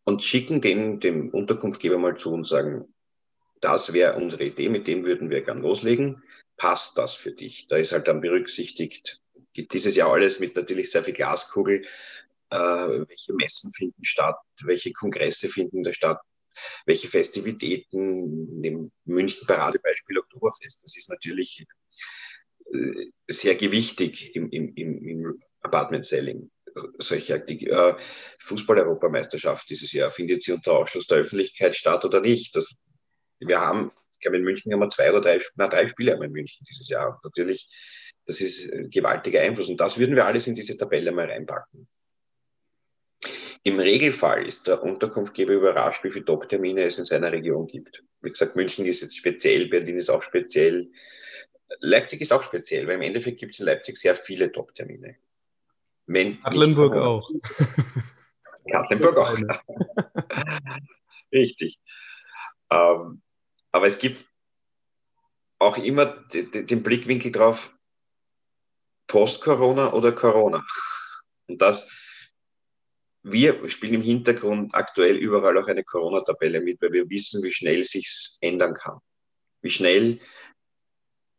Und 0.04 0.24
schicken 0.24 0.62
den 0.62 1.00
dem 1.00 1.28
Unterkunftgeber 1.30 1.98
mal 1.98 2.16
zu 2.16 2.32
und 2.32 2.46
sagen, 2.46 2.94
das 3.60 3.92
wäre 3.92 4.16
unsere 4.16 4.44
Idee, 4.44 4.68
mit 4.68 4.86
dem 4.86 5.04
würden 5.04 5.30
wir 5.30 5.42
gern 5.42 5.62
loslegen. 5.62 6.22
Passt 6.56 6.98
das 6.98 7.14
für 7.14 7.32
dich? 7.32 7.66
Da 7.68 7.76
ist 7.76 7.92
halt 7.92 8.08
dann 8.08 8.20
berücksichtigt, 8.20 9.20
dieses 9.56 9.96
Jahr 9.96 10.12
alles 10.12 10.40
mit 10.40 10.56
natürlich 10.56 10.90
sehr 10.90 11.04
viel 11.04 11.14
Glaskugel, 11.14 11.84
äh, 12.50 12.56
welche 12.56 13.32
Messen 13.34 13.72
finden 13.72 14.04
statt, 14.04 14.36
welche 14.62 14.92
Kongresse 14.92 15.48
finden 15.48 15.82
da 15.82 15.92
statt, 15.92 16.20
welche 16.86 17.08
Festivitäten, 17.08 18.62
dem 18.62 18.90
München 19.04 19.46
Paradebeispiel 19.46 20.18
Oktoberfest, 20.18 20.82
das 20.82 20.96
ist 20.96 21.08
natürlich 21.08 21.64
äh, 22.72 23.10
sehr 23.28 23.54
gewichtig 23.54 24.34
im, 24.34 24.50
im, 24.50 24.74
im 24.74 25.40
Apartment 25.60 26.04
Selling. 26.04 26.50
Solche 26.98 27.34
äh, 27.34 27.94
Fußball-Europameisterschaft 28.40 29.68
dieses 29.68 29.92
Jahr, 29.92 30.10
findet 30.10 30.44
sie 30.44 30.52
unter 30.52 30.72
Ausschluss 30.72 31.06
der 31.06 31.18
Öffentlichkeit 31.18 31.74
statt 31.74 32.04
oder 32.04 32.20
nicht? 32.20 32.54
Das, 32.54 32.72
wir 33.40 33.60
haben, 33.60 33.92
ich 34.12 34.20
glaube, 34.20 34.36
in 34.36 34.44
München 34.44 34.72
haben 34.72 34.80
wir 34.80 34.90
zwei 34.90 35.10
oder 35.10 35.20
drei, 35.20 35.40
na, 35.56 35.68
drei 35.68 35.86
Spiele 35.86 36.12
haben 36.12 36.20
wir 36.20 36.26
in 36.26 36.32
München 36.32 36.66
dieses 36.68 36.88
Jahr. 36.88 37.08
Und 37.08 37.24
natürlich, 37.24 37.68
das 38.26 38.40
ist 38.40 38.72
ein 38.72 38.90
gewaltiger 38.90 39.40
Einfluss. 39.40 39.68
Und 39.68 39.80
das 39.80 39.98
würden 39.98 40.16
wir 40.16 40.26
alles 40.26 40.46
in 40.46 40.54
diese 40.54 40.76
Tabelle 40.76 41.12
mal 41.12 41.30
reinpacken. 41.30 41.88
Im 43.64 43.80
Regelfall 43.80 44.46
ist 44.46 44.66
der 44.66 44.82
Unterkunftgeber 44.82 45.52
überrascht, 45.52 46.04
wie 46.04 46.10
viele 46.10 46.24
Top-Termine 46.24 46.84
es 46.84 46.98
in 46.98 47.04
seiner 47.04 47.32
Region 47.32 47.66
gibt. 47.66 48.04
Wie 48.20 48.30
gesagt, 48.30 48.56
München 48.56 48.86
ist 48.86 49.02
jetzt 49.02 49.16
speziell, 49.16 49.68
Berlin 49.68 49.96
ist 49.96 50.10
auch 50.10 50.22
speziell. 50.22 50.90
Leipzig 51.80 52.20
ist 52.20 52.32
auch 52.32 52.42
speziell, 52.42 52.86
weil 52.86 52.94
im 52.94 53.02
Endeffekt 53.02 53.40
gibt 53.40 53.54
es 53.54 53.60
in 53.60 53.66
Leipzig 53.66 53.96
sehr 53.98 54.14
viele 54.14 54.50
Top-Termine. 54.50 55.16
Katlenburg 56.42 56.94
auch. 56.94 57.30
Katlenburg 58.70 59.16
auch. 59.16 59.36
Richtig. 61.32 61.78
Ähm, 62.70 63.22
aber 63.72 63.86
es 63.86 63.98
gibt 63.98 64.26
auch 65.58 65.76
immer 65.76 66.06
den 66.32 66.82
Blickwinkel 66.82 67.32
drauf, 67.32 67.72
Post-Corona 69.08 69.92
oder 69.92 70.12
Corona. 70.12 70.64
Und 71.46 71.60
das 71.60 71.88
wir 73.22 73.68
spielen 73.68 73.94
im 73.94 74.02
Hintergrund 74.02 74.74
aktuell 74.74 75.16
überall 75.16 75.58
auch 75.58 75.66
eine 75.68 75.84
Corona-Tabelle 75.84 76.60
mit, 76.60 76.80
weil 76.80 76.92
wir 76.92 77.10
wissen, 77.10 77.42
wie 77.42 77.52
schnell 77.52 77.84
sich's 77.84 78.38
ändern 78.40 78.74
kann. 78.74 78.98
Wie 79.60 79.70
schnell 79.70 80.20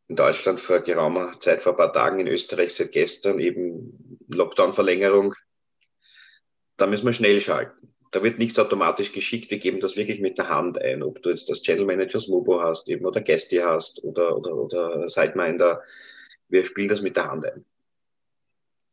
in 0.08 0.16
Deutschland 0.16 0.60
vor 0.60 0.80
geraumer 0.80 1.40
Zeit, 1.40 1.62
vor 1.62 1.74
ein 1.74 1.78
paar 1.78 1.94
Tagen, 1.94 2.20
in 2.20 2.28
Österreich 2.28 2.76
seit 2.76 2.92
gestern 2.92 3.40
eben 3.40 4.20
Lockdown-Verlängerung. 4.28 5.36
Da 6.78 6.88
müssen 6.88 7.06
wir 7.06 7.14
schnell 7.14 7.42
schalten. 7.42 7.89
Da 8.12 8.24
wird 8.24 8.40
nichts 8.40 8.58
automatisch 8.58 9.12
geschickt. 9.12 9.52
Wir 9.52 9.60
geben 9.60 9.80
das 9.80 9.96
wirklich 9.96 10.20
mit 10.20 10.38
der 10.38 10.50
Hand 10.50 10.82
ein. 10.82 11.04
Ob 11.04 11.22
du 11.22 11.30
jetzt 11.30 11.50
das 11.50 11.62
Channel 11.62 11.86
Manager 11.86 12.20
Smobo 12.20 12.62
hast 12.62 12.90
eben 12.90 13.06
oder 13.06 13.22
Gästi 13.22 13.58
hast 13.58 14.04
oder, 14.04 14.36
oder, 14.36 14.56
oder 14.56 15.10
Sideminder. 15.10 15.84
Wir 16.48 16.66
spielen 16.66 16.90
das 16.90 17.02
mit 17.02 17.16
der 17.16 17.30
Hand 17.30 17.46
ein. 17.46 17.66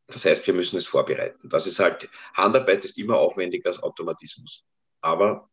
Das 0.06 0.24
heißt, 0.24 0.46
wir 0.46 0.54
müssen 0.54 0.76
es 0.76 0.86
vorbereiten. 0.86 1.48
Das 1.48 1.66
ist 1.66 1.78
halt, 1.78 2.08
Handarbeit 2.34 2.84
ist 2.84 2.98
immer 2.98 3.16
aufwendiger 3.16 3.70
als 3.70 3.82
Automatismus, 3.82 4.64
aber 5.00 5.50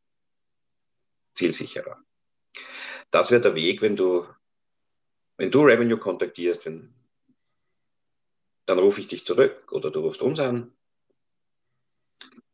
zielsicherer. 1.34 1.98
Das 3.10 3.32
wäre 3.32 3.42
der 3.42 3.56
Weg, 3.56 3.82
wenn 3.82 3.96
du, 3.96 4.28
wenn 5.38 5.50
du 5.50 5.62
Revenue 5.62 5.98
kontaktierst, 5.98 6.66
wenn, 6.66 6.94
dann 8.66 8.80
rufe 8.80 9.02
ich 9.02 9.08
dich 9.08 9.26
zurück 9.26 9.72
oder 9.72 9.90
du 9.90 10.02
rufst 10.02 10.22
uns 10.22 10.40
an. 10.40 10.72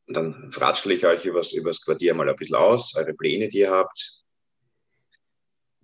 Dann 0.10 0.52
ratschle 0.56 0.96
ich 0.96 1.06
euch 1.06 1.26
übers, 1.26 1.54
übers 1.54 1.82
Quartier 1.82 2.14
mal 2.16 2.28
ein 2.28 2.36
bisschen 2.36 2.56
aus, 2.56 2.96
eure 2.96 3.14
Pläne, 3.14 3.50
die 3.50 3.60
ihr 3.60 3.72
habt. 3.72 4.20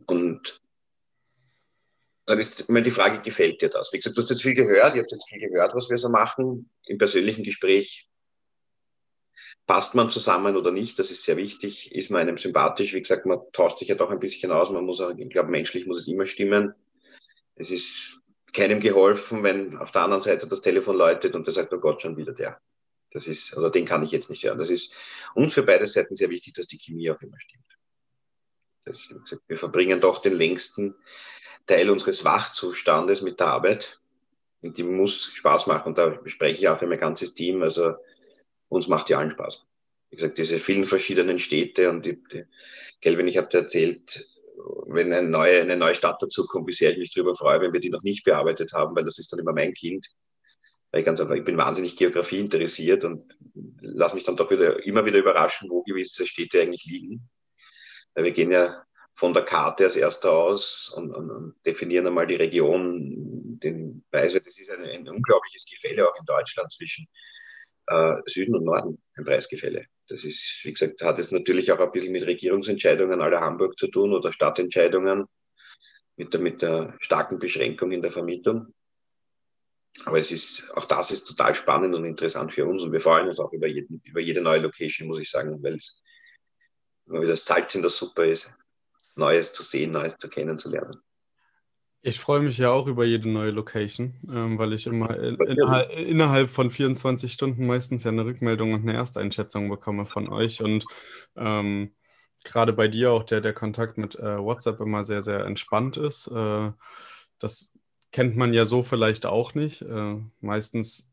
Und 0.08 0.62
dann 2.26 2.40
ist 2.40 2.62
immer 2.62 2.82
die 2.82 2.92
Frage, 2.92 3.22
gefällt 3.22 3.62
dir 3.62 3.70
das? 3.70 3.94
Wie 3.94 3.98
gesagt, 3.98 4.18
du 4.18 4.22
hast 4.22 4.32
jetzt 4.32 4.42
viel 4.42 4.56
gehört, 4.56 4.96
ihr 4.96 5.02
habt 5.02 5.12
jetzt 5.12 5.30
viel 5.30 5.40
gehört, 5.40 5.76
was 5.76 5.90
wir 5.90 5.98
so 5.98 6.10
machen. 6.10 6.70
Im 6.86 6.98
persönlichen 6.98 7.44
Gespräch 7.44 8.10
passt 9.68 9.96
man 9.96 10.10
zusammen 10.10 10.56
oder 10.58 10.72
nicht, 10.72 10.98
das 11.00 11.12
ist 11.12 11.24
sehr 11.24 11.38
wichtig. 11.38 11.92
Ist 11.92 12.10
man 12.10 12.22
einem 12.22 12.38
sympathisch? 12.38 12.94
Wie 12.94 13.02
gesagt, 13.02 13.26
man 13.26 13.40
tauscht 13.54 13.80
sich 13.80 13.90
ja 13.90 13.96
doch 13.96 14.10
ein 14.10 14.20
bisschen 14.20 14.52
aus. 14.52 14.70
Man 14.72 14.86
muss 14.86 15.02
auch, 15.02 15.12
ich 15.16 15.30
glaube, 15.30 15.50
menschlich 15.50 15.86
muss 15.86 16.00
es 16.00 16.08
immer 16.08 16.26
stimmen. 16.26 16.74
Es 17.56 17.70
ist 17.72 18.22
keinem 18.54 18.80
geholfen, 18.80 19.44
wenn 19.44 19.78
auf 19.78 19.92
der 19.92 20.04
anderen 20.04 20.22
Seite 20.22 20.48
das 20.48 20.62
Telefon 20.62 20.98
läutet 20.98 21.36
und 21.36 21.46
der 21.46 21.54
sagt, 21.54 21.74
oh 21.74 21.80
Gott, 21.80 22.02
schon 22.02 22.18
wieder 22.18 22.34
der. 22.34 22.60
Das 23.16 23.28
ist, 23.28 23.56
also 23.56 23.70
den 23.70 23.86
kann 23.86 24.04
ich 24.04 24.12
jetzt 24.12 24.30
nicht 24.30 24.44
hören. 24.44 24.60
Das 24.60 24.70
ist 24.70 24.94
uns 25.36 25.54
für 25.54 25.64
beide 25.64 25.88
Seiten 25.88 26.18
sehr 26.18 26.30
wichtig, 26.30 26.54
dass 26.54 26.68
die 26.68 26.78
Chemie 26.78 27.10
auch 27.10 27.22
immer 27.22 27.40
stimmt. 27.40 27.64
Das, 28.84 29.08
wir 29.48 29.58
verbringen 29.58 30.02
doch 30.02 30.22
den 30.22 30.34
längsten 30.34 30.96
Teil 31.66 31.90
unseres 31.90 32.26
Wachzustandes 32.26 33.22
mit 33.22 33.40
der 33.40 33.48
Arbeit. 33.48 34.02
Und 34.62 34.78
die 34.78 34.84
muss 34.84 35.32
Spaß 35.34 35.68
machen. 35.68 35.88
Und 35.88 35.98
da 35.98 36.20
spreche 36.26 36.60
ich 36.60 36.68
auch 36.68 36.78
für 36.78 36.88
mein 36.88 37.00
ganzes 37.00 37.34
Team. 37.34 37.64
Also 37.64 37.94
uns 38.68 38.90
macht 38.90 39.10
ja 39.10 39.18
allen 39.18 39.32
Spaß. 39.32 39.66
Wie 40.10 40.18
gesagt, 40.18 40.38
diese 40.38 40.60
vielen 40.60 40.84
verschiedenen 40.84 41.40
Städte 41.40 41.90
und 41.90 42.06
die, 42.06 42.22
die 42.22 42.44
Kelvin, 43.00 43.30
ich 43.30 43.38
habe 43.38 43.48
dir 43.48 43.60
erzählt, 43.60 44.28
wenn 44.88 45.14
eine 45.14 45.26
neue, 45.26 45.62
eine 45.62 45.78
neue 45.78 45.96
Stadt 45.96 46.22
dazu 46.22 46.46
kommt, 46.48 46.68
wie 46.68 46.74
sehr 46.74 46.92
ich 46.92 46.98
mich 46.98 47.14
darüber 47.14 47.34
freue, 47.34 47.62
wenn 47.62 47.72
wir 47.72 47.80
die 47.80 47.90
noch 47.90 48.04
nicht 48.04 48.26
bearbeitet 48.26 48.74
haben, 48.74 48.94
weil 48.94 49.06
das 49.06 49.20
ist 49.20 49.32
dann 49.32 49.40
immer 49.40 49.54
mein 49.54 49.74
Kind. 49.74 50.06
Weil 50.96 51.02
ich 51.02 51.06
ganz 51.08 51.20
einfach, 51.20 51.36
ich 51.36 51.44
bin 51.44 51.58
wahnsinnig 51.58 51.98
Geografie 51.98 52.40
interessiert 52.40 53.04
und 53.04 53.36
lasse 53.82 54.16
mich 54.16 54.24
dann 54.24 54.38
doch 54.38 54.50
wieder, 54.50 54.82
immer 54.86 55.06
wieder 55.06 55.20
überraschen, 55.20 55.70
wo 55.70 55.84
gewisse 55.84 56.26
Städte 56.26 56.62
eigentlich 56.62 56.86
liegen. 56.86 57.30
Weil 58.14 58.24
wir 58.24 58.32
gehen 58.32 58.50
ja 58.50 58.82
von 59.14 59.34
der 59.34 59.44
Karte 59.44 59.84
als 59.84 59.98
erster 59.98 60.32
aus 60.32 60.94
und, 60.96 61.12
und, 61.12 61.30
und 61.32 61.56
definieren 61.66 62.08
einmal 62.08 62.28
die 62.28 62.36
Region, 62.36 63.60
den 63.60 64.06
Preis, 64.10 64.36
weil 64.36 64.44
das 64.46 64.58
ist 64.58 64.70
ein, 64.70 64.86
ein 64.86 65.10
unglaubliches 65.10 65.66
Gefälle 65.70 66.08
auch 66.08 66.18
in 66.18 66.26
Deutschland 66.26 66.72
zwischen 66.72 67.06
äh, 67.88 68.16
Süden 68.28 68.56
und 68.56 68.64
Norden, 68.64 69.04
ein 69.18 69.26
Preisgefälle. 69.26 69.88
Das 70.08 70.24
ist, 70.24 70.62
wie 70.64 70.72
gesagt, 70.72 71.02
hat 71.02 71.18
jetzt 71.18 71.34
natürlich 71.34 71.74
auch 71.74 71.80
ein 71.80 71.92
bisschen 71.92 72.14
mit 72.14 72.26
Regierungsentscheidungen 72.26 73.20
aller 73.20 73.42
Hamburg 73.42 73.78
zu 73.78 73.88
tun 73.88 74.14
oder 74.14 74.32
Stadtentscheidungen 74.32 75.26
mit 76.16 76.34
der, 76.34 76.40
mit 76.40 76.62
der 76.62 76.96
starken 77.02 77.38
Beschränkung 77.38 77.92
in 77.92 78.02
der 78.02 78.14
Vermietung. 78.14 78.74
Aber 80.04 80.20
es 80.20 80.32
ist, 80.32 80.70
auch 80.76 80.86
das 80.86 81.12
ist 81.12 81.26
total 81.26 81.56
spannend 81.56 81.96
und 81.96 82.04
interessant 82.04 82.52
für 82.52 82.66
uns 82.66 82.84
und 82.84 82.92
wir 82.92 83.02
freuen 83.02 83.30
uns 83.30 83.40
auch 83.40 83.54
über, 83.54 83.68
jeden, 83.68 84.02
über 84.04 84.20
jede 84.20 84.42
neue 84.42 84.60
Location, 84.60 85.08
muss 85.08 85.20
ich 85.20 85.30
sagen, 85.30 85.64
weil 85.64 85.76
es 85.76 86.02
immer 87.06 87.22
wieder 87.22 87.32
das 87.32 87.46
Salz 87.46 87.74
in 87.76 87.82
der 87.82 87.92
Suppe 87.92 88.30
ist, 88.30 88.54
Neues 89.16 89.54
zu 89.54 89.64
sehen, 89.64 89.92
Neues 89.92 90.18
zu 90.18 90.30
kennenzulernen. 90.30 90.98
Ich 92.08 92.20
freue 92.20 92.42
mich 92.42 92.60
ja 92.60 92.70
auch 92.70 92.86
über 92.86 93.04
jede 93.04 93.28
neue 93.30 93.50
Location, 93.50 94.14
ähm, 94.32 94.60
weil 94.60 94.74
ich 94.74 94.86
immer 94.86 95.18
in, 95.18 95.38
innerhalb, 95.48 95.92
innerhalb, 95.98 96.50
von 96.52 96.70
24 96.70 97.34
Stunden 97.34 97.66
meistens 97.66 98.04
ja 98.04 98.12
eine 98.12 98.26
Rückmeldung 98.26 98.74
und 98.74 98.82
eine 98.82 98.94
Ersteinschätzung 98.94 99.70
bekomme 99.70 100.06
von 100.06 100.30
euch. 100.30 100.62
Und 100.62 100.86
ähm, 101.36 101.96
gerade 102.44 102.74
bei 102.74 102.88
dir 102.88 103.12
auch 103.12 103.24
der, 103.24 103.42
der 103.42 103.54
Kontakt 103.54 103.98
mit 103.98 104.14
äh, 104.16 104.38
WhatsApp 104.38 104.80
immer 104.82 105.04
sehr, 105.04 105.24
sehr 105.24 105.46
entspannt 105.46 105.98
ist. 105.98 106.28
Äh, 106.28 106.74
das 107.40 107.75
kennt 108.12 108.36
man 108.36 108.54
ja 108.54 108.66
so 108.66 108.84
vielleicht 108.84 109.26
auch 109.26 109.54
nicht. 109.56 109.82
Äh, 109.82 110.18
meistens 110.42 111.10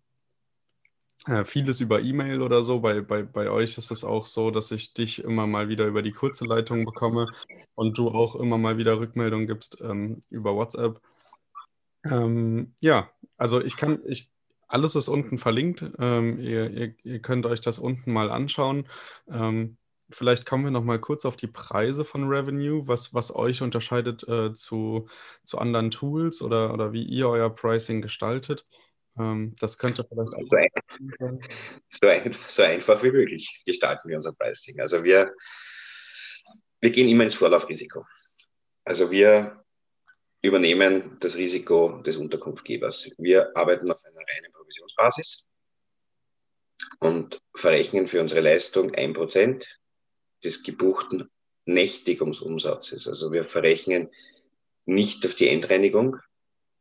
äh, 1.26 1.44
vieles 1.44 1.80
über 1.80 2.00
E-Mail 2.00 2.42
oder 2.42 2.62
so. 2.62 2.80
Bei, 2.80 3.00
bei, 3.00 3.22
bei 3.22 3.50
euch 3.50 3.78
ist 3.78 3.90
es 3.90 4.04
auch 4.04 4.26
so, 4.26 4.50
dass 4.50 4.70
ich 4.70 4.94
dich 4.94 5.22
immer 5.22 5.46
mal 5.46 5.68
wieder 5.68 5.86
über 5.86 6.02
die 6.02 6.12
kurze 6.12 6.44
Leitung 6.44 6.84
bekomme 6.84 7.28
und 7.74 7.96
du 7.98 8.08
auch 8.08 8.34
immer 8.36 8.58
mal 8.58 8.76
wieder 8.76 8.98
Rückmeldungen 8.98 9.46
gibst 9.46 9.78
ähm, 9.80 10.20
über 10.30 10.54
WhatsApp. 10.54 11.00
Ähm, 12.04 12.74
ja, 12.80 13.10
also 13.36 13.60
ich 13.62 13.76
kann, 13.76 14.00
ich, 14.06 14.30
alles 14.66 14.96
ist 14.96 15.08
unten 15.08 15.38
verlinkt. 15.38 15.84
Ähm, 15.98 16.38
ihr, 16.38 16.70
ihr, 16.70 16.94
ihr, 17.04 17.20
könnt 17.20 17.46
euch 17.46 17.60
das 17.60 17.78
unten 17.78 18.12
mal 18.12 18.30
anschauen. 18.30 18.88
Ähm, 19.28 19.76
vielleicht 20.12 20.46
kommen 20.46 20.64
wir 20.64 20.70
noch 20.70 20.84
mal 20.84 20.98
kurz 20.98 21.24
auf 21.24 21.36
die 21.36 21.46
Preise 21.46 22.04
von 22.04 22.28
Revenue, 22.28 22.86
was, 22.86 23.14
was 23.14 23.34
euch 23.34 23.62
unterscheidet 23.62 24.26
äh, 24.28 24.52
zu, 24.52 25.08
zu 25.44 25.58
anderen 25.58 25.90
Tools 25.90 26.42
oder, 26.42 26.72
oder 26.72 26.92
wie 26.92 27.02
ihr 27.02 27.28
euer 27.28 27.54
Pricing 27.54 28.02
gestaltet. 28.02 28.66
Ähm, 29.18 29.54
das 29.60 29.78
könnte 29.78 30.06
vielleicht 30.08 30.34
auch 30.34 30.42
so, 30.48 30.56
ein, 30.56 31.40
so, 31.90 32.06
ein, 32.06 32.36
so, 32.48 32.62
einfach 32.62 33.02
wie 33.02 33.10
möglich 33.10 33.62
gestalten 33.66 34.08
wir 34.08 34.16
unser 34.16 34.32
Pricing. 34.32 34.80
Also 34.80 35.04
wir, 35.04 35.34
wir 36.80 36.90
gehen 36.90 37.08
immer 37.08 37.24
ins 37.24 37.34
Vorlaufrisiko. 37.34 38.06
Also 38.84 39.10
wir 39.10 39.62
übernehmen 40.42 41.18
das 41.20 41.36
Risiko 41.36 42.02
des 42.02 42.16
Unterkunftgebers. 42.16 43.10
Wir 43.18 43.56
arbeiten 43.56 43.90
auf 43.90 44.04
einer 44.04 44.18
reinen 44.18 44.52
Provisionsbasis 44.52 45.48
und 46.98 47.40
verrechnen 47.54 48.08
für 48.08 48.20
unsere 48.20 48.40
Leistung 48.40 48.94
ein 48.94 49.12
Prozent 49.12 49.78
des 50.44 50.62
gebuchten 50.62 51.30
Nächtigungsumsatzes. 51.64 53.06
Also 53.06 53.32
wir 53.32 53.44
verrechnen 53.44 54.10
nicht 54.84 55.24
auf 55.26 55.34
die 55.34 55.48
Endreinigung, 55.48 56.16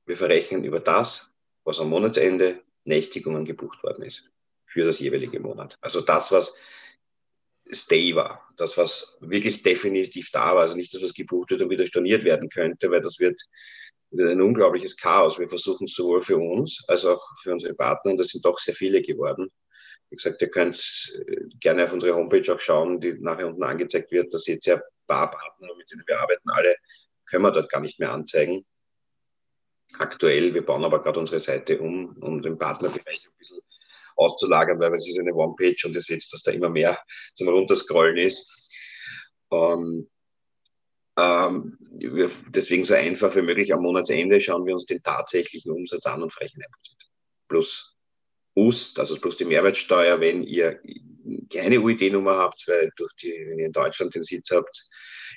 wir 0.05 0.17
verrechnen 0.17 0.63
über 0.63 0.79
das, 0.79 1.33
was 1.63 1.79
am 1.79 1.89
Monatsende 1.89 2.61
Nächtigungen 2.83 3.45
gebucht 3.45 3.83
worden 3.83 4.03
ist 4.03 4.29
für 4.65 4.85
das 4.85 4.99
jeweilige 4.99 5.39
Monat. 5.39 5.77
Also 5.81 6.01
das, 6.01 6.31
was 6.31 6.55
Stay 7.71 8.15
war, 8.15 8.49
das, 8.57 8.77
was 8.77 9.17
wirklich 9.21 9.63
definitiv 9.63 10.29
da 10.31 10.55
war, 10.55 10.63
also 10.63 10.75
nicht 10.75 10.93
das, 10.93 11.01
was 11.01 11.13
gebucht 11.13 11.51
wird 11.51 11.61
und 11.61 11.69
wieder 11.69 11.85
storniert 11.85 12.23
werden 12.23 12.49
könnte, 12.49 12.89
weil 12.89 13.01
das 13.01 13.19
wird, 13.19 13.39
ein 14.13 14.41
unglaubliches 14.41 14.97
Chaos. 14.97 15.39
Wir 15.39 15.47
versuchen 15.47 15.87
sowohl 15.87 16.21
für 16.21 16.37
uns 16.37 16.83
als 16.87 17.05
auch 17.05 17.21
für 17.41 17.53
unsere 17.53 17.73
Partner, 17.73 18.11
und 18.11 18.17
das 18.17 18.27
sind 18.27 18.43
doch 18.45 18.59
sehr 18.59 18.75
viele 18.75 19.01
geworden. 19.01 19.49
Wie 20.11 20.17
gesagt, 20.17 20.41
ihr 20.41 20.49
könnt 20.49 21.17
gerne 21.61 21.85
auf 21.85 21.93
unsere 21.93 22.15
Homepage 22.15 22.53
auch 22.53 22.59
schauen, 22.59 22.99
die 22.99 23.13
nachher 23.13 23.47
unten 23.47 23.63
angezeigt 23.63 24.11
wird. 24.11 24.33
Da 24.33 24.37
seht 24.37 24.67
ihr 24.67 24.75
ein 24.75 24.81
paar 25.07 25.31
Partner, 25.31 25.73
mit 25.77 25.89
denen 25.89 26.03
wir 26.05 26.19
arbeiten. 26.19 26.49
Alle 26.49 26.75
können 27.25 27.43
wir 27.43 27.51
dort 27.51 27.71
gar 27.71 27.79
nicht 27.79 27.97
mehr 27.97 28.11
anzeigen 28.11 28.65
aktuell. 29.97 30.53
Wir 30.53 30.65
bauen 30.65 30.83
aber 30.83 31.01
gerade 31.01 31.19
unsere 31.19 31.39
Seite 31.39 31.79
um, 31.79 32.17
um 32.17 32.41
den 32.41 32.57
Partnerbereich 32.57 33.25
ein 33.25 33.37
bisschen 33.37 33.61
auszulagern, 34.17 34.79
weil 34.79 34.93
es 34.95 35.07
ist 35.07 35.17
eine 35.17 35.33
One-Page 35.33 35.85
und 35.85 35.95
ihr 35.95 36.01
seht, 36.01 36.27
dass 36.31 36.43
da 36.43 36.51
immer 36.51 36.69
mehr 36.69 36.99
zum 37.35 37.47
Runterscrollen 37.47 38.17
ist. 38.17 38.51
Ähm, 39.49 40.09
ähm, 41.17 41.77
deswegen 42.49 42.83
so 42.83 42.95
einfach 42.95 43.33
wie 43.35 43.41
möglich 43.41 43.73
am 43.73 43.81
Monatsende 43.81 44.41
schauen 44.41 44.65
wir 44.65 44.73
uns 44.73 44.85
den 44.85 45.01
tatsächlichen 45.03 45.71
Umsatz 45.71 46.05
an 46.05 46.21
und 46.21 46.33
frechen 46.33 46.61
1% 46.61 46.65
plus 47.47 47.97
UST, 48.55 48.99
also 48.99 49.17
plus 49.17 49.37
die 49.37 49.45
Mehrwertsteuer, 49.45 50.19
wenn 50.19 50.43
ihr 50.43 50.79
keine 51.51 51.79
UID-Nummer 51.79 52.37
habt, 52.37 52.67
weil 52.67 52.91
durch 52.95 53.13
die, 53.15 53.31
wenn 53.47 53.59
ihr 53.59 53.67
in 53.67 53.71
Deutschland 53.71 54.15
den 54.15 54.23
Sitz 54.23 54.51
habt, 54.51 54.89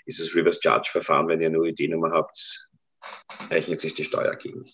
ist 0.07 0.21
das 0.21 0.35
Reverse 0.35 0.61
Charge 0.63 0.89
Verfahren, 0.91 1.29
wenn 1.29 1.41
ihr 1.41 1.49
eine 1.49 1.61
UID-Nummer 1.61 2.11
habt, 2.11 2.71
rechnet 3.51 3.81
sich 3.81 3.95
die 3.95 4.05
Steuer 4.05 4.35
gegen. 4.37 4.65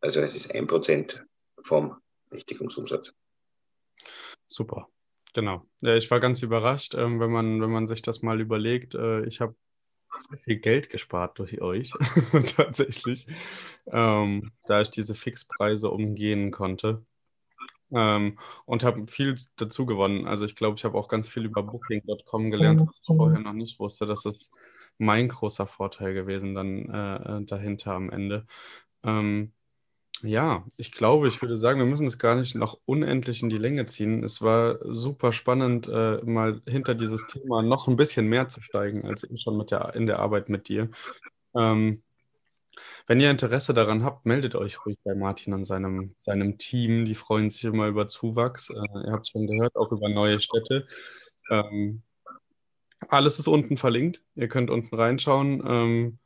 Also 0.00 0.20
es 0.20 0.34
ist 0.34 0.54
ein 0.54 0.66
Prozent 0.66 1.24
vom 1.62 1.96
Richtigungsumsatz. 2.32 3.12
Super, 4.46 4.88
genau. 5.34 5.66
Ja, 5.80 5.96
ich 5.96 6.10
war 6.10 6.20
ganz 6.20 6.42
überrascht, 6.42 6.94
ähm, 6.94 7.20
wenn, 7.20 7.30
man, 7.30 7.60
wenn 7.60 7.70
man 7.70 7.86
sich 7.86 8.02
das 8.02 8.22
mal 8.22 8.40
überlegt. 8.40 8.94
Äh, 8.94 9.24
ich 9.26 9.40
habe 9.40 9.54
sehr 10.16 10.38
viel 10.38 10.56
Geld 10.56 10.90
gespart 10.90 11.38
durch 11.38 11.60
euch, 11.60 11.92
tatsächlich, 12.56 13.26
ähm, 13.86 14.52
da 14.66 14.80
ich 14.80 14.90
diese 14.90 15.14
Fixpreise 15.14 15.90
umgehen 15.90 16.50
konnte. 16.50 17.04
Ähm, 17.90 18.38
und 18.66 18.84
habe 18.84 19.04
viel 19.04 19.36
dazu 19.56 19.86
gewonnen. 19.86 20.26
Also 20.26 20.44
ich 20.44 20.54
glaube, 20.54 20.76
ich 20.76 20.84
habe 20.84 20.98
auch 20.98 21.08
ganz 21.08 21.28
viel 21.28 21.44
über 21.44 21.62
Booking.com 21.62 22.50
gelernt, 22.50 22.82
was 22.86 23.00
ich 23.00 23.06
vorher 23.06 23.40
noch 23.40 23.54
nicht 23.54 23.78
wusste, 23.78 24.06
dass 24.06 24.26
es 24.26 24.50
mein 24.98 25.28
großer 25.28 25.66
Vorteil 25.66 26.12
gewesen 26.12 26.54
dann 26.54 26.88
äh, 26.90 27.38
äh, 27.38 27.44
dahinter 27.44 27.94
am 27.94 28.10
Ende. 28.10 28.46
Ähm, 29.04 29.52
ja, 30.22 30.66
ich 30.76 30.90
glaube, 30.90 31.28
ich 31.28 31.40
würde 31.40 31.56
sagen, 31.56 31.78
wir 31.78 31.86
müssen 31.86 32.06
es 32.06 32.18
gar 32.18 32.34
nicht 32.34 32.56
noch 32.56 32.78
unendlich 32.86 33.42
in 33.42 33.50
die 33.50 33.56
Länge 33.56 33.86
ziehen. 33.86 34.24
Es 34.24 34.42
war 34.42 34.78
super 34.82 35.32
spannend, 35.32 35.88
äh, 35.88 36.18
mal 36.24 36.60
hinter 36.66 36.94
dieses 36.96 37.26
Thema 37.28 37.62
noch 37.62 37.86
ein 37.86 37.96
bisschen 37.96 38.26
mehr 38.26 38.48
zu 38.48 38.60
steigen, 38.60 39.06
als 39.06 39.22
eben 39.22 39.38
schon 39.38 39.56
mit 39.56 39.70
der, 39.70 39.94
in 39.94 40.06
der 40.06 40.18
Arbeit 40.18 40.48
mit 40.48 40.68
dir. 40.68 40.90
Ähm, 41.54 42.02
wenn 43.06 43.20
ihr 43.20 43.30
Interesse 43.30 43.74
daran 43.74 44.04
habt, 44.04 44.26
meldet 44.26 44.54
euch 44.54 44.84
ruhig 44.84 44.98
bei 45.04 45.14
Martin 45.14 45.54
und 45.54 45.64
seinem, 45.64 46.14
seinem 46.18 46.58
Team. 46.58 47.04
Die 47.06 47.14
freuen 47.14 47.50
sich 47.50 47.64
immer 47.64 47.86
über 47.88 48.08
Zuwachs. 48.08 48.70
Äh, 48.70 49.06
ihr 49.06 49.12
habt 49.12 49.26
es 49.26 49.30
schon 49.30 49.46
gehört, 49.46 49.76
auch 49.76 49.92
über 49.92 50.08
neue 50.08 50.40
Städte. 50.40 50.86
Ähm, 51.50 52.02
alles 53.08 53.38
ist 53.38 53.48
unten 53.48 53.76
verlinkt. 53.76 54.22
Ihr 54.34 54.48
könnt 54.48 54.70
unten 54.70 54.94
reinschauen. 54.94 55.62
Ähm, 55.66 56.18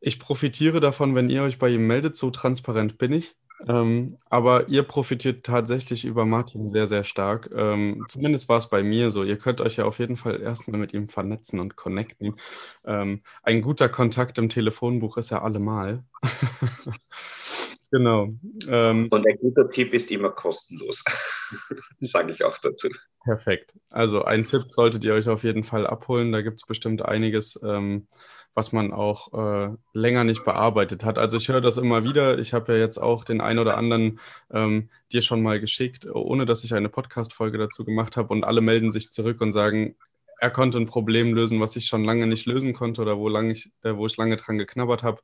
ich 0.00 0.20
profitiere 0.20 0.80
davon, 0.80 1.14
wenn 1.14 1.30
ihr 1.30 1.42
euch 1.42 1.58
bei 1.58 1.70
ihm 1.70 1.86
meldet. 1.86 2.16
So 2.16 2.30
transparent 2.30 2.98
bin 2.98 3.12
ich. 3.12 3.36
Ähm, 3.66 4.18
aber 4.28 4.68
ihr 4.68 4.82
profitiert 4.82 5.44
tatsächlich 5.46 6.04
über 6.04 6.24
Martin 6.24 6.70
sehr, 6.70 6.86
sehr 6.86 7.04
stark. 7.04 7.50
Ähm, 7.54 8.04
zumindest 8.08 8.48
war 8.48 8.58
es 8.58 8.68
bei 8.68 8.82
mir 8.82 9.10
so. 9.10 9.22
Ihr 9.22 9.38
könnt 9.38 9.60
euch 9.60 9.76
ja 9.76 9.84
auf 9.84 9.98
jeden 9.98 10.16
Fall 10.16 10.40
erstmal 10.40 10.78
mit 10.78 10.92
ihm 10.92 11.08
vernetzen 11.08 11.60
und 11.60 11.76
connecten. 11.76 12.36
Ähm, 12.84 13.22
ein 13.42 13.62
guter 13.62 13.88
Kontakt 13.88 14.38
im 14.38 14.48
Telefonbuch 14.48 15.16
ist 15.16 15.30
ja 15.30 15.42
allemal. 15.42 16.04
genau. 17.90 18.28
Ähm, 18.68 19.08
und 19.10 19.26
ein 19.26 19.38
guter 19.38 19.70
Tipp 19.70 19.94
ist 19.94 20.10
immer 20.10 20.30
kostenlos. 20.30 21.02
Sage 22.00 22.32
ich 22.32 22.44
auch 22.44 22.58
dazu. 22.58 22.88
Perfekt. 23.22 23.72
Also 23.88 24.24
ein 24.24 24.46
Tipp 24.46 24.64
solltet 24.68 25.04
ihr 25.04 25.14
euch 25.14 25.28
auf 25.28 25.44
jeden 25.44 25.64
Fall 25.64 25.86
abholen. 25.86 26.32
Da 26.32 26.42
gibt 26.42 26.60
es 26.60 26.66
bestimmt 26.66 27.02
einiges, 27.02 27.58
ähm, 27.64 28.06
was 28.54 28.72
man 28.72 28.92
auch 28.92 29.32
äh, 29.34 29.76
länger 29.92 30.24
nicht 30.24 30.44
bearbeitet 30.44 31.04
hat. 31.04 31.18
Also 31.18 31.36
ich 31.36 31.48
höre 31.48 31.60
das 31.60 31.76
immer 31.76 32.04
wieder. 32.04 32.38
Ich 32.38 32.54
habe 32.54 32.72
ja 32.72 32.78
jetzt 32.78 32.98
auch 32.98 33.24
den 33.24 33.40
ein 33.40 33.58
oder 33.58 33.76
anderen 33.76 34.20
ähm, 34.52 34.90
dir 35.12 35.22
schon 35.22 35.42
mal 35.42 35.60
geschickt, 35.60 36.06
ohne 36.06 36.46
dass 36.46 36.62
ich 36.62 36.72
eine 36.72 36.88
Podcast-Folge 36.88 37.58
dazu 37.58 37.84
gemacht 37.84 38.16
habe. 38.16 38.32
Und 38.32 38.44
alle 38.44 38.60
melden 38.60 38.92
sich 38.92 39.10
zurück 39.10 39.40
und 39.40 39.52
sagen, 39.52 39.96
er 40.38 40.50
konnte 40.50 40.78
ein 40.78 40.86
Problem 40.86 41.34
lösen, 41.34 41.60
was 41.60 41.74
ich 41.76 41.86
schon 41.86 42.04
lange 42.04 42.26
nicht 42.26 42.46
lösen 42.46 42.74
konnte 42.74 43.02
oder 43.02 43.18
wo, 43.18 43.28
lang 43.28 43.50
ich, 43.50 43.72
äh, 43.82 43.96
wo 43.96 44.06
ich 44.06 44.16
lange 44.16 44.36
dran 44.36 44.58
geknabbert 44.58 45.02
habe. 45.02 45.20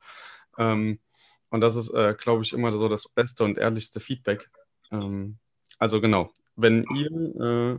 Ähm, 0.58 0.98
und 1.50 1.60
das 1.60 1.76
ist, 1.76 1.90
äh, 1.90 2.14
glaube 2.18 2.42
ich, 2.42 2.52
immer 2.52 2.72
so 2.72 2.88
das 2.88 3.08
beste 3.08 3.44
und 3.44 3.58
ehrlichste 3.58 4.00
Feedback. 4.00 4.50
Ähm, 4.90 5.38
also 5.78 6.00
genau, 6.00 6.30
wenn 6.56 6.84
ihr 6.94 7.10
äh, 7.40 7.78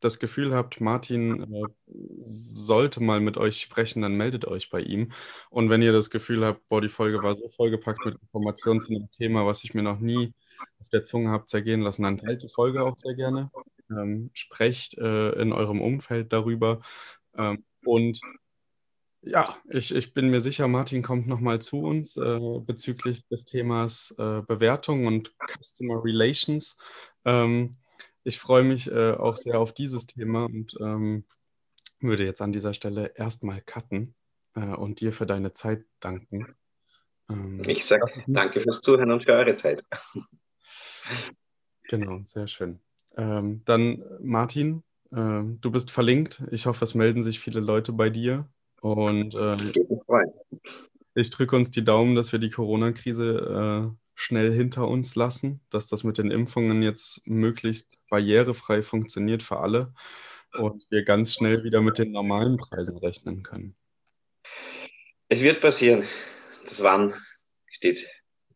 das 0.00 0.18
Gefühl 0.18 0.54
habt, 0.54 0.80
Martin 0.80 1.42
äh, 1.42 1.62
sollte 2.18 3.02
mal 3.02 3.20
mit 3.20 3.36
euch 3.36 3.60
sprechen, 3.60 4.02
dann 4.02 4.16
meldet 4.16 4.46
euch 4.46 4.70
bei 4.70 4.80
ihm. 4.80 5.12
Und 5.50 5.70
wenn 5.70 5.82
ihr 5.82 5.92
das 5.92 6.10
Gefühl 6.10 6.44
habt, 6.44 6.66
boah, 6.68 6.80
die 6.80 6.88
Folge 6.88 7.22
war 7.22 7.36
so 7.36 7.48
vollgepackt 7.50 8.04
mit 8.04 8.16
Informationen 8.20 8.80
zu 8.80 8.90
einem 8.92 9.10
Thema, 9.10 9.46
was 9.46 9.64
ich 9.64 9.74
mir 9.74 9.82
noch 9.82 10.00
nie 10.00 10.32
auf 10.80 10.88
der 10.88 11.04
Zunge 11.04 11.30
habe 11.30 11.46
zergehen 11.46 11.80
lassen, 11.80 12.02
dann 12.02 12.18
teilt 12.18 12.42
die 12.42 12.48
Folge 12.48 12.82
auch 12.82 12.96
sehr 12.96 13.14
gerne. 13.14 13.50
Ähm, 13.90 14.30
sprecht 14.34 14.98
äh, 14.98 15.32
in 15.32 15.52
eurem 15.52 15.80
Umfeld 15.80 16.32
darüber. 16.32 16.80
Ähm, 17.36 17.64
und 17.84 18.20
ja, 19.22 19.58
ich, 19.68 19.94
ich 19.94 20.14
bin 20.14 20.30
mir 20.30 20.40
sicher, 20.40 20.66
Martin 20.66 21.02
kommt 21.02 21.26
nochmal 21.26 21.60
zu 21.60 21.82
uns 21.82 22.16
äh, 22.16 22.38
bezüglich 22.64 23.26
des 23.26 23.44
Themas 23.44 24.14
äh, 24.18 24.42
Bewertung 24.42 25.06
und 25.06 25.34
Customer 25.46 26.02
Relations. 26.02 26.78
Ähm, 27.24 27.76
ich 28.30 28.38
freue 28.38 28.62
mich 28.62 28.88
äh, 28.88 29.10
auch 29.10 29.36
sehr 29.36 29.58
auf 29.58 29.72
dieses 29.74 30.06
Thema 30.06 30.44
und 30.44 30.72
ähm, 30.80 31.24
würde 31.98 32.24
jetzt 32.24 32.40
an 32.40 32.52
dieser 32.52 32.74
Stelle 32.74 33.12
erstmal 33.16 33.60
cutten 33.60 34.14
äh, 34.54 34.60
und 34.60 35.00
dir 35.00 35.12
für 35.12 35.26
deine 35.26 35.52
Zeit 35.52 35.84
danken. 35.98 36.54
Ähm, 37.28 37.60
ich 37.66 37.84
sage 37.84 38.06
danke 38.28 38.60
fürs 38.60 38.82
Zuhören 38.82 39.10
und 39.10 39.24
für 39.24 39.32
eure 39.32 39.56
Zeit. 39.56 39.84
Genau, 41.88 42.22
sehr 42.22 42.46
schön. 42.46 42.78
Ähm, 43.16 43.62
dann 43.64 44.04
Martin, 44.20 44.84
äh, 45.10 45.42
du 45.42 45.70
bist 45.72 45.90
verlinkt. 45.90 46.40
Ich 46.52 46.66
hoffe, 46.66 46.84
es 46.84 46.94
melden 46.94 47.24
sich 47.24 47.40
viele 47.40 47.58
Leute 47.58 47.92
bei 47.92 48.10
dir. 48.10 48.48
Und 48.80 49.34
ähm, 49.34 49.72
ich 51.16 51.30
drücke 51.30 51.56
uns 51.56 51.72
die 51.72 51.82
Daumen, 51.82 52.14
dass 52.14 52.30
wir 52.30 52.38
die 52.38 52.50
Corona-Krise 52.50 53.90
äh, 53.90 54.09
schnell 54.20 54.52
hinter 54.52 54.86
uns 54.86 55.14
lassen, 55.14 55.60
dass 55.70 55.88
das 55.88 56.04
mit 56.04 56.18
den 56.18 56.30
Impfungen 56.30 56.82
jetzt 56.82 57.26
möglichst 57.26 58.00
barrierefrei 58.08 58.82
funktioniert 58.82 59.42
für 59.42 59.58
alle 59.58 59.94
und 60.52 60.84
wir 60.90 61.04
ganz 61.04 61.34
schnell 61.34 61.64
wieder 61.64 61.80
mit 61.80 61.98
den 61.98 62.12
normalen 62.12 62.56
Preisen 62.56 62.98
rechnen 62.98 63.42
können. 63.42 63.76
Es 65.28 65.40
wird 65.40 65.60
passieren. 65.60 66.06
Das 66.64 66.82
wann 66.82 67.14
steht 67.66 68.06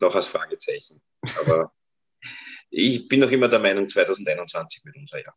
noch 0.00 0.14
als 0.14 0.26
Fragezeichen. 0.26 1.00
Aber 1.40 1.72
ich 2.70 3.08
bin 3.08 3.20
noch 3.20 3.30
immer 3.30 3.48
der 3.48 3.60
Meinung, 3.60 3.88
2021 3.88 4.84
wird 4.84 4.96
unser 4.96 5.22
Jahr. 5.22 5.36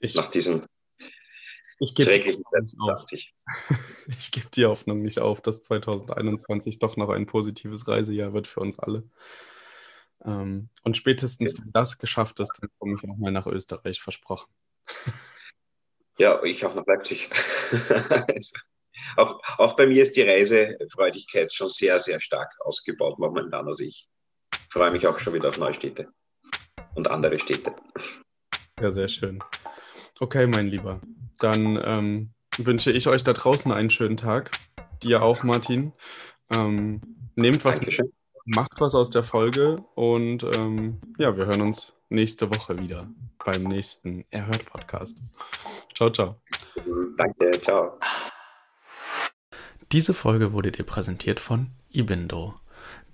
Ich, 0.00 0.14
Nach 0.14 0.30
diesem 0.30 0.64
ich 1.78 1.94
gebe 1.94 2.10
die, 2.10 2.42
geb 4.30 4.52
die 4.52 4.64
Hoffnung 4.66 5.02
nicht 5.02 5.18
auf, 5.18 5.40
dass 5.40 5.62
2021 5.62 6.78
doch 6.78 6.96
noch 6.96 7.10
ein 7.10 7.26
positives 7.26 7.86
Reisejahr 7.86 8.32
wird 8.32 8.46
für 8.46 8.60
uns 8.60 8.78
alle. 8.78 9.02
Ähm, 10.24 10.70
und 10.82 10.96
spätestens, 10.96 11.58
wenn 11.58 11.72
das 11.72 11.98
geschafft 11.98 12.40
ist, 12.40 12.52
dann 12.60 12.70
komme 12.78 12.94
ich 12.94 13.02
nochmal 13.02 13.32
nach 13.32 13.46
Österreich, 13.46 14.00
versprochen. 14.00 14.50
Ja, 16.18 16.42
ich 16.44 16.64
auch 16.64 16.74
nach 16.74 16.86
Leipzig. 16.86 17.28
auch, 19.18 19.38
auch 19.58 19.76
bei 19.76 19.86
mir 19.86 20.02
ist 20.02 20.16
die 20.16 20.22
Reisefreudigkeit 20.22 21.52
schon 21.52 21.68
sehr, 21.68 22.00
sehr 22.00 22.20
stark 22.20 22.50
ausgebaut 22.64 23.18
momentan. 23.18 23.66
Also 23.66 23.84
ich 23.84 24.08
freue 24.70 24.90
mich 24.92 25.06
auch 25.06 25.18
schon 25.18 25.34
wieder 25.34 25.50
auf 25.50 25.58
Neustädte 25.58 26.08
und 26.94 27.08
andere 27.08 27.38
Städte. 27.38 27.76
Sehr, 28.80 28.92
sehr 28.92 29.08
schön. 29.08 29.44
Okay, 30.18 30.46
mein 30.46 30.68
Lieber. 30.68 31.02
Dann 31.38 31.80
ähm, 31.82 32.30
wünsche 32.58 32.90
ich 32.92 33.08
euch 33.08 33.24
da 33.24 33.32
draußen 33.32 33.72
einen 33.72 33.90
schönen 33.90 34.16
Tag. 34.16 34.50
Dir 35.02 35.22
auch, 35.22 35.42
Martin. 35.42 35.92
Ähm, 36.50 37.00
nehmt 37.34 37.64
was 37.64 37.78
Dankeschön. 37.78 38.12
macht 38.44 38.80
was 38.80 38.94
aus 38.94 39.10
der 39.10 39.22
Folge 39.22 39.84
und 39.94 40.44
ähm, 40.44 41.00
ja, 41.18 41.36
wir 41.36 41.46
hören 41.46 41.60
uns 41.60 41.94
nächste 42.08 42.50
Woche 42.50 42.78
wieder 42.78 43.08
beim 43.44 43.64
nächsten 43.64 44.24
Erhört 44.30 44.64
Podcast. 44.66 45.18
Ciao, 45.94 46.10
ciao. 46.10 46.40
Danke, 47.16 47.60
ciao. 47.62 47.98
Diese 49.92 50.14
Folge 50.14 50.52
wurde 50.52 50.72
dir 50.72 50.84
präsentiert 50.84 51.40
von 51.40 51.70
Ibindo, 51.90 52.54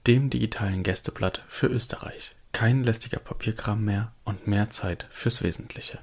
dem 0.06 0.30
digitalen 0.30 0.82
Gästeblatt 0.82 1.44
für 1.48 1.66
Österreich. 1.66 2.32
Kein 2.52 2.82
lästiger 2.82 3.18
Papierkram 3.18 3.84
mehr 3.84 4.14
und 4.24 4.46
mehr 4.46 4.70
Zeit 4.70 5.06
fürs 5.10 5.42
Wesentliche. 5.42 5.98